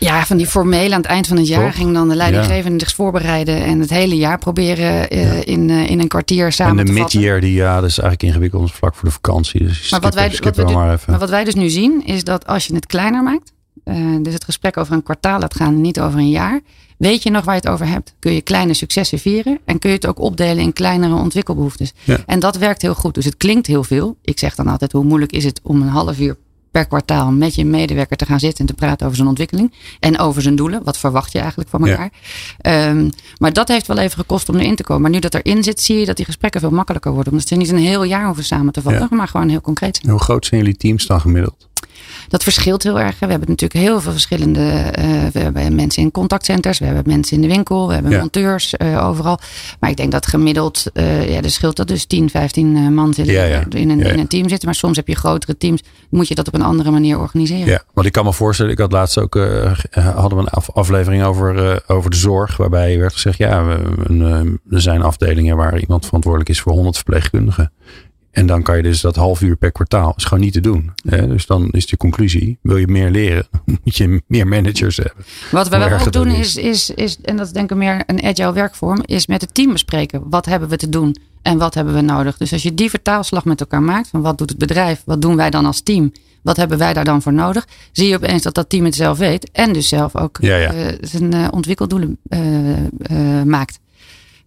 Ja, 0.00 0.26
van 0.26 0.36
die 0.36 0.46
formele 0.46 0.94
aan 0.94 1.00
het 1.00 1.10
eind 1.10 1.26
van 1.26 1.36
het 1.36 1.46
jaar 1.46 1.72
ging 1.72 1.94
dan 1.94 2.08
de 2.08 2.14
leidinggevende 2.14 2.84
zich 2.84 2.94
voorbereiden 2.94 3.64
en 3.64 3.80
het 3.80 3.90
hele 3.90 4.16
jaar 4.16 4.38
proberen 4.38 5.16
uh, 5.16 5.46
in, 5.46 5.68
uh, 5.68 5.90
in 5.90 6.00
een 6.00 6.08
kwartier 6.08 6.52
samen 6.52 6.76
te 6.76 6.92
vatten. 6.92 7.02
En 7.02 7.10
de 7.10 7.16
mid-year, 7.18 7.40
die 7.40 7.52
ja, 7.52 7.74
dat 7.80 7.90
is 7.90 7.98
eigenlijk 7.98 8.22
ingewikkeld 8.22 8.72
vlak 8.72 8.94
voor 8.94 9.08
de 9.08 9.14
vakantie. 9.14 9.62
Dus 9.62 9.90
maar, 9.90 10.00
wat 10.00 10.14
wij, 10.14 10.38
wat, 10.42 10.56
we 10.56 10.62
maar, 10.62 11.00
maar 11.06 11.18
wat 11.18 11.30
wij 11.30 11.44
dus 11.44 11.54
nu 11.54 11.68
zien, 11.68 12.04
is 12.04 12.24
dat 12.24 12.46
als 12.46 12.66
je 12.66 12.74
het 12.74 12.86
kleiner 12.86 13.22
maakt, 13.22 13.52
uh, 13.84 14.16
dus 14.22 14.34
het 14.34 14.44
gesprek 14.44 14.76
over 14.76 14.94
een 14.94 15.02
kwartaal 15.02 15.38
laat 15.38 15.54
gaan, 15.54 15.80
niet 15.80 16.00
over 16.00 16.18
een 16.18 16.30
jaar, 16.30 16.60
weet 16.96 17.22
je 17.22 17.30
nog 17.30 17.44
waar 17.44 17.54
je 17.54 17.60
het 17.60 17.70
over 17.70 17.86
hebt. 17.88 18.14
Kun 18.18 18.32
je 18.32 18.40
kleine 18.40 18.74
successen 18.74 19.18
vieren 19.18 19.58
en 19.64 19.78
kun 19.78 19.90
je 19.90 19.96
het 19.96 20.06
ook 20.06 20.20
opdelen 20.20 20.58
in 20.58 20.72
kleinere 20.72 21.14
ontwikkelbehoeftes. 21.14 21.92
Ja. 22.04 22.18
En 22.26 22.40
dat 22.40 22.56
werkt 22.56 22.82
heel 22.82 22.94
goed. 22.94 23.14
Dus 23.14 23.24
het 23.24 23.36
klinkt 23.36 23.66
heel 23.66 23.84
veel. 23.84 24.16
Ik 24.22 24.38
zeg 24.38 24.54
dan 24.54 24.66
altijd, 24.66 24.92
hoe 24.92 25.04
moeilijk 25.04 25.32
is 25.32 25.44
het 25.44 25.60
om 25.62 25.82
een 25.82 25.88
half 25.88 26.18
uur 26.18 26.36
per 26.70 26.86
kwartaal 26.86 27.30
met 27.30 27.54
je 27.54 27.64
medewerker 27.64 28.16
te 28.16 28.26
gaan 28.26 28.40
zitten 28.40 28.60
en 28.60 28.66
te 28.66 28.74
praten 28.74 29.04
over 29.04 29.16
zijn 29.16 29.28
ontwikkeling. 29.28 29.74
En 30.00 30.18
over 30.18 30.42
zijn 30.42 30.56
doelen. 30.56 30.84
Wat 30.84 30.98
verwacht 30.98 31.32
je 31.32 31.38
eigenlijk 31.38 31.70
van 31.70 31.88
elkaar? 31.88 32.10
Ehm, 32.60 33.08
maar 33.38 33.52
dat 33.52 33.68
heeft 33.68 33.86
wel 33.86 33.98
even 33.98 34.18
gekost 34.18 34.48
om 34.48 34.56
erin 34.56 34.76
te 34.76 34.82
komen. 34.82 35.02
Maar 35.02 35.10
nu 35.10 35.18
dat 35.18 35.34
erin 35.34 35.62
zit, 35.62 35.80
zie 35.80 35.98
je 35.98 36.06
dat 36.06 36.16
die 36.16 36.24
gesprekken 36.24 36.60
veel 36.60 36.70
makkelijker 36.70 37.12
worden. 37.12 37.32
Omdat 37.32 37.48
ze 37.48 37.54
niet 37.54 37.70
een 37.70 37.78
heel 37.78 38.02
jaar 38.02 38.24
hoeven 38.24 38.44
samen 38.44 38.72
te 38.72 38.82
vatten, 38.82 39.08
maar 39.10 39.28
gewoon 39.28 39.48
heel 39.48 39.60
concreet 39.60 39.96
zijn. 39.96 40.10
Hoe 40.10 40.20
groot 40.20 40.46
zijn 40.46 40.60
jullie 40.60 40.76
teams 40.76 41.06
dan 41.06 41.20
gemiddeld? 41.20 41.69
Dat 42.28 42.42
verschilt 42.42 42.82
heel 42.82 43.00
erg. 43.00 43.18
We 43.18 43.26
hebben 43.26 43.48
natuurlijk 43.48 43.80
heel 43.80 44.00
veel 44.00 44.12
verschillende. 44.12 44.60
Uh, 44.60 45.04
we 45.32 45.38
hebben 45.38 45.74
mensen 45.74 46.02
in 46.02 46.10
contactcenters, 46.10 46.78
we 46.78 46.84
hebben 46.84 47.04
mensen 47.06 47.36
in 47.36 47.42
de 47.42 47.48
winkel, 47.48 47.88
we 47.88 47.94
hebben 47.94 48.18
monteurs 48.18 48.74
uh, 48.78 49.06
overal. 49.08 49.38
Maar 49.80 49.90
ik 49.90 49.96
denk 49.96 50.12
dat 50.12 50.26
gemiddeld, 50.26 50.84
uh, 50.94 51.30
ja, 51.30 51.42
er 51.42 51.50
scheelt 51.50 51.76
dat 51.76 51.88
dus 51.88 52.04
10, 52.04 52.30
15 52.30 52.94
man 52.94 53.14
zitten 53.14 53.34
ja, 53.34 53.44
ja. 53.44 53.64
In, 53.68 53.90
een, 53.90 54.00
in 54.00 54.18
een 54.18 54.28
team 54.28 54.48
zitten. 54.48 54.66
Maar 54.66 54.74
soms 54.74 54.96
heb 54.96 55.08
je 55.08 55.16
grotere 55.16 55.56
teams, 55.56 55.82
moet 56.10 56.28
je 56.28 56.34
dat 56.34 56.46
op 56.46 56.54
een 56.54 56.62
andere 56.62 56.90
manier 56.90 57.18
organiseren. 57.18 57.66
Ja, 57.66 57.82
want 57.92 58.06
ik 58.06 58.12
kan 58.12 58.24
me 58.24 58.32
voorstellen, 58.32 58.72
ik 58.72 58.78
had 58.78 58.92
laatst 58.92 59.18
ook, 59.18 59.34
hadden 59.90 60.38
we 60.38 60.48
een 60.50 60.74
aflevering 60.74 61.24
over, 61.24 61.82
over 61.86 62.10
de 62.10 62.16
zorg, 62.16 62.56
waarbij 62.56 62.98
werd 62.98 63.12
gezegd, 63.12 63.38
ja, 63.38 63.64
we, 63.64 63.82
een, 64.02 64.60
er 64.70 64.80
zijn 64.80 65.02
afdelingen 65.02 65.56
waar 65.56 65.78
iemand 65.78 66.04
verantwoordelijk 66.04 66.50
is 66.50 66.60
voor 66.60 66.72
100 66.72 66.96
verpleegkundigen. 66.96 67.72
En 68.30 68.46
dan 68.46 68.62
kan 68.62 68.76
je 68.76 68.82
dus 68.82 69.00
dat 69.00 69.16
half 69.16 69.40
uur 69.40 69.56
per 69.56 69.72
kwartaal 69.72 70.12
is 70.16 70.24
gewoon 70.24 70.44
niet 70.44 70.52
te 70.52 70.60
doen. 70.60 70.92
Hè? 71.08 71.28
Dus 71.28 71.46
dan 71.46 71.68
is 71.70 71.86
de 71.86 71.96
conclusie, 71.96 72.58
wil 72.62 72.76
je 72.76 72.86
meer 72.86 73.10
leren, 73.10 73.48
moet 73.84 73.96
je 73.96 74.22
meer 74.26 74.46
managers 74.46 74.96
hebben. 74.96 75.24
Wat 75.50 75.68
we 75.68 75.78
wel 75.78 75.98
ook 75.98 76.12
doen 76.12 76.28
is, 76.28 76.56
is, 76.56 76.90
is, 76.90 77.20
en 77.20 77.36
dat 77.36 77.46
is 77.46 77.52
denk 77.52 77.70
ik 77.70 77.76
meer 77.76 78.02
een 78.06 78.22
agile 78.22 78.52
werkvorm, 78.52 79.02
is 79.04 79.26
met 79.26 79.40
het 79.40 79.54
team 79.54 79.72
bespreken. 79.72 80.22
Wat 80.30 80.46
hebben 80.46 80.68
we 80.68 80.76
te 80.76 80.88
doen 80.88 81.16
en 81.42 81.58
wat 81.58 81.74
hebben 81.74 81.94
we 81.94 82.00
nodig? 82.00 82.36
Dus 82.36 82.52
als 82.52 82.62
je 82.62 82.74
die 82.74 82.90
vertaalslag 82.90 83.44
met 83.44 83.60
elkaar 83.60 83.82
maakt, 83.82 84.08
van 84.08 84.20
wat 84.20 84.38
doet 84.38 84.48
het 84.48 84.58
bedrijf, 84.58 85.02
wat 85.04 85.22
doen 85.22 85.36
wij 85.36 85.50
dan 85.50 85.66
als 85.66 85.80
team? 85.80 86.12
Wat 86.42 86.56
hebben 86.56 86.78
wij 86.78 86.92
daar 86.92 87.04
dan 87.04 87.22
voor 87.22 87.32
nodig? 87.32 87.66
Zie 87.92 88.08
je 88.08 88.16
opeens 88.16 88.42
dat 88.42 88.54
dat 88.54 88.68
team 88.68 88.84
het 88.84 88.94
zelf 88.94 89.18
weet 89.18 89.50
en 89.50 89.72
dus 89.72 89.88
zelf 89.88 90.16
ook 90.16 90.38
ja, 90.40 90.56
ja. 90.56 90.74
Uh, 90.74 90.92
zijn 91.00 91.34
uh, 91.34 91.48
ontwikkeldoelen 91.50 92.18
uh, 92.28 93.42
maakt. 93.42 93.78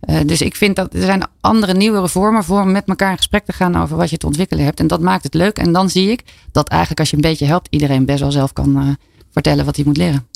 Uh, 0.05 0.19
dus 0.25 0.41
ik 0.41 0.55
vind 0.55 0.75
dat 0.75 0.93
er 0.93 1.01
zijn 1.01 1.27
andere 1.41 1.73
nieuwere 1.73 2.07
vormen 2.07 2.43
voor 2.43 2.67
met 2.67 2.83
elkaar 2.85 3.11
in 3.11 3.17
gesprek 3.17 3.45
te 3.45 3.53
gaan 3.53 3.75
over 3.75 3.97
wat 3.97 4.09
je 4.09 4.17
te 4.17 4.25
ontwikkelen 4.25 4.63
hebt. 4.63 4.79
En 4.79 4.87
dat 4.87 5.01
maakt 5.01 5.23
het 5.23 5.33
leuk. 5.33 5.57
En 5.57 5.71
dan 5.71 5.89
zie 5.89 6.11
ik 6.11 6.23
dat 6.51 6.67
eigenlijk 6.67 6.99
als 6.99 7.09
je 7.09 7.15
een 7.15 7.21
beetje 7.21 7.45
helpt, 7.45 7.67
iedereen 7.69 8.05
best 8.05 8.19
wel 8.19 8.31
zelf 8.31 8.53
kan 8.53 8.77
uh, 8.77 8.93
vertellen 9.31 9.65
wat 9.65 9.75
hij 9.75 9.85
moet 9.85 9.97
leren. 9.97 10.27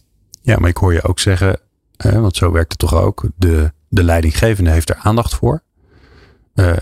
Ja, 0.42 0.58
maar 0.60 0.70
ik 0.70 0.78
hoor 0.78 0.94
je 0.94 1.04
ook 1.04 1.20
zeggen, 1.20 1.60
want 1.98 2.36
zo 2.36 2.52
werkt 2.52 2.72
het 2.72 2.80
toch 2.80 2.94
ook. 2.94 3.26
De, 3.36 3.72
de 3.90 4.04
leidinggevende 4.04 4.70
heeft 4.70 4.90
er 4.90 5.00
aandacht 5.02 5.36
voor. 5.36 5.64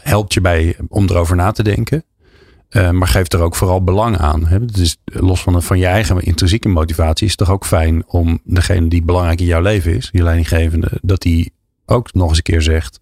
helpt 0.01 0.33
je 0.33 0.41
bij 0.41 0.77
om 0.87 1.09
erover 1.09 1.35
na 1.35 1.51
te 1.51 1.63
denken. 1.63 2.03
maar 2.69 3.07
geeft 3.07 3.33
er 3.33 3.41
ook 3.41 3.55
vooral 3.55 3.83
belang 3.83 4.17
aan. 4.17 4.45
Hè? 4.45 4.65
Dus 4.65 4.97
los 5.03 5.41
van, 5.41 5.63
van 5.63 5.79
je 5.79 5.85
eigen 5.85 6.21
intrinsieke 6.21 6.67
motivatie 6.69 7.25
is 7.25 7.31
het 7.31 7.39
toch 7.39 7.51
ook 7.51 7.65
fijn 7.65 8.03
om 8.07 8.39
degene 8.43 8.87
die 8.87 9.03
belangrijk 9.03 9.39
in 9.39 9.45
jouw 9.45 9.61
leven 9.61 9.95
is, 9.95 10.09
je 10.11 10.23
leidinggevende, 10.23 10.91
dat 11.01 11.21
die 11.21 11.53
ook 11.85 12.13
nog 12.13 12.27
eens 12.29 12.37
een 12.37 12.43
keer 12.43 12.61
zegt. 12.61 12.99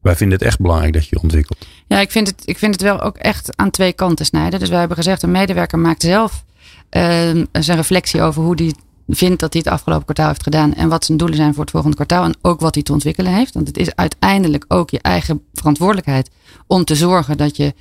Wij 0.00 0.16
vinden 0.16 0.38
het 0.38 0.46
echt 0.46 0.60
belangrijk 0.60 0.92
dat 0.92 1.08
je 1.08 1.20
ontwikkelt. 1.22 1.66
Ja, 1.86 2.00
ik 2.00 2.10
vind 2.10 2.26
het, 2.26 2.42
ik 2.44 2.58
vind 2.58 2.72
het 2.72 2.82
wel 2.82 3.00
ook 3.00 3.16
echt 3.16 3.56
aan 3.56 3.70
twee 3.70 3.92
kanten 3.92 4.26
snijden. 4.26 4.60
Dus 4.60 4.68
wij 4.68 4.78
hebben 4.78 4.96
gezegd, 4.96 5.22
een 5.22 5.30
medewerker 5.30 5.78
maakt 5.78 6.02
zelf 6.02 6.44
uh, 6.90 7.44
zijn 7.52 7.76
reflectie 7.76 8.22
over 8.22 8.42
hoe 8.42 8.56
die 8.56 8.74
vindt 9.08 9.40
dat 9.40 9.52
hij 9.52 9.62
het 9.64 9.72
afgelopen 9.72 10.04
kwartaal 10.04 10.28
heeft 10.28 10.42
gedaan. 10.42 10.74
En 10.74 10.88
wat 10.88 11.04
zijn 11.04 11.18
doelen 11.18 11.36
zijn 11.36 11.54
voor 11.54 11.62
het 11.62 11.70
volgende 11.70 11.96
kwartaal. 11.96 12.24
En 12.24 12.34
ook 12.42 12.60
wat 12.60 12.74
hij 12.74 12.82
te 12.82 12.92
ontwikkelen 12.92 13.32
heeft. 13.32 13.54
Want 13.54 13.66
het 13.66 13.76
is 13.76 13.94
uiteindelijk 13.94 14.64
ook 14.68 14.90
je 14.90 15.00
eigen 15.00 15.42
verantwoordelijkheid 15.54 16.30
om 16.66 16.84
te 16.84 16.94
zorgen 16.94 17.36
dat 17.36 17.56
je, 17.56 17.74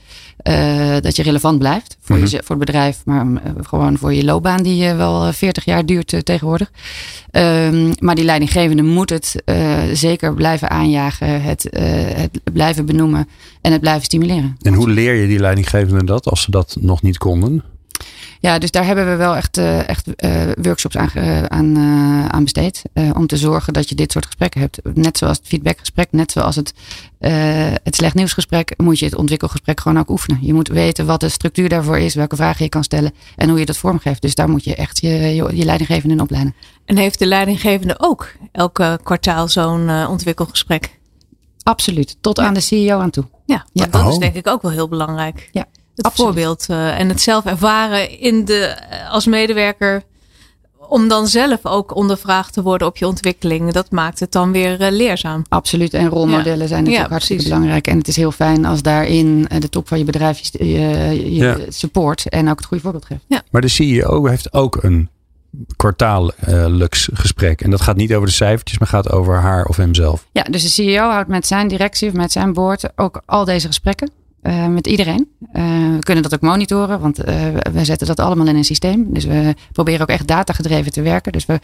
uh, 0.44 1.02
dat 1.02 1.16
je 1.16 1.24
relevant 1.24 1.60
blijft. 1.60 1.98
Voor, 2.02 2.18
je, 2.18 2.24
mhm. 2.24 2.32
voor 2.32 2.56
het 2.56 2.66
bedrijf, 2.66 3.02
maar 3.06 3.26
uh, 3.26 3.40
gewoon 3.62 3.98
voor 3.98 4.14
je 4.14 4.24
loopbaan 4.24 4.64
die 4.64 4.86
uh, 4.86 4.98
wel 4.98 5.34
40 5.34 5.66
jaar 5.66 5.86
duurt 5.86 6.26
tegenwoordig. 6.26 6.72
Um, 7.32 7.92
maar 8.00 8.16
die 8.16 8.26
leidinggevende 8.26 8.84
moet 8.84 9.10
het 9.10 9.44
zeker 9.94 10.34
blijven 10.34 10.70
aanjagen. 10.70 11.42
Het, 11.42 11.68
het 12.16 12.40
blijven 12.54 12.86
benoemen 12.86 13.28
en 13.62 13.72
het 13.72 13.82
blijven 13.82 14.04
stimuleren. 14.04 14.58
En 14.62 14.74
hoe 14.74 14.90
leer 14.90 15.14
je 15.14 15.28
die 15.28 15.40
leidinggevende 15.40 16.04
dat 16.04 16.26
als 16.26 16.42
ze 16.42 16.52
dat 16.52 16.78
nog 16.80 17.02
niet 17.02 17.18
konden? 17.18 17.64
Ja, 18.46 18.60
dus 18.60 18.72
daar 18.72 18.86
hebben 18.86 19.10
we 19.10 19.16
wel 19.16 19.36
echt, 19.36 19.58
uh, 19.58 19.90
echt 19.90 20.08
uh, 20.08 20.42
workshops 20.62 20.98
aan, 20.98 21.10
uh, 21.18 21.44
aan, 21.44 21.78
aan 22.32 22.44
besteed. 22.44 22.82
om 22.94 23.28
te 23.28 23.38
zorgen 23.38 23.74
dat 23.74 23.90
je 23.90 23.96
dit 23.96 24.12
soort 24.12 24.26
gesprekken 24.26 24.62
hebt. 24.62 24.80
Net 24.94 25.18
zoals 25.18 25.38
het 25.38 25.48
feedbackgesprek, 25.48 26.08
net 26.12 26.32
zoals 26.32 26.56
het, 26.56 26.74
het 27.84 27.96
slecht 27.96 28.16
nieuwsgesprek, 28.16 28.74
moet 28.78 29.00
je 29.00 29.06
het 29.06 29.16
ontwikkelgesprek 29.16 29.80
gewoon 29.80 30.00
ook 30.00 30.10
oefenen. 30.10 30.38
Je 30.42 30.54
moet 30.54 30.68
weten 30.68 31.06
wat 31.06 31.20
de 31.20 31.30
structuur 31.30 31.70
daarvoor 31.70 31.98
is, 31.98 32.16
welke 32.16 32.36
vragen 32.36 32.64
je 32.64 32.70
kan 32.70 32.84
stellen 32.84 33.14
en 33.36 33.50
hoe 33.50 33.60
je 33.60 33.66
dat 33.66 33.78
vormgeeft. 33.78 34.22
Dus 34.22 34.36
daar 34.36 34.50
moet 34.50 34.64
je 34.64 34.76
echt 34.76 35.02
je, 35.02 35.10
je, 35.10 35.56
je 35.56 35.66
leidinggevende 35.66 36.14
in 36.14 36.22
opleiden. 36.22 36.56
En 36.86 36.98
heeft 36.98 37.20
de 37.20 37.26
leidinggevende 37.26 37.96
ook 38.00 38.32
elke 38.52 39.00
kwartaal 39.04 39.48
zo'n 39.48 40.08
ontwikkelgesprek? 40.08 41.00
Absoluut, 41.64 42.18
tot 42.22 42.40
aan 42.40 42.54
de 42.54 42.60
CEO 42.60 43.00
aan 43.00 43.10
toe. 43.10 43.26
Ja, 43.46 43.66
ja. 43.74 43.86
dat 43.86 44.08
is 44.08 44.14
oh. 44.14 44.20
denk 44.20 44.36
ik 44.36 44.48
ook 44.48 44.62
wel 44.62 44.72
heel 44.72 44.88
belangrijk. 44.88 45.50
Ja. 45.52 45.66
Het 45.96 46.14
voorbeeld 46.14 46.66
uh, 46.70 47.00
en 47.00 47.10
het 47.10 47.22
zelf 47.22 47.46
ervaren 47.46 48.20
in 48.20 48.46
de, 48.46 48.60
eh, 48.60 49.12
als 49.12 49.26
medewerker. 49.26 50.04
Om 50.88 51.08
dan 51.08 51.28
zelf 51.28 51.66
ook 51.66 51.96
ondervraagd 51.96 52.54
te 52.54 52.62
worden 52.62 52.88
op 52.88 52.98
je 52.98 53.08
ontwikkeling. 53.08 53.72
Dat 53.72 53.92
maakt 53.92 54.20
het 54.20 54.32
dan 54.32 54.52
weer 54.52 54.82
uh, 54.82 54.88
leerzaam. 54.92 55.42
Absoluut. 55.50 55.94
En 55.94 56.10
rolmodellen 56.10 56.68
zijn 56.68 56.80
natuurlijk 56.80 57.08
ja, 57.08 57.12
hartstikke 57.12 57.44
belangrijk. 57.44 57.88
En 57.88 57.98
het 57.98 58.08
is 58.08 58.16
heel 58.16 58.32
fijn 58.32 58.66
als 58.66 58.82
daarin 58.82 59.48
de 59.60 59.70
top 59.70 59.88
van 59.88 59.98
je 59.98 60.04
bedrijf 60.04 60.40
je, 60.52 60.58
je 60.64 61.34
ja. 61.34 61.58
support. 61.70 62.30
En 62.30 62.50
ook 62.50 62.58
het 62.58 62.66
goede 62.66 62.84
voorbeeld 62.84 63.06
geeft. 63.06 63.24
Ja. 63.28 63.42
Maar 63.52 63.62
de 63.62 63.68
CEO 63.68 64.26
heeft 64.26 64.54
ook 64.54 64.84
een 64.84 65.10
kwartaallijks 65.76 67.10
gesprek. 67.14 67.62
En 67.62 67.70
dat 67.70 67.82
gaat 67.82 67.96
niet 67.96 68.14
over 68.14 68.28
de 68.28 68.34
cijfertjes, 68.34 68.80
maar 68.80 68.88
gaat 68.88 69.12
over 69.12 69.36
haar 69.36 69.66
of 69.66 69.78
hemzelf. 69.78 70.26
Ja, 70.32 70.44
dus 70.44 70.62
de 70.62 70.70
CEO 70.70 71.10
houdt 71.10 71.30
met 71.30 71.48
zijn 71.48 71.68
directie 71.68 72.08
of 72.08 72.14
met 72.14 72.32
zijn 72.32 72.54
boord 72.54 72.90
ook 72.96 73.22
al 73.26 73.46
deze 73.46 73.68
gesprekken. 73.68 74.10
Uh, 74.48 74.68
met 74.68 74.88
iedereen. 74.88 75.28
Uh, 75.40 75.64
we 75.96 76.00
kunnen 76.00 76.24
dat 76.24 76.34
ook 76.34 76.42
monitoren, 76.42 77.00
want 77.00 77.20
uh, 77.20 77.36
we 77.74 77.86
zetten 77.86 78.08
dat 78.08 78.20
allemaal 78.20 78.48
in 78.48 78.56
een 78.56 78.64
systeem. 78.64 79.06
Dus 79.14 79.26
we 79.26 79.56
proberen 79.72 80.02
ook 80.02 80.10
echt 80.10 80.28
datagedreven 80.28 80.92
te 80.92 81.02
werken. 81.02 81.32
Dus 81.32 81.46
we 81.46 81.60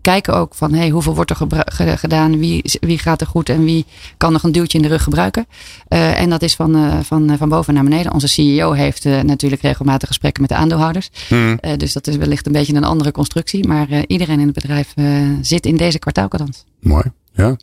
kijken 0.00 0.34
ook 0.34 0.54
van 0.54 0.74
hey, 0.74 0.88
hoeveel 0.88 1.14
wordt 1.14 1.30
er 1.30 1.98
gedaan, 1.98 2.38
wie, 2.38 2.62
wie 2.80 2.98
gaat 2.98 3.20
er 3.20 3.26
goed 3.26 3.48
en 3.48 3.64
wie 3.64 3.84
kan 4.16 4.32
nog 4.32 4.42
een 4.42 4.52
duwtje 4.52 4.78
in 4.78 4.84
de 4.84 4.90
rug 4.90 5.02
gebruiken. 5.02 5.46
en 5.88 6.30
dat 6.30 6.42
is 6.42 6.54
van, 6.54 7.04
van, 7.04 7.34
van 7.38 7.48
boven 7.48 7.74
naar 7.74 7.84
beneden. 7.84 8.12
Onze 8.12 8.28
CEO 8.28 8.72
heeft 8.72 9.04
natuurlijk 9.04 9.62
regelmatig 9.62 10.08
gesprekken 10.08 10.42
met 10.42 10.50
de 10.50 10.56
aandeelhouders. 10.56 11.10
Hmm. 11.28 11.58
dus 11.76 11.92
dat 11.92 12.06
is 12.06 12.16
wellicht 12.16 12.46
een 12.46 12.52
beetje 12.52 12.74
een 12.74 12.84
andere 12.84 13.12
constructie. 13.12 13.66
Maar 13.66 13.88
iedereen 14.06 14.40
in 14.40 14.46
het 14.46 14.54
bedrijf 14.54 14.94
zit 15.40 15.66
in 15.66 15.76
deze 15.76 15.98
kwartaalkadans. 15.98 16.64
Mooi, 16.80 17.04
ja. 17.32 17.48
Oké, 17.48 17.60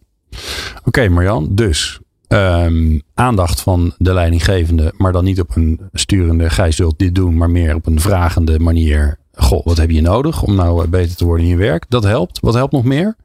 okay, 0.83 1.07
Marjan. 1.07 1.47
Dus 1.51 1.99
um, 2.33 3.01
aandacht 3.13 3.61
van 3.61 3.93
de 3.97 4.13
leidinggevende, 4.13 4.93
maar 4.97 5.11
dan 5.11 5.23
niet 5.23 5.39
op 5.39 5.55
een 5.55 5.79
sturende, 5.93 6.49
gij 6.49 6.71
zult 6.71 6.99
dit 6.99 7.15
doen, 7.15 7.37
maar 7.37 7.49
meer 7.49 7.75
op 7.75 7.85
een 7.85 7.99
vragende 7.99 8.59
manier. 8.59 9.17
Goh, 9.33 9.65
wat 9.65 9.77
heb 9.77 9.89
je 9.89 10.01
nodig 10.01 10.43
om 10.43 10.55
nou 10.55 10.87
beter 10.87 11.15
te 11.15 11.25
worden 11.25 11.45
in 11.45 11.51
je 11.51 11.57
werk? 11.57 11.85
Dat 11.89 12.03
helpt. 12.03 12.39
Wat 12.39 12.53
helpt 12.53 12.73
nog 12.73 12.83
meer? 12.83 13.15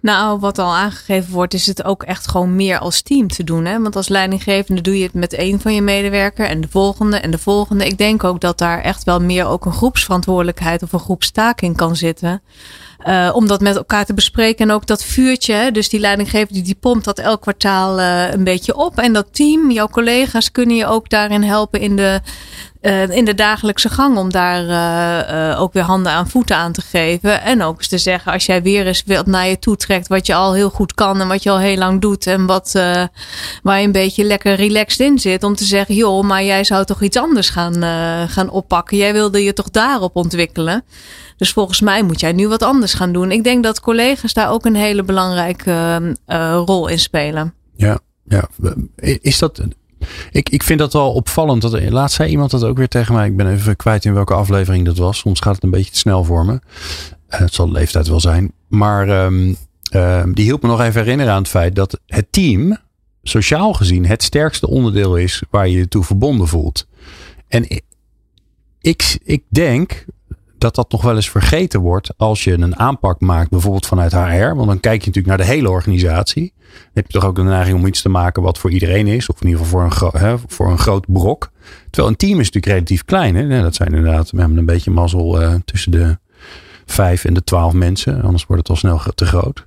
Nou, 0.00 0.38
wat 0.38 0.58
al 0.58 0.74
aangegeven 0.74 1.32
wordt, 1.32 1.54
is 1.54 1.66
het 1.66 1.84
ook 1.84 2.02
echt 2.02 2.28
gewoon 2.28 2.56
meer 2.56 2.78
als 2.78 3.02
team 3.02 3.28
te 3.28 3.44
doen. 3.44 3.64
Hè? 3.64 3.80
Want 3.80 3.96
als 3.96 4.08
leidinggevende 4.08 4.80
doe 4.80 4.98
je 4.98 5.04
het 5.04 5.14
met 5.14 5.32
één 5.32 5.60
van 5.60 5.74
je 5.74 5.82
medewerker 5.82 6.46
en 6.46 6.60
de 6.60 6.68
volgende 6.68 7.16
en 7.16 7.30
de 7.30 7.38
volgende. 7.38 7.86
Ik 7.86 7.98
denk 7.98 8.24
ook 8.24 8.40
dat 8.40 8.58
daar 8.58 8.80
echt 8.80 9.04
wel 9.04 9.20
meer 9.20 9.46
ook 9.46 9.64
een 9.64 9.72
groepsverantwoordelijkheid 9.72 10.82
of 10.82 10.92
een 10.92 10.98
groepstaak 10.98 11.60
in 11.60 11.76
kan 11.76 11.96
zitten. 11.96 12.42
Uh, 13.06 13.30
om 13.34 13.46
dat 13.46 13.60
met 13.60 13.76
elkaar 13.76 14.04
te 14.04 14.14
bespreken. 14.14 14.68
En 14.68 14.74
ook 14.74 14.86
dat 14.86 15.04
vuurtje, 15.04 15.72
dus 15.72 15.88
die 15.88 16.00
leidinggever 16.00 16.52
die, 16.64 16.76
pompt 16.80 17.04
dat 17.04 17.18
elk 17.18 17.40
kwartaal 17.40 17.98
uh, 17.98 18.32
een 18.32 18.44
beetje 18.44 18.76
op. 18.76 18.98
En 18.98 19.12
dat 19.12 19.26
team, 19.30 19.70
jouw 19.70 19.88
collega's, 19.88 20.50
kunnen 20.50 20.76
je 20.76 20.86
ook 20.86 21.10
daarin 21.10 21.42
helpen 21.42 21.80
in 21.80 21.96
de, 21.96 22.20
uh, 22.82 23.10
in 23.10 23.24
de 23.24 23.34
dagelijkse 23.34 23.88
gang. 23.88 24.16
Om 24.16 24.30
daar 24.32 25.58
ook 25.58 25.72
weer 25.72 25.82
handen 25.82 26.12
aan 26.12 26.28
voeten 26.28 26.56
aan 26.56 26.72
te 26.72 26.80
geven. 26.80 27.42
En 27.42 27.62
ook 27.62 27.78
eens 27.78 27.88
te 27.88 27.98
zeggen, 27.98 28.32
als 28.32 28.46
jij 28.46 28.62
weer 28.62 28.86
eens 28.86 29.02
wat 29.06 29.26
naar 29.26 29.48
je 29.48 29.58
toe 29.58 29.76
trekt. 29.76 30.08
Wat 30.08 30.26
je 30.26 30.34
al 30.34 30.54
heel 30.54 30.70
goed 30.70 30.94
kan 30.94 31.20
en 31.20 31.28
wat 31.28 31.42
je 31.42 31.50
al 31.50 31.58
heel 31.58 31.76
lang 31.76 32.00
doet. 32.00 32.26
En 32.26 32.46
wat, 32.46 32.72
waar 33.62 33.80
je 33.80 33.86
een 33.86 33.92
beetje 33.92 34.24
lekker 34.24 34.54
relaxed 34.54 35.00
in 35.00 35.18
zit. 35.18 35.42
Om 35.42 35.54
te 35.54 35.64
zeggen, 35.64 35.94
joh, 35.94 36.24
maar 36.24 36.44
jij 36.44 36.64
zou 36.64 36.84
toch 36.84 37.02
iets 37.02 37.16
anders 37.16 37.50
gaan, 37.50 37.82
gaan 38.28 38.50
oppakken. 38.50 38.96
Jij 38.96 39.12
wilde 39.12 39.44
je 39.44 39.52
toch 39.52 39.70
daarop 39.70 40.16
ontwikkelen. 40.16 40.84
Dus 41.36 41.52
volgens 41.52 41.80
mij 41.80 42.02
moet 42.02 42.20
jij 42.20 42.32
nu 42.32 42.48
wat 42.48 42.62
anders 42.62 42.94
gaan 42.94 43.12
doen. 43.12 43.32
Ik 43.32 43.44
denk 43.44 43.62
dat 43.62 43.80
collega's 43.80 44.32
daar 44.32 44.50
ook 44.50 44.64
een 44.64 44.76
hele 44.76 45.02
belangrijke 45.02 45.70
uh, 46.26 46.62
rol 46.66 46.88
in 46.88 46.98
spelen. 46.98 47.54
Ja, 47.76 47.98
ja. 48.24 48.48
Is 49.20 49.38
dat. 49.38 49.60
Ik, 50.30 50.48
ik 50.48 50.62
vind 50.62 50.78
dat 50.78 50.92
wel 50.92 51.12
opvallend. 51.12 51.62
Dat, 51.62 51.90
laatst 51.90 52.16
zei 52.16 52.30
iemand 52.30 52.50
dat 52.50 52.64
ook 52.64 52.76
weer 52.76 52.88
tegen 52.88 53.14
mij. 53.14 53.26
Ik 53.26 53.36
ben 53.36 53.52
even 53.52 53.76
kwijt 53.76 54.04
in 54.04 54.14
welke 54.14 54.34
aflevering 54.34 54.84
dat 54.84 54.96
was. 54.96 55.18
Soms 55.18 55.40
gaat 55.40 55.54
het 55.54 55.64
een 55.64 55.70
beetje 55.70 55.92
te 55.92 55.98
snel 55.98 56.24
voor 56.24 56.44
me. 56.44 56.52
Uh, 56.52 56.58
het 57.38 57.54
zal 57.54 57.66
de 57.66 57.72
leeftijd 57.72 58.08
wel 58.08 58.20
zijn. 58.20 58.52
Maar 58.68 59.24
um, 59.24 59.56
uh, 59.92 60.22
die 60.32 60.44
hielp 60.44 60.62
me 60.62 60.68
nog 60.68 60.80
even 60.80 61.00
herinneren 61.00 61.32
aan 61.32 61.42
het 61.42 61.50
feit 61.50 61.74
dat 61.74 62.00
het 62.06 62.26
team, 62.30 62.76
sociaal 63.22 63.72
gezien, 63.72 64.06
het 64.06 64.22
sterkste 64.22 64.68
onderdeel 64.68 65.16
is 65.16 65.42
waar 65.50 65.68
je 65.68 65.78
je 65.78 65.88
toe 65.88 66.04
verbonden 66.04 66.48
voelt. 66.48 66.86
En 67.48 67.64
ik, 68.80 69.18
ik 69.24 69.42
denk 69.48 70.04
dat 70.58 70.74
dat 70.74 70.90
nog 70.90 71.02
wel 71.02 71.16
eens 71.16 71.30
vergeten 71.30 71.80
wordt 71.80 72.10
als 72.16 72.44
je 72.44 72.52
een 72.52 72.78
aanpak 72.78 73.20
maakt, 73.20 73.50
bijvoorbeeld 73.50 73.86
vanuit 73.86 74.12
HR. 74.12 74.54
Want 74.54 74.66
dan 74.66 74.80
kijk 74.80 75.00
je 75.00 75.06
natuurlijk 75.06 75.26
naar 75.26 75.46
de 75.46 75.52
hele 75.52 75.70
organisatie. 75.70 76.52
Dan 76.56 76.90
heb 76.94 77.06
je 77.06 77.12
toch 77.12 77.24
ook 77.24 77.36
de 77.36 77.42
neiging 77.42 77.78
om 77.78 77.86
iets 77.86 78.02
te 78.02 78.08
maken 78.08 78.42
wat 78.42 78.58
voor 78.58 78.70
iedereen 78.70 79.06
is, 79.06 79.28
of 79.28 79.40
in 79.40 79.46
ieder 79.46 79.64
geval 79.64 79.90
voor 79.90 80.12
een, 80.12 80.20
hè, 80.20 80.36
voor 80.46 80.70
een 80.70 80.78
groot 80.78 81.06
brok. 81.06 81.50
Terwijl 81.90 82.08
een 82.08 82.16
team 82.16 82.40
is 82.40 82.50
natuurlijk 82.50 82.72
relatief 82.72 83.04
klein. 83.04 83.36
Hè? 83.36 83.62
Dat 83.62 83.74
zijn 83.74 83.94
inderdaad, 83.94 84.30
we 84.30 84.38
hebben 84.38 84.58
een 84.58 84.64
beetje 84.64 84.90
mazzel 84.90 85.42
uh, 85.42 85.54
tussen 85.64 85.92
de 85.92 86.18
vijf 86.86 87.24
en 87.24 87.34
de 87.34 87.44
twaalf 87.44 87.72
mensen, 87.72 88.22
anders 88.22 88.46
wordt 88.46 88.62
het 88.62 88.70
al 88.70 88.76
snel 88.76 89.00
te 89.14 89.26
groot. 89.26 89.66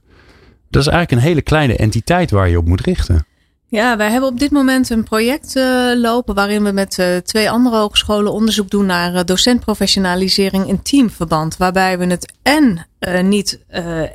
Dat 0.70 0.82
is 0.82 0.88
eigenlijk 0.88 1.12
een 1.12 1.28
hele 1.28 1.42
kleine 1.42 1.76
entiteit 1.76 2.32
waar 2.32 2.50
je 2.50 2.58
op 2.58 2.68
moet 2.68 2.82
richten. 2.82 3.26
Ja, 3.72 3.98
wij 3.98 4.12
hebben 4.12 4.30
op 4.30 4.40
dit 4.40 4.52
moment 4.52 4.90
een 4.90 5.04
project 5.04 5.56
uh, 5.56 5.92
lopen 5.96 6.36
waarin 6.36 6.64
we 6.64 6.72
met 6.72 6.98
uh, 6.98 7.18
twee 7.18 7.50
andere 7.50 7.76
hogescholen 7.78 8.32
onderzoek 8.32 8.70
doen 8.70 8.86
naar 8.86 9.14
uh, 9.14 9.20
docentprofessionalisering 9.26 10.68
in 10.68 10.82
teamverband. 10.82 11.58
Waarbij 11.58 11.98
we 11.98 12.06
het 12.06 12.34
en 12.42 12.88
niet 13.30 13.60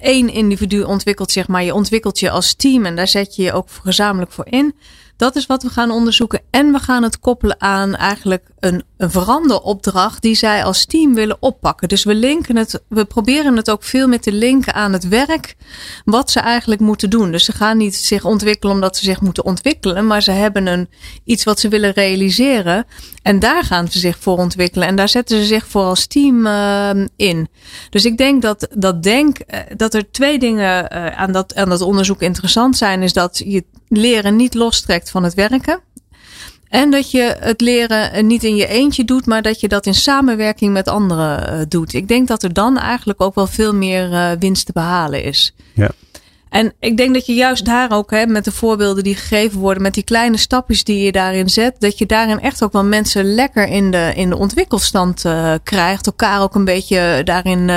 één 0.00 0.28
individu 0.28 0.82
ontwikkelt, 0.82 1.30
zeg 1.30 1.48
maar, 1.48 1.64
je 1.64 1.74
ontwikkelt 1.74 2.18
je 2.18 2.30
als 2.30 2.54
team 2.54 2.86
en 2.86 2.96
daar 2.96 3.08
zet 3.08 3.36
je 3.36 3.42
je 3.42 3.52
ook 3.52 3.68
gezamenlijk 3.82 4.32
voor 4.32 4.46
in. 4.50 4.74
Dat 5.16 5.36
is 5.36 5.46
wat 5.46 5.62
we 5.62 5.68
gaan 5.68 5.90
onderzoeken. 5.90 6.40
En 6.50 6.72
we 6.72 6.78
gaan 6.78 7.02
het 7.02 7.18
koppelen 7.18 7.60
aan 7.60 7.94
eigenlijk 7.94 8.44
een, 8.66 8.82
veranderopdracht 8.98 10.22
die 10.22 10.34
zij 10.34 10.64
als 10.64 10.86
team 10.86 11.14
willen 11.14 11.36
oppakken. 11.40 11.88
Dus 11.88 12.04
we 12.04 12.14
linken 12.14 12.56
het, 12.56 12.82
we 12.88 13.04
proberen 13.04 13.56
het 13.56 13.70
ook 13.70 13.82
veel 13.82 14.08
meer 14.08 14.20
te 14.20 14.32
linken 14.32 14.74
aan 14.74 14.92
het 14.92 15.08
werk 15.08 15.56
wat 16.04 16.30
ze 16.30 16.40
eigenlijk 16.40 16.80
moeten 16.80 17.10
doen. 17.10 17.30
Dus 17.30 17.44
ze 17.44 17.52
gaan 17.52 17.76
niet 17.76 17.96
zich 17.96 18.24
ontwikkelen 18.24 18.74
omdat 18.74 18.96
ze 18.96 19.04
zich 19.04 19.20
moeten 19.20 19.44
ontwikkelen, 19.44 20.06
maar 20.06 20.22
ze 20.22 20.30
hebben 20.30 20.66
een, 20.66 20.88
iets 21.24 21.44
wat 21.44 21.60
ze 21.60 21.68
willen 21.68 21.92
realiseren. 21.92 22.86
En 23.22 23.38
daar 23.38 23.64
gaan 23.64 23.88
ze 23.90 23.98
zich 23.98 24.16
voor 24.18 24.38
ontwikkelen. 24.38 24.88
En 24.88 24.96
daar 24.96 25.08
zetten 25.08 25.38
ze 25.38 25.44
zich 25.44 25.66
voor 25.66 25.82
als 25.82 26.06
team 26.06 26.46
uh, 26.46 26.90
in. 27.16 27.48
Dus 27.90 28.04
ik 28.04 28.16
denk 28.16 28.42
dat, 28.42 28.68
dat, 28.74 29.02
denk, 29.02 29.38
uh, 29.38 29.58
dat 29.76 29.94
er 29.94 30.10
twee 30.10 30.38
dingen 30.38 30.88
uh, 30.92 31.06
aan, 31.06 31.32
dat, 31.32 31.54
aan 31.54 31.68
dat 31.68 31.80
onderzoek 31.80 32.20
interessant 32.22 32.76
zijn. 32.76 33.02
Is 33.02 33.12
dat 33.12 33.42
je 33.44 33.64
leren 33.88 34.36
niet 34.36 34.54
lostrekt 34.54 35.10
van 35.10 35.24
het 35.24 35.34
werken. 35.34 35.80
En 36.76 36.90
dat 36.90 37.10
je 37.10 37.36
het 37.40 37.60
leren 37.60 38.26
niet 38.26 38.44
in 38.44 38.56
je 38.56 38.66
eentje 38.66 39.04
doet, 39.04 39.26
maar 39.26 39.42
dat 39.42 39.60
je 39.60 39.68
dat 39.68 39.86
in 39.86 39.94
samenwerking 39.94 40.72
met 40.72 40.88
anderen 40.88 41.52
uh, 41.52 41.64
doet. 41.68 41.94
Ik 41.94 42.08
denk 42.08 42.28
dat 42.28 42.42
er 42.42 42.52
dan 42.52 42.78
eigenlijk 42.78 43.20
ook 43.20 43.34
wel 43.34 43.46
veel 43.46 43.74
meer 43.74 44.10
uh, 44.10 44.30
winst 44.38 44.66
te 44.66 44.72
behalen 44.72 45.22
is. 45.22 45.54
Ja. 45.74 45.90
En 46.48 46.72
ik 46.80 46.96
denk 46.96 47.14
dat 47.14 47.26
je 47.26 47.34
juist 47.34 47.64
daar 47.64 47.90
ook, 47.90 48.10
hè, 48.10 48.26
met 48.26 48.44
de 48.44 48.52
voorbeelden 48.52 49.04
die 49.04 49.14
gegeven 49.14 49.58
worden, 49.58 49.82
met 49.82 49.94
die 49.94 50.02
kleine 50.02 50.36
stapjes 50.36 50.84
die 50.84 51.04
je 51.04 51.12
daarin 51.12 51.48
zet, 51.48 51.76
dat 51.78 51.98
je 51.98 52.06
daarin 52.06 52.40
echt 52.40 52.62
ook 52.62 52.72
wel 52.72 52.84
mensen 52.84 53.34
lekker 53.34 53.68
in 53.68 53.90
de, 53.90 54.12
in 54.14 54.30
de 54.30 54.36
ontwikkelstand 54.36 55.24
uh, 55.24 55.54
krijgt. 55.62 56.06
Elkaar 56.06 56.40
ook 56.40 56.54
een 56.54 56.64
beetje 56.64 57.20
daarin 57.24 57.70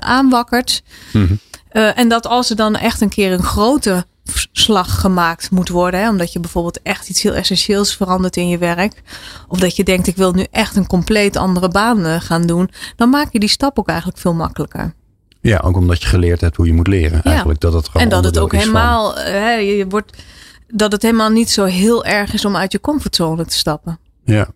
aanwakkert. 0.00 0.82
Mm 1.12 1.26
-hmm. 1.26 1.38
en 1.82 2.08
dat 2.08 2.26
als 2.26 2.50
er 2.50 2.56
dan 2.56 2.76
echt 2.76 3.00
een 3.00 3.08
keer 3.08 3.32
een 3.32 3.42
grote 3.42 4.06
slag 4.52 5.00
gemaakt 5.00 5.50
moet 5.50 5.68
worden. 5.68 6.00
Hè? 6.00 6.08
Omdat 6.08 6.32
je 6.32 6.40
bijvoorbeeld 6.40 6.82
echt 6.82 7.08
iets 7.08 7.22
heel 7.22 7.34
essentieels 7.34 7.96
verandert 7.96 8.36
in 8.36 8.48
je 8.48 8.58
werk. 8.58 9.02
Of 9.48 9.58
dat 9.58 9.76
je 9.76 9.84
denkt, 9.84 10.06
ik 10.06 10.16
wil 10.16 10.32
nu 10.32 10.46
echt 10.50 10.76
een 10.76 10.86
compleet 10.86 11.36
andere 11.36 11.68
baan 11.68 12.04
eh, 12.04 12.20
gaan 12.20 12.46
doen. 12.46 12.70
Dan 12.96 13.10
maak 13.10 13.32
je 13.32 13.38
die 13.38 13.48
stap 13.48 13.78
ook 13.78 13.88
eigenlijk 13.88 14.18
veel 14.18 14.34
makkelijker. 14.34 14.94
Ja, 15.40 15.58
ook 15.58 15.76
omdat 15.76 16.02
je 16.02 16.08
geleerd 16.08 16.40
hebt 16.40 16.56
hoe 16.56 16.66
je 16.66 16.72
moet 16.72 16.86
leren. 16.86 17.22
Eigenlijk 17.22 17.60
dat 17.60 17.72
het 17.72 17.86
gewoon 17.86 18.02
en 18.02 18.08
dat 18.08 18.24
het 18.24 18.38
ook 18.38 18.52
helemaal, 18.52 19.12
van... 19.12 19.22
hè, 19.22 19.52
je 19.52 19.86
wordt, 19.88 20.22
dat 20.68 20.92
het 20.92 21.02
helemaal 21.02 21.30
niet 21.30 21.50
zo 21.50 21.64
heel 21.64 22.04
erg 22.04 22.32
is 22.32 22.44
om 22.44 22.56
uit 22.56 22.72
je 22.72 22.80
comfortzone 22.80 23.44
te 23.44 23.56
stappen. 23.56 23.98
Ja. 24.24 24.48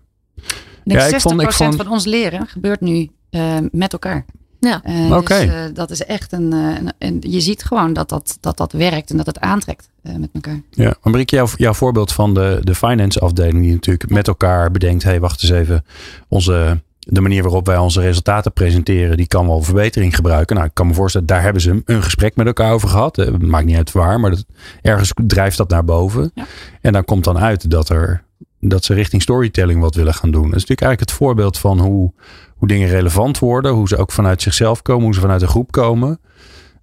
Ik 0.84 0.92
ja, 0.92 1.10
60% 1.10 1.14
ik 1.14 1.20
vond, 1.20 1.42
ik 1.42 1.52
vond... 1.52 1.76
van 1.76 1.88
ons 1.88 2.04
leren 2.04 2.46
gebeurt 2.46 2.80
nu 2.80 3.10
uh, 3.30 3.56
met 3.70 3.92
elkaar. 3.92 4.24
Ja. 4.68 4.82
Uh, 4.84 5.06
Oké. 5.06 5.16
Okay. 5.16 5.46
Dus, 5.46 5.54
uh, 5.54 5.74
dat 5.74 5.90
is 5.90 6.04
echt 6.04 6.32
een, 6.32 6.54
uh, 6.54 6.76
een, 6.78 6.92
een, 6.98 7.16
Je 7.20 7.40
ziet 7.40 7.64
gewoon 7.64 7.92
dat 7.92 8.08
dat, 8.08 8.36
dat, 8.40 8.56
dat 8.56 8.72
werkt 8.72 9.10
en 9.10 9.16
dat 9.16 9.26
het 9.26 9.40
aantrekt 9.40 9.88
met 10.02 10.28
elkaar. 10.32 10.60
Ja, 10.70 10.84
maar 10.84 11.12
Marieke, 11.12 11.36
jouw, 11.36 11.46
jouw 11.56 11.72
voorbeeld 11.72 12.12
van 12.12 12.34
de, 12.34 12.60
de 12.62 12.74
finance 12.74 13.20
afdeling, 13.20 13.62
die 13.62 13.72
natuurlijk 13.72 14.10
met 14.10 14.28
elkaar 14.28 14.70
bedenkt: 14.70 15.02
hé, 15.02 15.10
hey, 15.10 15.20
wacht 15.20 15.42
eens 15.42 15.52
even. 15.52 15.84
Onze, 16.28 16.80
de 16.98 17.20
manier 17.20 17.42
waarop 17.42 17.66
wij 17.66 17.76
onze 17.76 18.00
resultaten 18.00 18.52
presenteren, 18.52 19.16
die 19.16 19.26
kan 19.26 19.46
wel 19.46 19.62
verbetering 19.62 20.14
gebruiken. 20.14 20.56
Nou, 20.56 20.68
ik 20.68 20.74
kan 20.74 20.86
me 20.86 20.94
voorstellen, 20.94 21.26
daar 21.26 21.42
hebben 21.42 21.62
ze 21.62 21.82
een 21.84 22.02
gesprek 22.02 22.36
met 22.36 22.46
elkaar 22.46 22.72
over 22.72 22.88
gehad. 22.88 23.16
Het 23.16 23.42
maakt 23.42 23.66
niet 23.66 23.76
uit 23.76 23.92
waar, 23.92 24.20
maar 24.20 24.30
dat, 24.30 24.44
ergens 24.82 25.12
drijft 25.26 25.56
dat 25.56 25.68
naar 25.68 25.84
boven. 25.84 26.30
Ja. 26.34 26.44
En 26.80 26.92
dan 26.92 27.04
komt 27.04 27.24
dan 27.24 27.38
uit 27.38 27.70
dat 27.70 27.88
er 27.88 28.24
dat 28.68 28.84
ze 28.84 28.94
richting 28.94 29.22
storytelling 29.22 29.80
wat 29.80 29.94
willen 29.94 30.14
gaan 30.14 30.30
doen. 30.30 30.50
Dat 30.50 30.54
is 30.54 30.66
natuurlijk 30.66 30.80
eigenlijk 30.80 31.10
het 31.10 31.18
voorbeeld 31.18 31.58
van 31.58 31.78
hoe, 31.80 32.12
hoe 32.56 32.68
dingen 32.68 32.88
relevant 32.88 33.38
worden, 33.38 33.72
hoe 33.72 33.88
ze 33.88 33.96
ook 33.96 34.12
vanuit 34.12 34.42
zichzelf 34.42 34.82
komen, 34.82 35.04
hoe 35.04 35.14
ze 35.14 35.20
vanuit 35.20 35.42
een 35.42 35.48
groep 35.48 35.72
komen. 35.72 36.20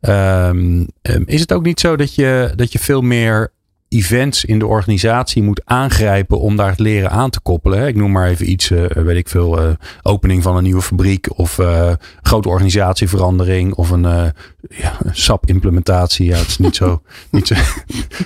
Um, 0.01 0.87
is 1.25 1.41
het 1.41 1.53
ook 1.53 1.63
niet 1.63 1.79
zo 1.79 1.95
dat 1.95 2.15
je, 2.15 2.53
dat 2.55 2.71
je 2.71 2.79
veel 2.79 3.01
meer 3.01 3.51
events 3.89 4.45
in 4.45 4.59
de 4.59 4.67
organisatie 4.67 5.43
moet 5.43 5.61
aangrijpen 5.65 6.39
om 6.39 6.55
daar 6.55 6.69
het 6.69 6.79
leren 6.79 7.11
aan 7.11 7.29
te 7.29 7.39
koppelen. 7.39 7.87
Ik 7.87 7.95
noem 7.95 8.11
maar 8.11 8.27
even 8.27 8.51
iets, 8.51 8.69
uh, 8.69 8.85
weet 8.85 9.17
ik 9.17 9.29
veel, 9.29 9.63
uh, 9.63 9.71
opening 10.01 10.43
van 10.43 10.57
een 10.57 10.63
nieuwe 10.63 10.81
fabriek 10.81 11.37
of 11.37 11.57
uh, 11.57 11.91
grote 12.21 12.49
organisatieverandering 12.49 13.73
of 13.73 13.89
een 13.89 14.33
ja, 14.69 14.97
SAP-implementatie. 15.11 16.25
Ja, 16.25 16.37
het 16.37 16.47
is 16.47 16.57
niet 16.57 16.75
zo, 16.75 17.01
niet 17.31 17.47
zo, 17.47 17.53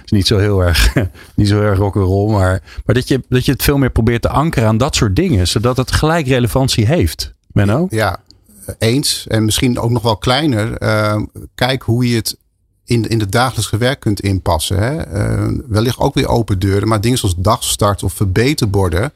is 0.04 0.12
niet 0.12 0.28
zo 0.28 0.38
heel 0.38 0.64
erg, 0.64 0.94
niet 1.36 1.48
zo 1.48 1.62
erg 1.62 1.78
rock'n'roll, 1.78 2.32
maar, 2.32 2.62
maar 2.86 2.96
dat, 2.96 3.08
je, 3.08 3.24
dat 3.30 3.46
je 3.46 3.52
het 3.52 3.64
veel 3.64 3.78
meer 3.78 3.92
probeert 3.92 4.22
te 4.22 4.30
ankeren 4.30 4.68
aan 4.68 4.78
dat 4.78 4.96
soort 4.96 5.16
dingen, 5.16 5.48
zodat 5.48 5.78
het 5.78 5.92
gelijk 5.92 6.28
relevantie 6.28 6.86
heeft. 6.86 7.34
Menno? 7.48 7.88
Ja, 7.90 8.20
eens. 8.78 9.28
En 9.28 9.46
misschien 9.46 9.80
ook 9.80 9.92
nog 9.92 10.04
wel 10.04 10.18
kleiner. 10.18 10.78
kijk 11.56 11.82
hoe 11.82 12.10
je 12.10 12.16
het 12.16 12.38
in, 12.86 13.08
in 13.08 13.20
het 13.20 13.32
dagelijkse 13.32 13.78
werk 13.78 14.00
kunt 14.00 14.22
inpassen. 14.22 14.78
Hè? 14.78 15.08
Uh, 15.14 15.60
wellicht 15.68 15.98
ook 15.98 16.14
weer 16.14 16.28
open 16.28 16.60
deuren, 16.60 16.88
maar 16.88 17.02
dingen 17.02 17.18
zoals 17.18 17.36
dagstart 17.38 18.04
of 18.04 18.14
verbeterborden. 18.14 19.14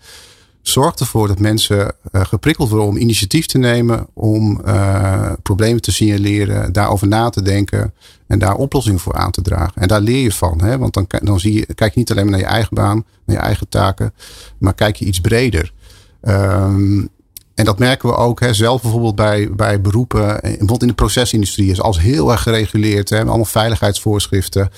Zorgt 0.61 0.99
ervoor 0.99 1.27
dat 1.27 1.39
mensen 1.39 1.93
uh, 2.11 2.25
geprikkeld 2.25 2.69
worden 2.69 2.87
om 2.87 2.97
initiatief 2.97 3.45
te 3.45 3.57
nemen, 3.57 4.07
om 4.13 4.61
uh, 4.65 5.31
problemen 5.43 5.81
te 5.81 5.91
signaleren, 5.91 6.73
daarover 6.73 7.07
na 7.07 7.29
te 7.29 7.41
denken 7.41 7.93
en 8.27 8.39
daar 8.39 8.55
oplossingen 8.55 8.99
voor 8.99 9.13
aan 9.13 9.31
te 9.31 9.41
dragen. 9.41 9.81
En 9.81 9.87
daar 9.87 10.01
leer 10.01 10.23
je 10.23 10.31
van, 10.31 10.61
hè? 10.61 10.77
want 10.77 10.93
dan, 10.93 11.05
dan 11.23 11.39
zie 11.39 11.53
je, 11.53 11.73
kijk 11.73 11.93
je 11.93 11.99
niet 11.99 12.11
alleen 12.11 12.23
maar 12.23 12.31
naar 12.31 12.41
je 12.41 12.53
eigen 12.53 12.75
baan, 12.75 13.05
naar 13.25 13.35
je 13.35 13.41
eigen 13.41 13.69
taken, 13.69 14.13
maar 14.57 14.73
kijk 14.73 14.95
je 14.95 15.05
iets 15.05 15.21
breder. 15.21 15.73
Um, 16.21 17.09
en 17.57 17.65
dat 17.65 17.79
merken 17.79 18.09
we 18.09 18.15
ook 18.15 18.39
hè, 18.39 18.53
zelf 18.53 18.81
bijvoorbeeld 18.81 19.15
bij, 19.15 19.51
bij 19.51 19.81
beroepen. 19.81 20.39
Bijvoorbeeld 20.41 20.81
in 20.81 20.87
de 20.87 20.93
procesindustrie 20.93 21.71
is 21.71 21.81
alles 21.81 21.99
heel 21.99 22.31
erg 22.31 22.41
gereguleerd. 22.41 23.09
Hè, 23.09 23.19
allemaal 23.19 23.45
veiligheidsvoorschriften. 23.45 24.69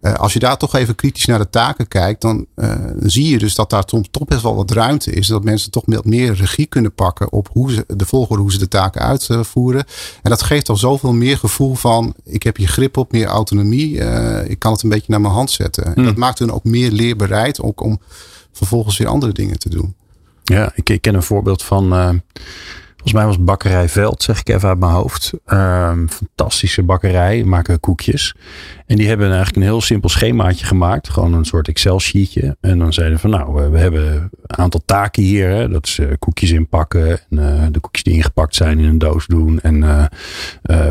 Uh, 0.00 0.14
als 0.14 0.32
je 0.32 0.38
daar 0.38 0.56
toch 0.56 0.74
even 0.74 0.94
kritisch 0.94 1.26
naar 1.26 1.38
de 1.38 1.50
taken 1.50 1.88
kijkt, 1.88 2.20
dan 2.20 2.46
uh, 2.56 2.74
zie 2.98 3.28
je 3.28 3.38
dus 3.38 3.54
dat 3.54 3.70
daar 3.70 3.84
toch, 3.84 4.02
toch 4.10 4.24
best 4.24 4.42
wel 4.42 4.54
wat 4.54 4.70
ruimte 4.70 5.12
is. 5.12 5.26
Dat 5.26 5.44
mensen 5.44 5.70
toch 5.70 5.86
meer 6.04 6.34
regie 6.34 6.66
kunnen 6.66 6.94
pakken 6.94 7.32
op 7.32 7.48
hoe 7.52 7.72
ze, 7.72 7.84
de 7.86 8.06
volgorde 8.06 8.42
hoe 8.42 8.52
ze 8.52 8.58
de 8.58 8.68
taken 8.68 9.00
uitvoeren. 9.00 9.84
En 10.22 10.30
dat 10.30 10.42
geeft 10.42 10.68
al 10.68 10.76
zoveel 10.76 11.12
meer 11.12 11.38
gevoel 11.38 11.74
van: 11.74 12.14
ik 12.24 12.42
heb 12.42 12.56
hier 12.56 12.68
grip 12.68 12.96
op, 12.96 13.12
meer 13.12 13.26
autonomie. 13.26 13.94
Uh, 13.94 14.48
ik 14.48 14.58
kan 14.58 14.72
het 14.72 14.82
een 14.82 14.88
beetje 14.88 15.10
naar 15.10 15.20
mijn 15.20 15.34
hand 15.34 15.50
zetten. 15.50 15.84
En 15.84 15.92
Hmm. 15.92 16.04
dat 16.04 16.16
maakt 16.16 16.38
hun 16.38 16.52
ook 16.52 16.64
meer 16.64 16.90
leerbereid, 16.90 17.62
ook 17.62 17.80
om 17.80 18.00
vervolgens 18.52 18.98
weer 18.98 19.08
andere 19.08 19.32
dingen 19.32 19.58
te 19.58 19.68
doen. 19.68 19.94
Ja, 20.52 20.72
ik, 20.74 20.90
ik 20.90 21.00
ken 21.02 21.14
een 21.14 21.22
voorbeeld 21.22 21.62
van. 21.62 22.22
Volgens 23.02 23.22
mij 23.22 23.32
was 23.36 23.44
Bakkerij 23.44 23.88
Veld, 23.88 24.22
zeg 24.22 24.40
ik 24.40 24.48
even 24.48 24.68
uit 24.68 24.78
mijn 24.78 24.92
hoofd. 24.92 25.32
Uh, 25.46 25.92
fantastische 26.08 26.82
bakkerij, 26.82 27.44
maken 27.44 27.80
koekjes. 27.80 28.34
En 28.86 28.96
die 28.96 29.08
hebben 29.08 29.26
eigenlijk 29.26 29.56
een 29.56 29.62
heel 29.62 29.80
simpel 29.80 30.08
schemaatje 30.08 30.66
gemaakt. 30.66 31.08
Gewoon 31.08 31.32
een 31.32 31.44
soort 31.44 31.68
Excel-sheetje. 31.68 32.56
En 32.60 32.78
dan 32.78 32.92
zeiden 32.92 33.18
van 33.18 33.30
nou, 33.30 33.70
we 33.70 33.78
hebben 33.78 34.30
een 34.46 34.58
aantal 34.58 34.82
taken 34.84 35.22
hier. 35.22 35.48
Hè. 35.48 35.68
Dat 35.68 35.86
is 35.86 35.98
uh, 35.98 36.06
koekjes 36.18 36.50
inpakken. 36.50 37.10
En 37.10 37.38
uh, 37.38 37.62
de 37.70 37.80
koekjes 37.80 38.04
die 38.04 38.14
ingepakt 38.14 38.54
zijn 38.54 38.78
in 38.78 38.84
een 38.84 38.98
doos 38.98 39.26
doen. 39.26 39.60
En 39.60 39.76
uh, 39.76 40.04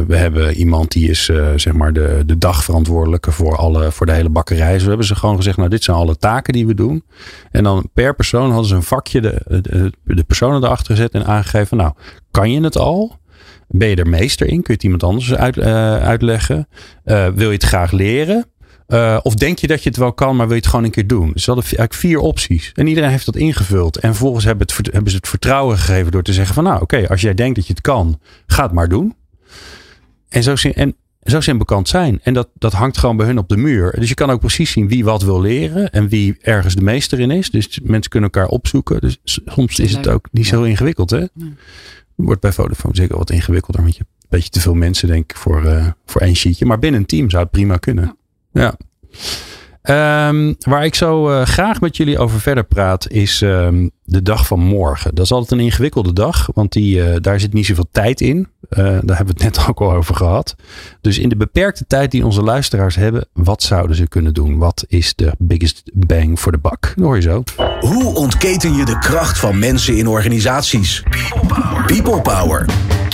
we 0.08 0.16
hebben 0.16 0.54
iemand 0.54 0.92
die 0.92 1.10
is 1.10 1.32
zeg 1.56 1.74
maar 1.74 1.94
de, 1.94 2.24
de 2.26 2.38
dagverantwoordelijke 2.38 3.32
voor, 3.32 3.58
alle, 3.58 3.92
voor 3.92 4.06
de 4.06 4.12
hele 4.12 4.30
bakkerij. 4.30 4.74
Dus 4.74 4.84
we 4.84 4.90
hebben 4.90 5.08
ze 5.08 5.16
gewoon 5.16 5.36
gezegd, 5.36 5.58
nou 5.58 5.70
dit 5.70 5.84
zijn 5.84 5.98
alle 5.98 6.18
taken 6.18 6.54
die 6.54 6.68
we 6.68 6.74
doen. 6.74 7.04
En 7.52 7.64
dan 7.64 7.90
per 7.94 8.16
persoon 8.16 8.50
hadden 8.50 8.68
ze 8.68 8.76
een 8.76 8.84
vakje 8.84 9.22
de, 9.22 9.62
de, 9.62 9.92
de 10.04 10.24
personen 10.24 10.64
erachter 10.64 10.96
gezet 10.96 11.12
en 11.12 11.26
aangegeven. 11.26 11.78
Nou, 11.78 11.94
kan 12.32 12.52
je 12.52 12.64
het 12.64 12.78
al? 12.78 13.20
Ben 13.68 13.90
je 13.90 13.96
er 13.96 14.10
meester 14.10 14.48
in? 14.48 14.54
Kun 14.54 14.64
je 14.66 14.74
het 14.74 14.84
iemand 14.84 15.04
anders 15.04 15.34
uit, 15.34 15.58
uh, 15.58 15.98
uitleggen? 15.98 16.68
Uh, 17.06 17.28
wil 17.28 17.48
je 17.48 17.54
het 17.54 17.64
graag 17.64 17.92
leren? 17.92 18.46
Uh, 18.88 19.20
of 19.24 19.34
denk 19.34 19.60
je 19.60 19.68
dat 19.68 19.84
je 19.84 19.90
het 19.90 19.98
wel 19.98 20.14
kan, 20.14 20.36
maar 20.36 20.46
wil 20.46 20.56
je 20.56 20.62
het 20.62 20.70
gewoon 20.70 20.86
een 20.86 20.92
keer 20.92 21.08
doen? 21.08 21.32
Dus 21.34 21.44
ze 21.44 21.52
hadden 21.52 21.70
eigenlijk 21.70 21.94
vier 21.94 22.20
opties. 22.20 22.72
En 22.74 22.88
iedereen 22.88 23.10
heeft 23.10 23.26
dat 23.26 23.36
ingevuld. 23.36 23.98
En 23.98 24.10
vervolgens 24.10 24.46
hebben, 24.46 24.68
het, 24.76 24.90
hebben 24.92 25.12
ze 25.12 25.18
het 25.18 25.28
vertrouwen 25.28 25.78
gegeven 25.78 26.12
door 26.12 26.24
te 26.24 26.34
zeggen 26.34 26.56
van 26.56 26.64
nou 26.64 26.82
oké, 26.82 27.08
als 27.10 27.22
jij 27.22 27.34
denkt 27.34 27.56
dat 27.56 27.68
je 27.68 27.74
het 27.74 27.82
kan, 27.82 28.20
ga 28.46 28.64
het 28.64 28.72
maar 28.72 28.90
doen. 28.90 29.16
En, 30.30 30.44
zo, 30.44 30.54
en 30.70 30.96
Zo 31.24 31.40
simpel 31.40 31.66
kan 31.66 31.78
het 31.78 31.88
zijn. 31.88 32.20
En 32.24 32.34
dat, 32.34 32.50
dat 32.54 32.74
hangt 32.74 32.98
gewoon 32.98 33.18
bij 33.18 33.26
hun 33.26 33.38
op 33.38 33.50
de 33.50 33.58
muur. 33.58 33.96
Dus 34.00 34.10
je 34.10 34.16
kan 34.16 34.30
ook 34.30 34.40
precies 34.40 34.72
zien 34.72 34.88
wie 34.88 35.04
wat 35.04 35.22
wil 35.24 35.42
leren 35.42 35.92
en 35.92 36.08
wie 36.08 36.38
ergens 36.42 36.76
de 36.76 36.82
meester 36.82 37.20
in 37.20 37.32
is. 37.32 37.50
Dus 37.50 37.80
mensen 37.84 38.12
kunnen 38.12 38.30
elkaar 38.30 38.50
opzoeken. 38.50 39.02
Dus 39.02 39.20
soms 39.24 39.80
is 39.80 39.96
het 39.96 40.08
ook 40.08 40.28
niet 40.32 40.48
zo 40.48 40.64
ingewikkeld. 40.64 41.10
Hè? 41.10 41.26
Wordt 42.16 42.42
bij 42.42 42.52
Vodafone 42.52 42.96
zeker 42.96 43.18
wat 43.18 43.30
ingewikkelder. 43.30 43.82
Want 43.82 43.96
je 43.96 44.02
hebt 44.04 44.22
een 44.22 44.28
beetje 44.30 44.50
te 44.50 44.60
veel 44.60 44.74
mensen, 44.74 45.08
denk 45.08 45.32
ik, 45.32 45.38
voor, 45.38 45.66
uh, 45.66 45.88
voor 46.06 46.22
één 46.22 46.36
sheetje. 46.36 46.66
Maar 46.66 46.80
binnen 46.80 47.00
een 47.00 47.08
team 47.08 47.30
zou 47.30 47.44
het 47.44 47.52
prima 47.52 47.78
kunnen. 47.78 48.18
ja. 48.52 48.78
Um, 49.84 50.56
waar 50.60 50.86
ik 50.86 50.96
zo 50.96 51.32
uh, 51.32 51.46
graag 51.46 51.82
met 51.82 51.98
jullie 51.98 52.20
over 52.20 52.40
verder 52.40 52.64
praat, 52.64 53.10
is 53.10 53.42
um, 53.42 53.92
de 54.04 54.22
dag 54.22 54.48
van 54.48 54.60
morgen. 54.60 55.16
Dat 55.16 55.26
is 55.26 55.32
altijd 55.32 55.52
een 55.52 55.66
ingewikkelde 55.66 56.14
dag, 56.14 56.50
want 56.54 56.72
die, 56.72 56.98
uh, 56.98 57.16
daar 57.22 57.40
zit 57.40 57.54
niet 57.54 57.66
zoveel 57.66 57.88
tijd 57.92 58.22
in. 58.22 58.38
Uh, 58.70 58.78
daar 58.78 59.18
hebben 59.18 59.36
we 59.38 59.44
het 59.44 59.44
net 59.58 59.68
ook 59.68 59.82
al 59.82 59.92
over 59.92 60.16
gehad. 60.16 60.56
Dus 61.02 61.20
in 61.20 61.30
de 61.30 61.36
beperkte 61.36 61.86
tijd 61.88 62.12
die 62.12 62.26
onze 62.26 62.42
luisteraars 62.42 62.96
hebben, 62.96 63.26
wat 63.34 63.64
zouden 63.64 63.96
ze 63.96 64.08
kunnen 64.08 64.34
doen? 64.34 64.58
Wat 64.58 64.86
is 64.88 65.16
de 65.16 65.32
biggest 65.38 65.84
bang 65.94 66.40
voor 66.40 66.52
de 66.52 66.60
buck? 66.60 66.94
Dat 66.96 67.06
hoor 67.06 67.16
je 67.16 67.22
zo. 67.22 67.44
Hoe 67.80 68.16
ontketen 68.16 68.76
je 68.76 68.86
de 68.86 69.00
kracht 69.00 69.40
van 69.40 69.60
mensen 69.60 69.98
in 69.98 70.08
organisaties? 70.08 71.04
People 71.86 72.22
Power. 72.22 72.66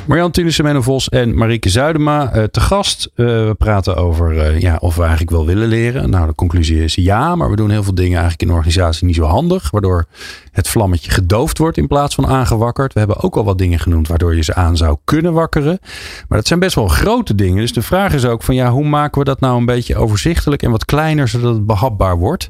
Marjan 0.07 0.31
Tunissen, 0.31 0.83
Vos 0.83 1.09
en 1.09 1.35
Marieke 1.35 1.69
Zuidema 1.69 2.35
uh, 2.35 2.43
te 2.43 2.59
gast. 2.59 3.11
Uh, 3.15 3.25
we 3.25 3.55
praten 3.57 3.95
over 3.95 4.33
uh, 4.33 4.59
ja, 4.59 4.77
of 4.79 4.95
we 4.95 5.01
eigenlijk 5.01 5.31
wel 5.31 5.45
willen 5.45 5.67
leren. 5.67 6.09
Nou, 6.09 6.27
de 6.27 6.35
conclusie 6.35 6.83
is 6.83 6.95
ja, 6.95 7.35
maar 7.35 7.49
we 7.49 7.55
doen 7.55 7.69
heel 7.69 7.83
veel 7.83 7.95
dingen 7.95 8.11
eigenlijk 8.11 8.41
in 8.41 8.47
de 8.47 8.53
organisatie 8.53 9.05
niet 9.05 9.15
zo 9.15 9.23
handig. 9.23 9.71
Waardoor 9.71 10.05
het 10.51 10.67
vlammetje 10.67 11.11
gedoofd 11.11 11.57
wordt 11.57 11.77
in 11.77 11.87
plaats 11.87 12.15
van 12.15 12.27
aangewakkerd. 12.27 12.93
We 12.93 12.99
hebben 12.99 13.21
ook 13.21 13.35
al 13.35 13.43
wat 13.43 13.57
dingen 13.57 13.79
genoemd 13.79 14.07
waardoor 14.07 14.35
je 14.35 14.43
ze 14.43 14.53
aan 14.53 14.77
zou 14.77 14.97
kunnen 15.03 15.33
wakkeren. 15.33 15.79
Maar 16.27 16.37
dat 16.37 16.47
zijn 16.47 16.59
best 16.59 16.75
wel 16.75 16.87
grote 16.87 17.35
dingen. 17.35 17.61
Dus 17.61 17.73
de 17.73 17.81
vraag 17.81 18.13
is 18.13 18.25
ook 18.25 18.43
van 18.43 18.55
ja, 18.55 18.71
hoe 18.71 18.87
maken 18.87 19.19
we 19.19 19.25
dat 19.25 19.39
nou 19.39 19.57
een 19.57 19.65
beetje 19.65 19.95
overzichtelijk 19.95 20.63
en 20.63 20.71
wat 20.71 20.85
kleiner 20.85 21.27
zodat 21.27 21.53
het 21.53 21.65
behapbaar 21.65 22.17
wordt? 22.17 22.49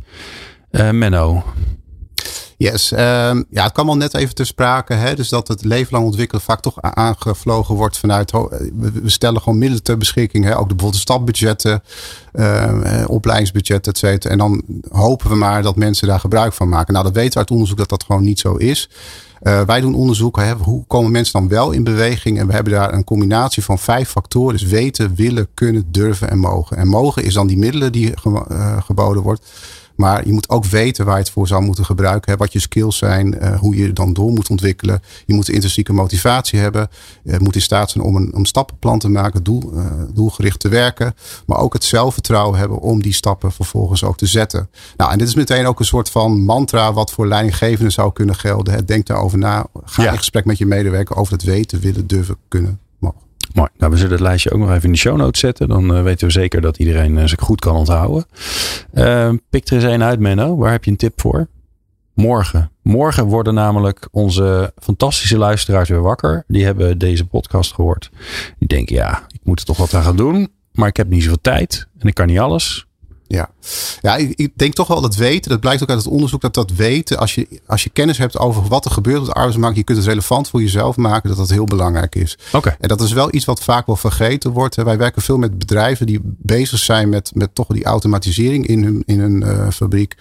Menno. 0.91 1.43
Yes, 2.57 2.91
um, 2.91 3.45
ja, 3.49 3.63
het 3.63 3.71
kwam 3.71 3.89
al 3.89 3.97
net 3.97 4.13
even 4.13 4.35
ter 4.35 4.45
sprake. 4.45 4.93
Hè, 4.93 5.15
dus 5.15 5.29
dat 5.29 5.47
het 5.47 5.63
leven 5.63 5.93
lang 5.93 6.05
ontwikkelen 6.05 6.41
vaak 6.41 6.61
toch 6.61 6.81
aangevlogen 6.81 7.75
wordt 7.75 7.97
vanuit. 7.97 8.31
We 8.31 9.01
stellen 9.05 9.41
gewoon 9.41 9.57
middelen 9.57 9.83
ter 9.83 9.97
beschikking. 9.97 10.45
Hè, 10.45 10.57
ook 10.57 10.67
de 10.67 10.75
bijvoorbeeld 10.75 11.01
stapbudgetten, 11.01 11.83
uh, 12.33 13.03
opleidingsbudgetten, 13.07 13.91
et 13.91 13.97
cetera. 13.97 14.33
En 14.33 14.37
dan 14.37 14.63
hopen 14.91 15.29
we 15.29 15.35
maar 15.35 15.61
dat 15.61 15.75
mensen 15.75 16.07
daar 16.07 16.19
gebruik 16.19 16.53
van 16.53 16.69
maken. 16.69 16.93
Nou, 16.93 17.05
dat 17.05 17.15
weten 17.15 17.33
we 17.33 17.39
uit 17.39 17.51
onderzoek 17.51 17.77
dat 17.77 17.89
dat 17.89 18.03
gewoon 18.03 18.23
niet 18.23 18.39
zo 18.39 18.55
is. 18.55 18.89
Uh, 19.41 19.61
wij 19.61 19.81
doen 19.81 19.95
onderzoek, 19.95 20.37
hè, 20.37 20.53
hoe 20.53 20.85
komen 20.87 21.11
mensen 21.11 21.33
dan 21.33 21.47
wel 21.47 21.71
in 21.71 21.83
beweging? 21.83 22.39
En 22.39 22.47
we 22.47 22.53
hebben 22.53 22.73
daar 22.73 22.93
een 22.93 23.03
combinatie 23.03 23.63
van 23.63 23.79
vijf 23.79 24.09
factoren. 24.09 24.53
Dus 24.53 24.63
weten, 24.63 25.15
willen, 25.15 25.47
kunnen, 25.53 25.87
durven 25.91 26.29
en 26.29 26.39
mogen. 26.39 26.77
En 26.77 26.87
mogen 26.87 27.23
is 27.23 27.33
dan 27.33 27.47
die 27.47 27.57
middelen 27.57 27.91
die 27.91 28.13
uh, 28.27 28.77
geboden 28.81 29.23
wordt. 29.23 29.45
Maar 29.97 30.25
je 30.25 30.33
moet 30.33 30.49
ook 30.49 30.65
weten 30.65 31.05
waar 31.05 31.15
je 31.15 31.21
het 31.21 31.31
voor 31.31 31.47
zou 31.47 31.63
moeten 31.63 31.85
gebruiken. 31.85 32.31
Hè, 32.31 32.37
wat 32.37 32.53
je 32.53 32.59
skills 32.59 32.97
zijn, 32.97 33.35
uh, 33.35 33.59
hoe 33.59 33.75
je 33.75 33.93
dan 33.93 34.13
door 34.13 34.31
moet 34.31 34.49
ontwikkelen. 34.49 35.01
Je 35.25 35.33
moet 35.33 35.49
intrinsieke 35.49 35.93
motivatie 35.93 36.59
hebben. 36.59 36.89
Je 37.23 37.39
moet 37.39 37.55
in 37.55 37.61
staat 37.61 37.91
zijn 37.91 38.03
om 38.03 38.15
een, 38.15 38.33
om 38.35 38.45
stappenplan 38.45 38.99
te 38.99 39.09
maken, 39.09 39.43
doel, 39.43 39.71
uh, 39.73 39.85
doelgericht 40.13 40.59
te 40.59 40.69
werken. 40.69 41.15
Maar 41.45 41.57
ook 41.57 41.73
het 41.73 41.83
zelfvertrouwen 41.83 42.59
hebben 42.59 42.79
om 42.79 43.01
die 43.01 43.13
stappen 43.13 43.51
vervolgens 43.51 44.03
ook 44.03 44.17
te 44.17 44.25
zetten. 44.25 44.69
Nou, 44.97 45.11
en 45.11 45.17
dit 45.17 45.27
is 45.27 45.35
meteen 45.35 45.65
ook 45.65 45.79
een 45.79 45.85
soort 45.85 46.09
van 46.09 46.41
mantra 46.41 46.93
wat 46.93 47.11
voor 47.11 47.27
leidinggevenden 47.27 47.91
zou 47.91 48.13
kunnen 48.13 48.35
gelden. 48.35 48.73
Hè. 48.73 48.85
Denk 48.85 49.05
daarover 49.05 49.37
na. 49.37 49.65
Ga 49.83 50.03
ja. 50.03 50.11
in 50.11 50.17
gesprek 50.17 50.45
met 50.45 50.57
je 50.57 50.65
medewerker 50.65 51.15
over 51.15 51.33
het 51.33 51.43
weten, 51.43 51.79
willen, 51.79 52.07
durven, 52.07 52.35
kunnen. 52.47 52.79
Mooi. 53.57 53.69
Nou, 53.77 53.91
we 53.91 53.97
zullen 53.97 54.11
het 54.11 54.21
lijstje 54.21 54.51
ook 54.51 54.59
nog 54.59 54.71
even 54.71 54.83
in 54.83 54.91
de 54.91 54.97
show 54.97 55.17
notes 55.17 55.39
zetten. 55.39 55.67
Dan 55.67 55.97
uh, 55.97 56.03
weten 56.03 56.27
we 56.27 56.33
zeker 56.33 56.61
dat 56.61 56.77
iedereen 56.77 57.17
uh, 57.17 57.25
zich 57.25 57.39
goed 57.39 57.59
kan 57.59 57.75
onthouden. 57.75 58.25
Uh, 58.93 59.29
pik 59.49 59.67
er 59.67 59.73
eens 59.73 59.83
één 59.83 60.03
uit, 60.03 60.19
Menno. 60.19 60.57
Waar 60.57 60.71
heb 60.71 60.83
je 60.83 60.91
een 60.91 60.97
tip 60.97 61.21
voor? 61.21 61.47
Morgen. 62.13 62.71
Morgen 62.81 63.25
worden 63.25 63.53
namelijk 63.53 64.07
onze 64.11 64.73
fantastische 64.75 65.37
luisteraars 65.37 65.89
weer 65.89 66.01
wakker. 66.01 66.43
Die 66.47 66.65
hebben 66.65 66.97
deze 66.97 67.25
podcast 67.25 67.73
gehoord. 67.73 68.09
Die 68.57 68.67
denken, 68.67 68.95
ja, 68.95 69.23
ik 69.27 69.39
moet 69.43 69.59
er 69.59 69.65
toch 69.65 69.77
wat 69.77 69.93
aan 69.93 70.03
gaan 70.03 70.17
doen. 70.17 70.51
Maar 70.71 70.87
ik 70.87 70.97
heb 70.97 71.09
niet 71.09 71.23
zoveel 71.23 71.41
tijd. 71.41 71.87
En 71.99 72.07
ik 72.07 72.13
kan 72.13 72.27
niet 72.27 72.39
alles. 72.39 72.86
Ja, 73.27 73.49
ja 74.01 74.15
ik, 74.15 74.33
ik, 74.35 74.51
denk 74.55 74.73
toch 74.73 74.87
wel 74.87 75.01
dat 75.01 75.15
weten, 75.15 75.51
dat 75.51 75.59
blijkt 75.59 75.83
ook 75.83 75.89
uit 75.89 75.97
het 75.97 76.07
onderzoek, 76.07 76.41
dat 76.41 76.53
dat 76.53 76.71
weten, 76.71 77.17
als 77.17 77.35
je, 77.35 77.47
als 77.65 77.83
je 77.83 77.89
kennis 77.89 78.17
hebt 78.17 78.37
over 78.37 78.67
wat 78.67 78.85
er 78.85 78.91
gebeurt 78.91 79.19
op 79.19 79.25
de 79.25 79.31
arbeidsmarkt, 79.31 79.77
je 79.77 79.83
kunt 79.83 79.97
het 79.97 80.07
relevant 80.07 80.49
voor 80.49 80.61
jezelf 80.61 80.95
maken, 80.95 81.29
dat 81.29 81.37
dat 81.37 81.49
heel 81.49 81.65
belangrijk 81.65 82.15
is. 82.15 82.37
Okay. 82.51 82.75
En 82.79 82.87
dat 82.87 83.01
is 83.01 83.11
wel 83.11 83.35
iets 83.35 83.45
wat 83.45 83.63
vaak 83.63 83.85
wel 83.85 83.95
vergeten 83.95 84.51
wordt. 84.51 84.75
Wij 84.75 84.97
werken 84.97 85.21
veel 85.21 85.37
met 85.37 85.59
bedrijven 85.59 86.05
die 86.05 86.19
bezig 86.23 86.79
zijn 86.79 87.09
met, 87.09 87.31
met 87.33 87.55
toch 87.55 87.67
die 87.67 87.85
automatisering 87.85 88.67
in 88.67 88.83
hun, 88.83 89.03
in 89.05 89.19
hun 89.19 89.41
uh, 89.41 89.69
fabriek. 89.69 90.15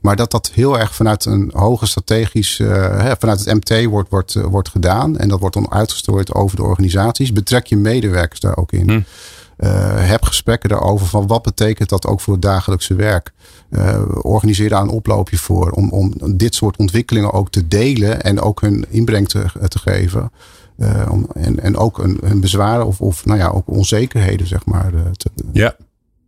Maar 0.00 0.16
dat 0.16 0.30
dat 0.30 0.50
heel 0.54 0.78
erg 0.78 0.94
vanuit 0.94 1.24
een 1.24 1.50
hoge 1.54 1.86
strategisch, 1.86 2.58
uh, 2.58 2.68
hè, 3.00 3.14
vanuit 3.18 3.44
het 3.44 3.54
MT 3.54 3.84
wordt, 3.84 4.10
wordt, 4.10 4.34
uh, 4.34 4.44
wordt 4.44 4.68
gedaan. 4.68 5.16
En 5.16 5.28
dat 5.28 5.40
wordt 5.40 5.54
dan 5.54 5.72
uitgestrooid 5.72 6.34
over 6.34 6.56
de 6.56 6.62
organisaties. 6.62 7.32
Betrek 7.32 7.66
je 7.66 7.76
medewerkers 7.76 8.40
daar 8.40 8.56
ook 8.56 8.72
in. 8.72 8.90
Hm. 8.90 9.00
Uh, 9.58 10.08
heb 10.08 10.22
gesprekken 10.22 10.68
daarover 10.68 11.06
van 11.06 11.26
wat 11.26 11.42
betekent 11.42 11.88
dat 11.88 12.06
ook 12.06 12.20
voor 12.20 12.32
het 12.32 12.42
dagelijkse 12.42 12.94
werk. 12.94 13.32
Uh, 13.70 14.02
organiseer 14.20 14.68
daar 14.68 14.82
een 14.82 14.88
oploopje 14.88 15.38
voor 15.38 15.70
om, 15.70 15.90
om 15.90 16.14
dit 16.36 16.54
soort 16.54 16.76
ontwikkelingen 16.76 17.32
ook 17.32 17.50
te 17.50 17.68
delen 17.68 18.22
en 18.22 18.40
ook 18.40 18.60
hun 18.60 18.84
inbreng 18.88 19.28
te, 19.28 19.44
te 19.68 19.78
geven. 19.78 20.30
Uh, 20.78 21.08
om, 21.10 21.26
en, 21.34 21.60
en 21.60 21.76
ook 21.76 21.98
een, 21.98 22.18
een 22.20 22.40
bezwaren 22.40 22.86
of, 22.86 23.00
of 23.00 23.24
nou 23.24 23.38
ja, 23.38 23.48
ook 23.48 23.68
onzekerheden, 23.68 24.46
zeg 24.46 24.64
maar. 24.64 24.92
Te, 25.12 25.30
ja, 25.52 25.76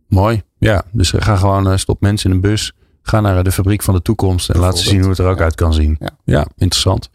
mooi. 0.07 0.43
Ja, 0.57 0.83
dus 0.91 1.13
ga 1.17 1.35
gewoon 1.35 1.79
stop 1.79 2.01
mensen 2.01 2.29
in 2.29 2.35
een 2.35 2.41
bus. 2.41 2.73
Ga 3.01 3.19
naar 3.19 3.43
de 3.43 3.51
fabriek 3.51 3.83
van 3.83 3.93
de 3.93 4.01
toekomst 4.01 4.49
en 4.49 4.59
laat 4.59 4.77
ze 4.77 4.89
zien 4.89 4.99
hoe 4.99 5.09
het 5.09 5.19
er 5.19 5.27
ook 5.27 5.37
ja. 5.37 5.43
uit 5.43 5.55
kan 5.55 5.73
zien. 5.73 5.97
Ja, 5.99 6.09
ja 6.23 6.47
interessant. 6.57 7.09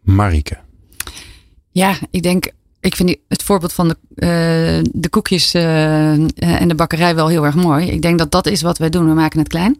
Marike. 0.00 0.58
Ja, 1.70 1.94
ik 2.10 2.22
denk 2.22 2.50
ik 2.84 2.96
vind 2.96 3.16
het 3.28 3.42
voorbeeld 3.42 3.72
van 3.72 3.88
de, 3.88 3.96
uh, 4.14 4.90
de 4.92 5.08
koekjes 5.08 5.54
uh, 5.54 6.12
en 6.36 6.68
de 6.68 6.74
bakkerij 6.74 7.14
wel 7.14 7.28
heel 7.28 7.44
erg 7.44 7.54
mooi. 7.54 7.90
Ik 7.90 8.02
denk 8.02 8.18
dat 8.18 8.30
dat 8.30 8.46
is 8.46 8.62
wat 8.62 8.78
wij 8.78 8.90
doen. 8.90 9.06
We 9.06 9.14
maken 9.14 9.38
het 9.38 9.48
klein. 9.48 9.76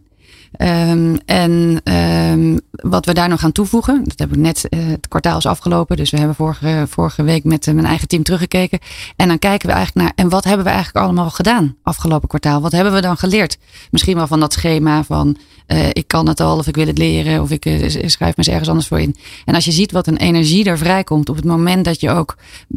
Um, 0.58 1.18
en 1.24 1.80
um, 1.92 2.60
wat 2.70 3.06
we 3.06 3.14
daar 3.14 3.28
nog 3.28 3.44
aan 3.44 3.52
toevoegen, 3.52 4.04
dat 4.04 4.18
heb 4.18 4.30
ik 4.30 4.36
net, 4.36 4.66
uh, 4.70 4.86
het 4.86 5.08
kwartaal 5.08 5.38
is 5.38 5.46
afgelopen, 5.46 5.96
dus 5.96 6.10
we 6.10 6.16
hebben 6.16 6.36
vorige, 6.36 6.86
vorige 6.88 7.22
week 7.22 7.44
met 7.44 7.66
uh, 7.66 7.74
mijn 7.74 7.86
eigen 7.86 8.08
team 8.08 8.22
teruggekeken. 8.22 8.78
En 9.16 9.28
dan 9.28 9.38
kijken 9.38 9.68
we 9.68 9.74
eigenlijk 9.74 10.06
naar, 10.06 10.24
en 10.24 10.30
wat 10.30 10.44
hebben 10.44 10.64
we 10.64 10.72
eigenlijk 10.72 11.04
allemaal 11.04 11.30
gedaan 11.30 11.76
afgelopen 11.82 12.28
kwartaal? 12.28 12.60
Wat 12.60 12.72
hebben 12.72 12.92
we 12.92 13.00
dan 13.00 13.16
geleerd? 13.16 13.58
Misschien 13.90 14.16
wel 14.16 14.26
van 14.26 14.40
dat 14.40 14.52
schema 14.52 15.04
van, 15.04 15.36
uh, 15.66 15.88
ik 15.92 16.08
kan 16.08 16.28
het 16.28 16.40
al, 16.40 16.58
of 16.58 16.66
ik 16.66 16.74
wil 16.74 16.86
het 16.86 16.98
leren, 16.98 17.42
of 17.42 17.50
ik 17.50 17.62
schrijf 17.90 18.18
me 18.18 18.32
eens 18.36 18.48
ergens 18.48 18.68
anders 18.68 18.86
voor 18.88 19.00
in. 19.00 19.16
En 19.44 19.54
als 19.54 19.64
je 19.64 19.72
ziet 19.72 19.92
wat 19.92 20.06
een 20.06 20.16
energie 20.16 20.64
er 20.64 20.78
vrijkomt 20.78 21.28
op 21.28 21.36
het 21.36 21.44
moment 21.44 21.84
dat 21.84 22.00
je 22.00 22.10
ook 22.10 22.36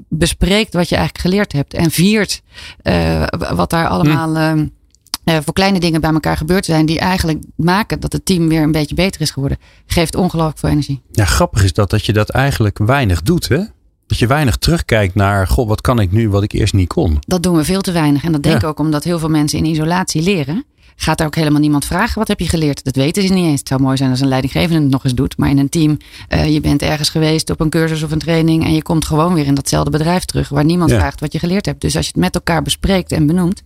bespreekt 0.10 0.74
wat 0.74 0.90
je 0.90 0.96
eigenlijk 0.96 1.28
geleerd 1.28 1.52
hebt 1.52 1.74
en 1.74 1.92
viert 1.92 2.42
wat 3.56 3.70
daar 3.70 3.88
allemaal. 3.88 4.36
Hm 4.36 4.66
uh, 5.30 5.38
voor 5.44 5.54
kleine 5.54 5.80
dingen 5.80 6.02
bij 6.02 6.12
elkaar 6.12 6.38
gebeurd 6.38 6.66
zijn. 6.66 6.86
Die 6.86 7.00
eigenlijk 7.00 7.44
maken 7.56 8.00
dat 8.00 8.14
het 8.14 8.26
team 8.26 8.48
weer 8.48 8.62
een 8.62 8.72
beetje 8.72 8.96
beter 8.96 9.22
is 9.22 9.32
geworden. 9.32 9.58
Geeft 9.86 10.16
ongelooflijk 10.16 10.60
veel 10.60 10.70
energie. 10.70 11.02
Ja, 11.12 11.26
grappig 11.26 11.64
is 11.64 11.74
dat 11.74 11.90
dat 11.90 12.06
je 12.06 12.14
dat 12.14 12.30
eigenlijk 12.30 12.78
weinig 12.78 13.22
doet 13.22 13.48
hè? 13.48 13.64
Dat 14.08 14.18
je 14.18 14.28
weinig 14.28 14.58
terugkijkt 14.58 15.16
naar, 15.16 15.48
god, 15.48 15.68
wat 15.68 15.82
kan 15.82 16.00
ik 16.00 16.12
nu 16.12 16.30
wat 16.30 16.44
ik 16.44 16.52
eerst 16.52 16.74
niet 16.74 16.88
kon? 16.88 17.18
Dat 17.20 17.44
doen 17.44 17.56
we 17.56 17.64
veel 17.64 17.82
te 17.82 17.92
weinig. 17.92 18.24
En 18.24 18.32
dat 18.32 18.44
denk 18.44 18.56
ik 18.56 18.62
ja. 18.62 18.68
ook 18.68 18.80
omdat 18.80 19.04
heel 19.04 19.20
veel 19.20 19.30
mensen 19.30 19.60
in 19.60 19.66
isolatie 19.66 20.22
leren. 20.22 20.66
Gaat 21.00 21.20
er 21.20 21.26
ook 21.26 21.36
helemaal 21.36 21.60
niemand 21.60 21.86
vragen, 21.86 22.20
wat 22.20 22.28
heb 22.28 22.40
je 22.40 22.50
geleerd? 22.50 22.84
Dat 22.84 22.96
weten 22.96 23.28
ze 23.28 23.34
niet 23.34 23.46
eens. 23.46 23.60
Het 23.60 23.68
zou 23.68 23.82
mooi 23.82 23.98
zijn 23.98 24.10
als 24.10 24.20
een 24.20 24.28
leidinggevende 24.28 24.82
het 24.82 24.92
nog 24.92 25.04
eens 25.04 25.14
doet. 25.14 25.38
Maar 25.38 25.50
in 25.50 25.58
een 25.58 25.70
team, 25.70 25.98
uh, 26.30 26.54
je 26.54 26.62
bent 26.62 26.82
ergens 26.82 27.10
geweest 27.10 27.50
op 27.50 27.60
een 27.60 27.70
cursus 27.70 28.04
of 28.04 28.12
een 28.12 28.20
training. 28.20 28.64
En 28.64 28.74
je 28.74 28.82
komt 28.82 29.06
gewoon 29.06 29.34
weer 29.34 29.46
in 29.46 29.54
datzelfde 29.54 29.92
bedrijf 29.92 30.26
terug. 30.26 30.50
Waar 30.50 30.66
niemand 30.66 30.92
ja. 30.92 30.98
vraagt 30.98 31.20
wat 31.20 31.34
je 31.34 31.40
geleerd 31.40 31.66
hebt. 31.66 31.82
Dus 31.82 31.96
als 31.96 32.06
je 32.06 32.12
het 32.12 32.22
met 32.22 32.36
elkaar 32.36 32.62
bespreekt 32.62 33.12
en 33.12 33.28
benoemt. 33.28 33.64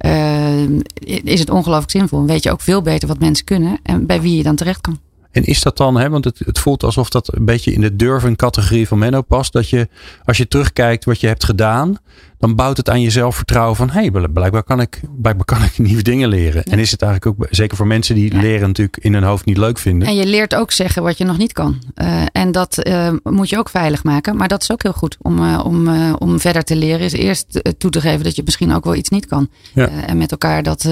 Uh, 0.00 0.80
is 1.24 1.40
het 1.40 1.50
ongelooflijk 1.50 1.90
zinvol. 1.90 2.20
En 2.20 2.26
weet 2.26 2.42
je 2.42 2.50
ook 2.50 2.60
veel 2.60 2.82
beter 2.82 3.08
wat 3.08 3.18
mensen 3.18 3.44
kunnen. 3.44 3.78
En 3.82 4.06
bij 4.06 4.20
wie 4.20 4.36
je 4.36 4.42
dan 4.42 4.56
terecht 4.56 4.80
kan. 4.80 4.98
En 5.32 5.44
is 5.44 5.62
dat 5.62 5.76
dan, 5.76 5.96
hè, 5.96 6.10
want 6.10 6.24
het, 6.24 6.38
het 6.38 6.58
voelt 6.58 6.82
alsof 6.82 7.08
dat 7.08 7.34
een 7.34 7.44
beetje 7.44 7.72
in 7.72 7.80
de 7.80 7.96
durven 7.96 8.36
categorie 8.36 8.88
van 8.88 8.98
Menno 8.98 9.22
past. 9.22 9.52
Dat 9.52 9.68
je, 9.68 9.88
als 10.24 10.36
je 10.36 10.48
terugkijkt 10.48 11.04
wat 11.04 11.20
je 11.20 11.26
hebt 11.26 11.44
gedaan, 11.44 11.98
dan 12.42 12.54
bouwt 12.54 12.76
het 12.76 12.90
aan 12.90 13.00
je 13.00 13.10
zelfvertrouwen 13.10 13.76
van, 13.76 13.90
hé, 13.90 14.00
hey, 14.00 14.28
blijkbaar, 14.28 14.62
kan 14.62 14.80
ik, 14.80 15.00
blijkbaar 15.20 15.44
kan 15.44 15.62
ik 15.62 15.78
nieuwe 15.88 16.02
dingen 16.02 16.28
leren. 16.28 16.62
Ja. 16.64 16.72
En 16.72 16.78
is 16.78 16.90
het 16.90 17.02
eigenlijk 17.02 17.40
ook, 17.40 17.46
zeker 17.50 17.76
voor 17.76 17.86
mensen 17.86 18.14
die 18.14 18.34
ja. 18.34 18.40
leren 18.40 18.66
natuurlijk 18.66 18.96
in 18.96 19.14
hun 19.14 19.22
hoofd 19.22 19.44
niet 19.44 19.56
leuk 19.56 19.78
vinden. 19.78 20.08
En 20.08 20.14
je 20.14 20.26
leert 20.26 20.54
ook 20.54 20.72
zeggen 20.72 21.02
wat 21.02 21.18
je 21.18 21.24
nog 21.24 21.38
niet 21.38 21.52
kan. 21.52 21.78
Uh, 21.94 22.22
en 22.32 22.52
dat 22.52 22.86
uh, 22.86 23.08
moet 23.22 23.48
je 23.48 23.58
ook 23.58 23.68
veilig 23.68 24.04
maken. 24.04 24.36
Maar 24.36 24.48
dat 24.48 24.62
is 24.62 24.72
ook 24.72 24.82
heel 24.82 24.92
goed 24.92 25.16
om, 25.20 25.38
uh, 25.38 25.60
om, 25.64 25.88
om 26.14 26.40
verder 26.40 26.62
te 26.62 26.76
leren. 26.76 27.00
Is 27.00 27.12
eerst 27.12 27.60
toe 27.78 27.90
te 27.90 28.00
geven 28.00 28.24
dat 28.24 28.36
je 28.36 28.42
misschien 28.44 28.74
ook 28.74 28.84
wel 28.84 28.94
iets 28.94 29.08
niet 29.08 29.26
kan. 29.26 29.48
Ja. 29.74 29.88
en 29.88 30.16
met 30.16 30.30
elkaar 30.30 30.62
dat, 30.62 30.88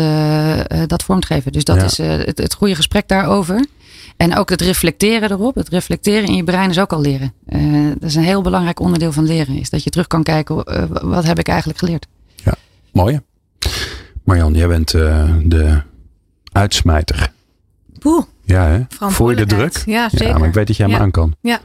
dat 0.86 1.02
vormgeven. 1.02 1.52
Dus 1.52 1.64
dat 1.64 1.82
is 1.82 1.98
het, 1.98 2.38
het 2.38 2.54
goede 2.54 2.74
gesprek 2.74 3.08
daarover. 3.08 3.66
En 4.16 4.36
ook 4.36 4.50
het 4.50 4.60
reflecteren 4.60 5.30
erop. 5.30 5.54
Het 5.54 5.68
reflecteren 5.68 6.28
in 6.28 6.34
je 6.34 6.44
brein 6.44 6.70
is 6.70 6.78
ook 6.78 6.92
al 6.92 7.00
leren. 7.00 7.32
Uh, 7.48 7.90
dat 7.98 8.08
is 8.08 8.14
een 8.14 8.22
heel 8.22 8.42
belangrijk 8.42 8.80
onderdeel 8.80 9.12
van 9.12 9.26
leren. 9.26 9.56
Is 9.56 9.70
dat 9.70 9.84
je 9.84 9.90
terug 9.90 10.06
kan 10.06 10.22
kijken, 10.22 10.64
uh, 10.68 10.84
wat 11.02 11.24
heb 11.24 11.38
ik 11.38 11.48
eigenlijk 11.48 11.78
geleerd? 11.78 12.06
Ja. 12.44 12.54
Mooi. 12.92 13.20
Marjan, 14.24 14.54
jij 14.54 14.68
bent 14.68 14.94
uh, 14.94 15.34
de 15.42 15.82
uitsmijter. 16.52 17.32
Poeh. 17.98 18.24
Ja, 18.44 18.66
hè? 18.66 18.80
Voel 19.10 19.30
je 19.30 19.36
de 19.36 19.46
druk? 19.46 19.82
Ja, 19.86 20.08
zeker. 20.08 20.26
Ja, 20.26 20.38
maar 20.38 20.48
ik 20.48 20.54
weet 20.54 20.66
dat 20.66 20.76
jij 20.76 20.86
ja. 20.86 20.92
hem 20.92 21.02
aan 21.02 21.10
kan. 21.10 21.36
Ja. 21.40 21.60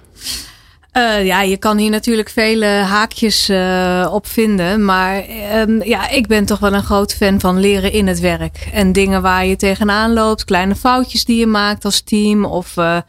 Uh, 0.98 1.26
ja, 1.26 1.41
je 1.41 1.58
kan 1.58 1.78
hier 1.78 1.89
natuurlijk 1.89 2.30
vele 2.30 2.66
haakjes 2.66 3.50
uh, 3.50 4.10
op 4.12 4.28
vinden. 4.28 4.86
Maar 4.86 5.24
um, 5.56 5.84
ja, 5.84 6.10
ik 6.10 6.28
ben 6.28 6.46
toch 6.46 6.60
wel 6.60 6.74
een 6.74 6.84
groot 6.84 7.16
fan 7.16 7.39
van 7.39 7.60
leren 7.60 7.91
in 7.91 8.08
het 8.08 8.20
werk. 8.20 8.70
En 8.74 8.91
dingen 8.91 9.22
waar 9.22 9.46
je 9.46 9.56
tegenaan 9.56 10.14
loopt. 10.14 10.46
Kleine 10.46 10.76
foutjes 10.76 11.26
die 11.26 11.39
je 11.39 11.46
maakt 11.46 11.86
als 11.86 12.02
team. 12.02 12.46
Of 12.46 12.78
uh, 12.78 13.00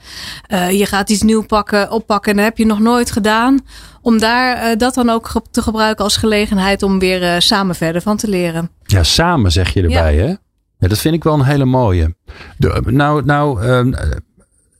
je 0.70 0.86
gaat 0.86 1.10
iets 1.10 1.22
nieuw 1.22 1.42
pakken, 1.42 1.90
oppakken 1.90 2.30
en 2.30 2.36
dat 2.36 2.46
heb 2.46 2.58
je 2.58 2.66
nog 2.66 2.80
nooit 2.80 3.10
gedaan. 3.10 3.60
Om 4.02 4.18
daar 4.18 4.78
dat 4.78 4.94
dan 4.94 5.10
ook 5.10 5.42
te 5.50 5.62
gebruiken 5.62 6.04
als 6.04 6.16
gelegenheid 6.16 6.82
om 6.82 6.98
weer 6.98 7.42
samen 7.42 7.74
verder 7.74 8.02
van 8.02 8.16
te 8.16 8.28
leren. 8.28 8.70
Ja, 8.84 9.02
samen 9.02 9.52
zeg 9.52 9.74
je 9.74 9.82
erbij 9.82 10.14
hè? 10.14 10.34
Ja, 10.78 10.88
dat 10.88 10.98
vind 10.98 11.14
ik 11.14 11.24
wel 11.24 11.34
een 11.34 11.44
hele 11.44 11.64
mooie. 11.64 12.14
De, 12.56 12.82
nou, 12.84 13.24
nou 13.24 13.66
uh, 13.66 13.94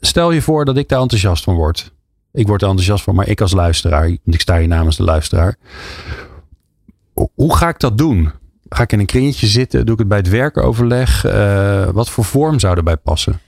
stel 0.00 0.30
je 0.30 0.42
voor 0.42 0.64
dat 0.64 0.76
ik 0.76 0.88
daar 0.88 1.00
enthousiast 1.00 1.44
van 1.44 1.54
word. 1.54 1.94
Ik 2.36 2.46
word 2.46 2.62
er 2.62 2.68
enthousiast 2.68 3.04
van, 3.04 3.14
maar 3.14 3.28
ik 3.28 3.40
als 3.40 3.52
luisteraar, 3.52 4.02
want 4.02 4.34
ik 4.34 4.40
sta 4.40 4.58
hier 4.58 4.68
namens 4.68 4.96
de 4.96 5.02
luisteraar. 5.02 5.56
Hoe 7.34 7.56
ga 7.56 7.68
ik 7.68 7.80
dat 7.80 7.98
doen? 7.98 8.30
Ga 8.68 8.82
ik 8.82 8.92
in 8.92 8.98
een 8.98 9.06
kringetje 9.06 9.46
zitten? 9.46 9.84
Doe 9.84 9.94
ik 9.94 9.98
het 9.98 10.08
bij 10.08 10.18
het 10.18 10.28
werkoverleg? 10.28 11.24
Uh, 11.24 11.88
wat 11.88 12.10
voor 12.10 12.24
vorm 12.24 12.58
zou 12.58 12.76
erbij 12.76 12.96
passen? 12.96 13.40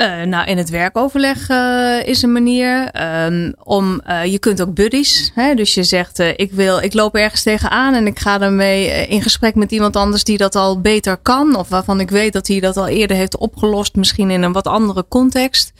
Uh, 0.00 0.22
nou, 0.22 0.46
in 0.46 0.56
het 0.56 0.70
werkoverleg 0.70 1.48
uh, 1.48 2.06
is 2.06 2.22
een 2.22 2.32
manier 2.32 2.90
um, 3.26 3.54
om. 3.62 4.00
Uh, 4.08 4.24
je 4.24 4.38
kunt 4.38 4.62
ook 4.62 4.74
buddies. 4.74 5.32
Hè? 5.34 5.54
Dus 5.54 5.74
je 5.74 5.82
zegt: 5.82 6.18
ik, 6.18 6.52
wil, 6.52 6.78
ik 6.78 6.94
loop 6.94 7.14
ergens 7.14 7.42
tegenaan 7.42 7.94
en 7.94 8.06
ik 8.06 8.18
ga 8.18 8.38
daarmee 8.38 9.06
in 9.08 9.22
gesprek 9.22 9.54
met 9.54 9.72
iemand 9.72 9.96
anders 9.96 10.24
die 10.24 10.36
dat 10.38 10.54
al 10.54 10.80
beter 10.80 11.16
kan. 11.16 11.56
Of 11.56 11.68
waarvan 11.68 12.00
ik 12.00 12.10
weet 12.10 12.32
dat 12.32 12.46
hij 12.46 12.60
dat 12.60 12.76
al 12.76 12.88
eerder 12.88 13.16
heeft 13.16 13.36
opgelost, 13.36 13.94
misschien 13.94 14.30
in 14.30 14.42
een 14.42 14.52
wat 14.52 14.66
andere 14.66 15.04
context. 15.08 15.72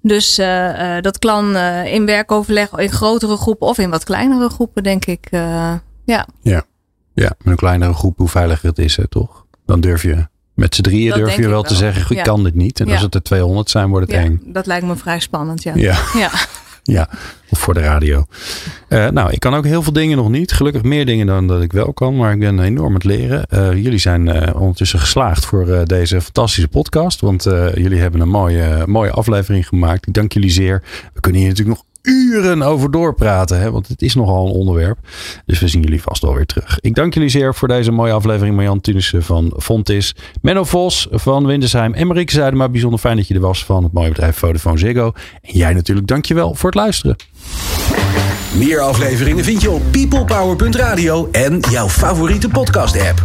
Dus 0.00 0.34
dat 1.00 1.18
kan 1.18 1.56
in 1.84 2.06
werkoverleg 2.06 2.72
in 2.72 2.90
grotere 2.90 3.36
groepen 3.36 3.66
of 3.66 3.78
in 3.78 3.90
wat 3.90 4.04
kleinere 4.04 4.48
groepen, 4.48 4.82
denk 4.82 5.04
ik. 5.04 5.28
ja. 5.30 6.26
ja. 6.42 6.64
Ja, 7.14 7.34
met 7.38 7.46
een 7.46 7.56
kleinere 7.56 7.94
groep, 7.94 8.18
hoe 8.18 8.28
veiliger 8.28 8.68
het 8.68 8.78
is, 8.78 8.98
toch? 9.08 9.46
Dan 9.66 9.80
durf 9.80 10.02
je 10.02 10.26
met 10.60 10.74
z'n 10.74 10.82
drieën 10.82 11.08
Dat 11.08 11.18
durf 11.18 11.36
je 11.36 11.48
wel 11.48 11.62
te 11.62 11.74
zeggen, 11.74 12.10
ik 12.10 12.16
Ja. 12.16 12.22
kan 12.22 12.44
dit 12.44 12.54
niet. 12.54 12.80
En 12.80 12.86
Ja. 12.86 12.92
als 12.92 13.02
het 13.02 13.14
er 13.14 13.22
200 13.22 13.70
zijn, 13.70 13.88
wordt 13.88 14.06
het 14.06 14.16
Ja, 14.20 14.24
eng. 14.26 14.40
dat 14.44 14.66
lijkt 14.66 14.86
me 14.86 14.96
vrij 14.96 15.20
spannend, 15.20 15.62
ja. 15.62 15.72
Ja. 15.74 15.96
ja. 16.82 17.08
Of 17.50 17.58
voor 17.58 17.74
de 17.74 17.80
radio. 17.80 18.26
Eh, 18.88 19.08
nou, 19.08 19.30
ik 19.30 19.40
kan 19.40 19.54
ook 19.54 19.64
heel 19.64 19.82
veel 19.82 19.92
dingen 19.92 20.16
nog 20.16 20.28
niet. 20.28 20.52
Gelukkig 20.52 20.82
meer 20.82 21.06
dingen 21.06 21.26
dan 21.26 21.46
dat 21.46 21.62
ik 21.62 21.72
wel 21.72 21.92
kan. 21.92 22.16
Maar 22.16 22.32
ik 22.32 22.38
ben 22.38 22.60
enorm 22.60 22.86
aan 22.88 22.94
het 22.94 23.04
leren. 23.04 23.44
Eh, 23.46 23.72
jullie 23.72 23.98
zijn 23.98 24.28
eh, 24.28 24.60
ondertussen 24.60 24.98
geslaagd 24.98 25.44
voor 25.44 25.84
deze 25.86 26.20
fantastische 26.20 26.68
podcast. 26.68 27.20
Want 27.20 27.42
jullie 27.74 28.00
hebben 28.00 28.20
een 28.20 28.28
mooie, 28.28 28.82
mooie 28.86 29.10
aflevering 29.10 29.68
gemaakt. 29.68 30.06
Ik 30.06 30.14
dank 30.14 30.32
jullie 30.32 30.50
zeer. 30.50 30.82
We 31.14 31.20
kunnen 31.20 31.40
hier 31.40 31.50
natuurlijk 31.50 31.76
nog 31.78 31.86
uren 32.02 32.62
over 32.62 32.90
doorpraten. 32.90 33.60
Hè, 33.60 33.70
want 33.70 33.88
het 33.88 34.02
is 34.02 34.14
nogal 34.14 34.46
een 34.46 34.52
onderwerp. 34.52 34.98
Dus 35.46 35.60
we 35.60 35.68
zien 35.68 35.82
jullie 35.82 36.02
vast 36.02 36.22
wel 36.22 36.34
weer 36.34 36.46
terug. 36.46 36.78
Ik 36.80 36.94
dank 36.94 37.14
jullie 37.14 37.28
zeer 37.28 37.54
voor 37.54 37.68
deze 37.68 37.90
mooie 37.90 38.12
aflevering. 38.12 38.54
Marjan 38.56 38.80
Tunissen 38.80 39.22
van 39.22 39.54
Fontis. 39.56 40.14
Menno 40.42 40.64
Vos 40.64 41.08
van 41.10 41.46
Windesheim. 41.46 41.94
En 41.94 42.06
Marieke 42.06 42.32
Zuidema. 42.32 42.68
Bijzonder 42.68 43.00
fijn 43.00 43.16
dat 43.16 43.28
je 43.28 43.34
er 43.34 43.40
was 43.40 43.64
van 43.64 43.82
het 43.82 43.92
mooie 43.92 44.08
bedrijf 44.08 44.36
Vodafone 44.36 44.78
Ziggo. 44.78 45.12
En 45.42 45.56
jij 45.56 45.72
natuurlijk 45.72 46.06
dankjewel 46.06 46.54
voor 46.54 46.70
het 46.70 46.78
luisteren. 46.78 47.16
Meer 48.54 48.80
afleveringen 48.80 49.44
vind 49.44 49.62
je 49.62 49.70
op 49.70 49.82
peoplepower.radio 49.90 51.28
en 51.32 51.60
jouw 51.70 51.88
favoriete 51.88 52.48
podcast 52.48 53.00
app. 53.08 53.24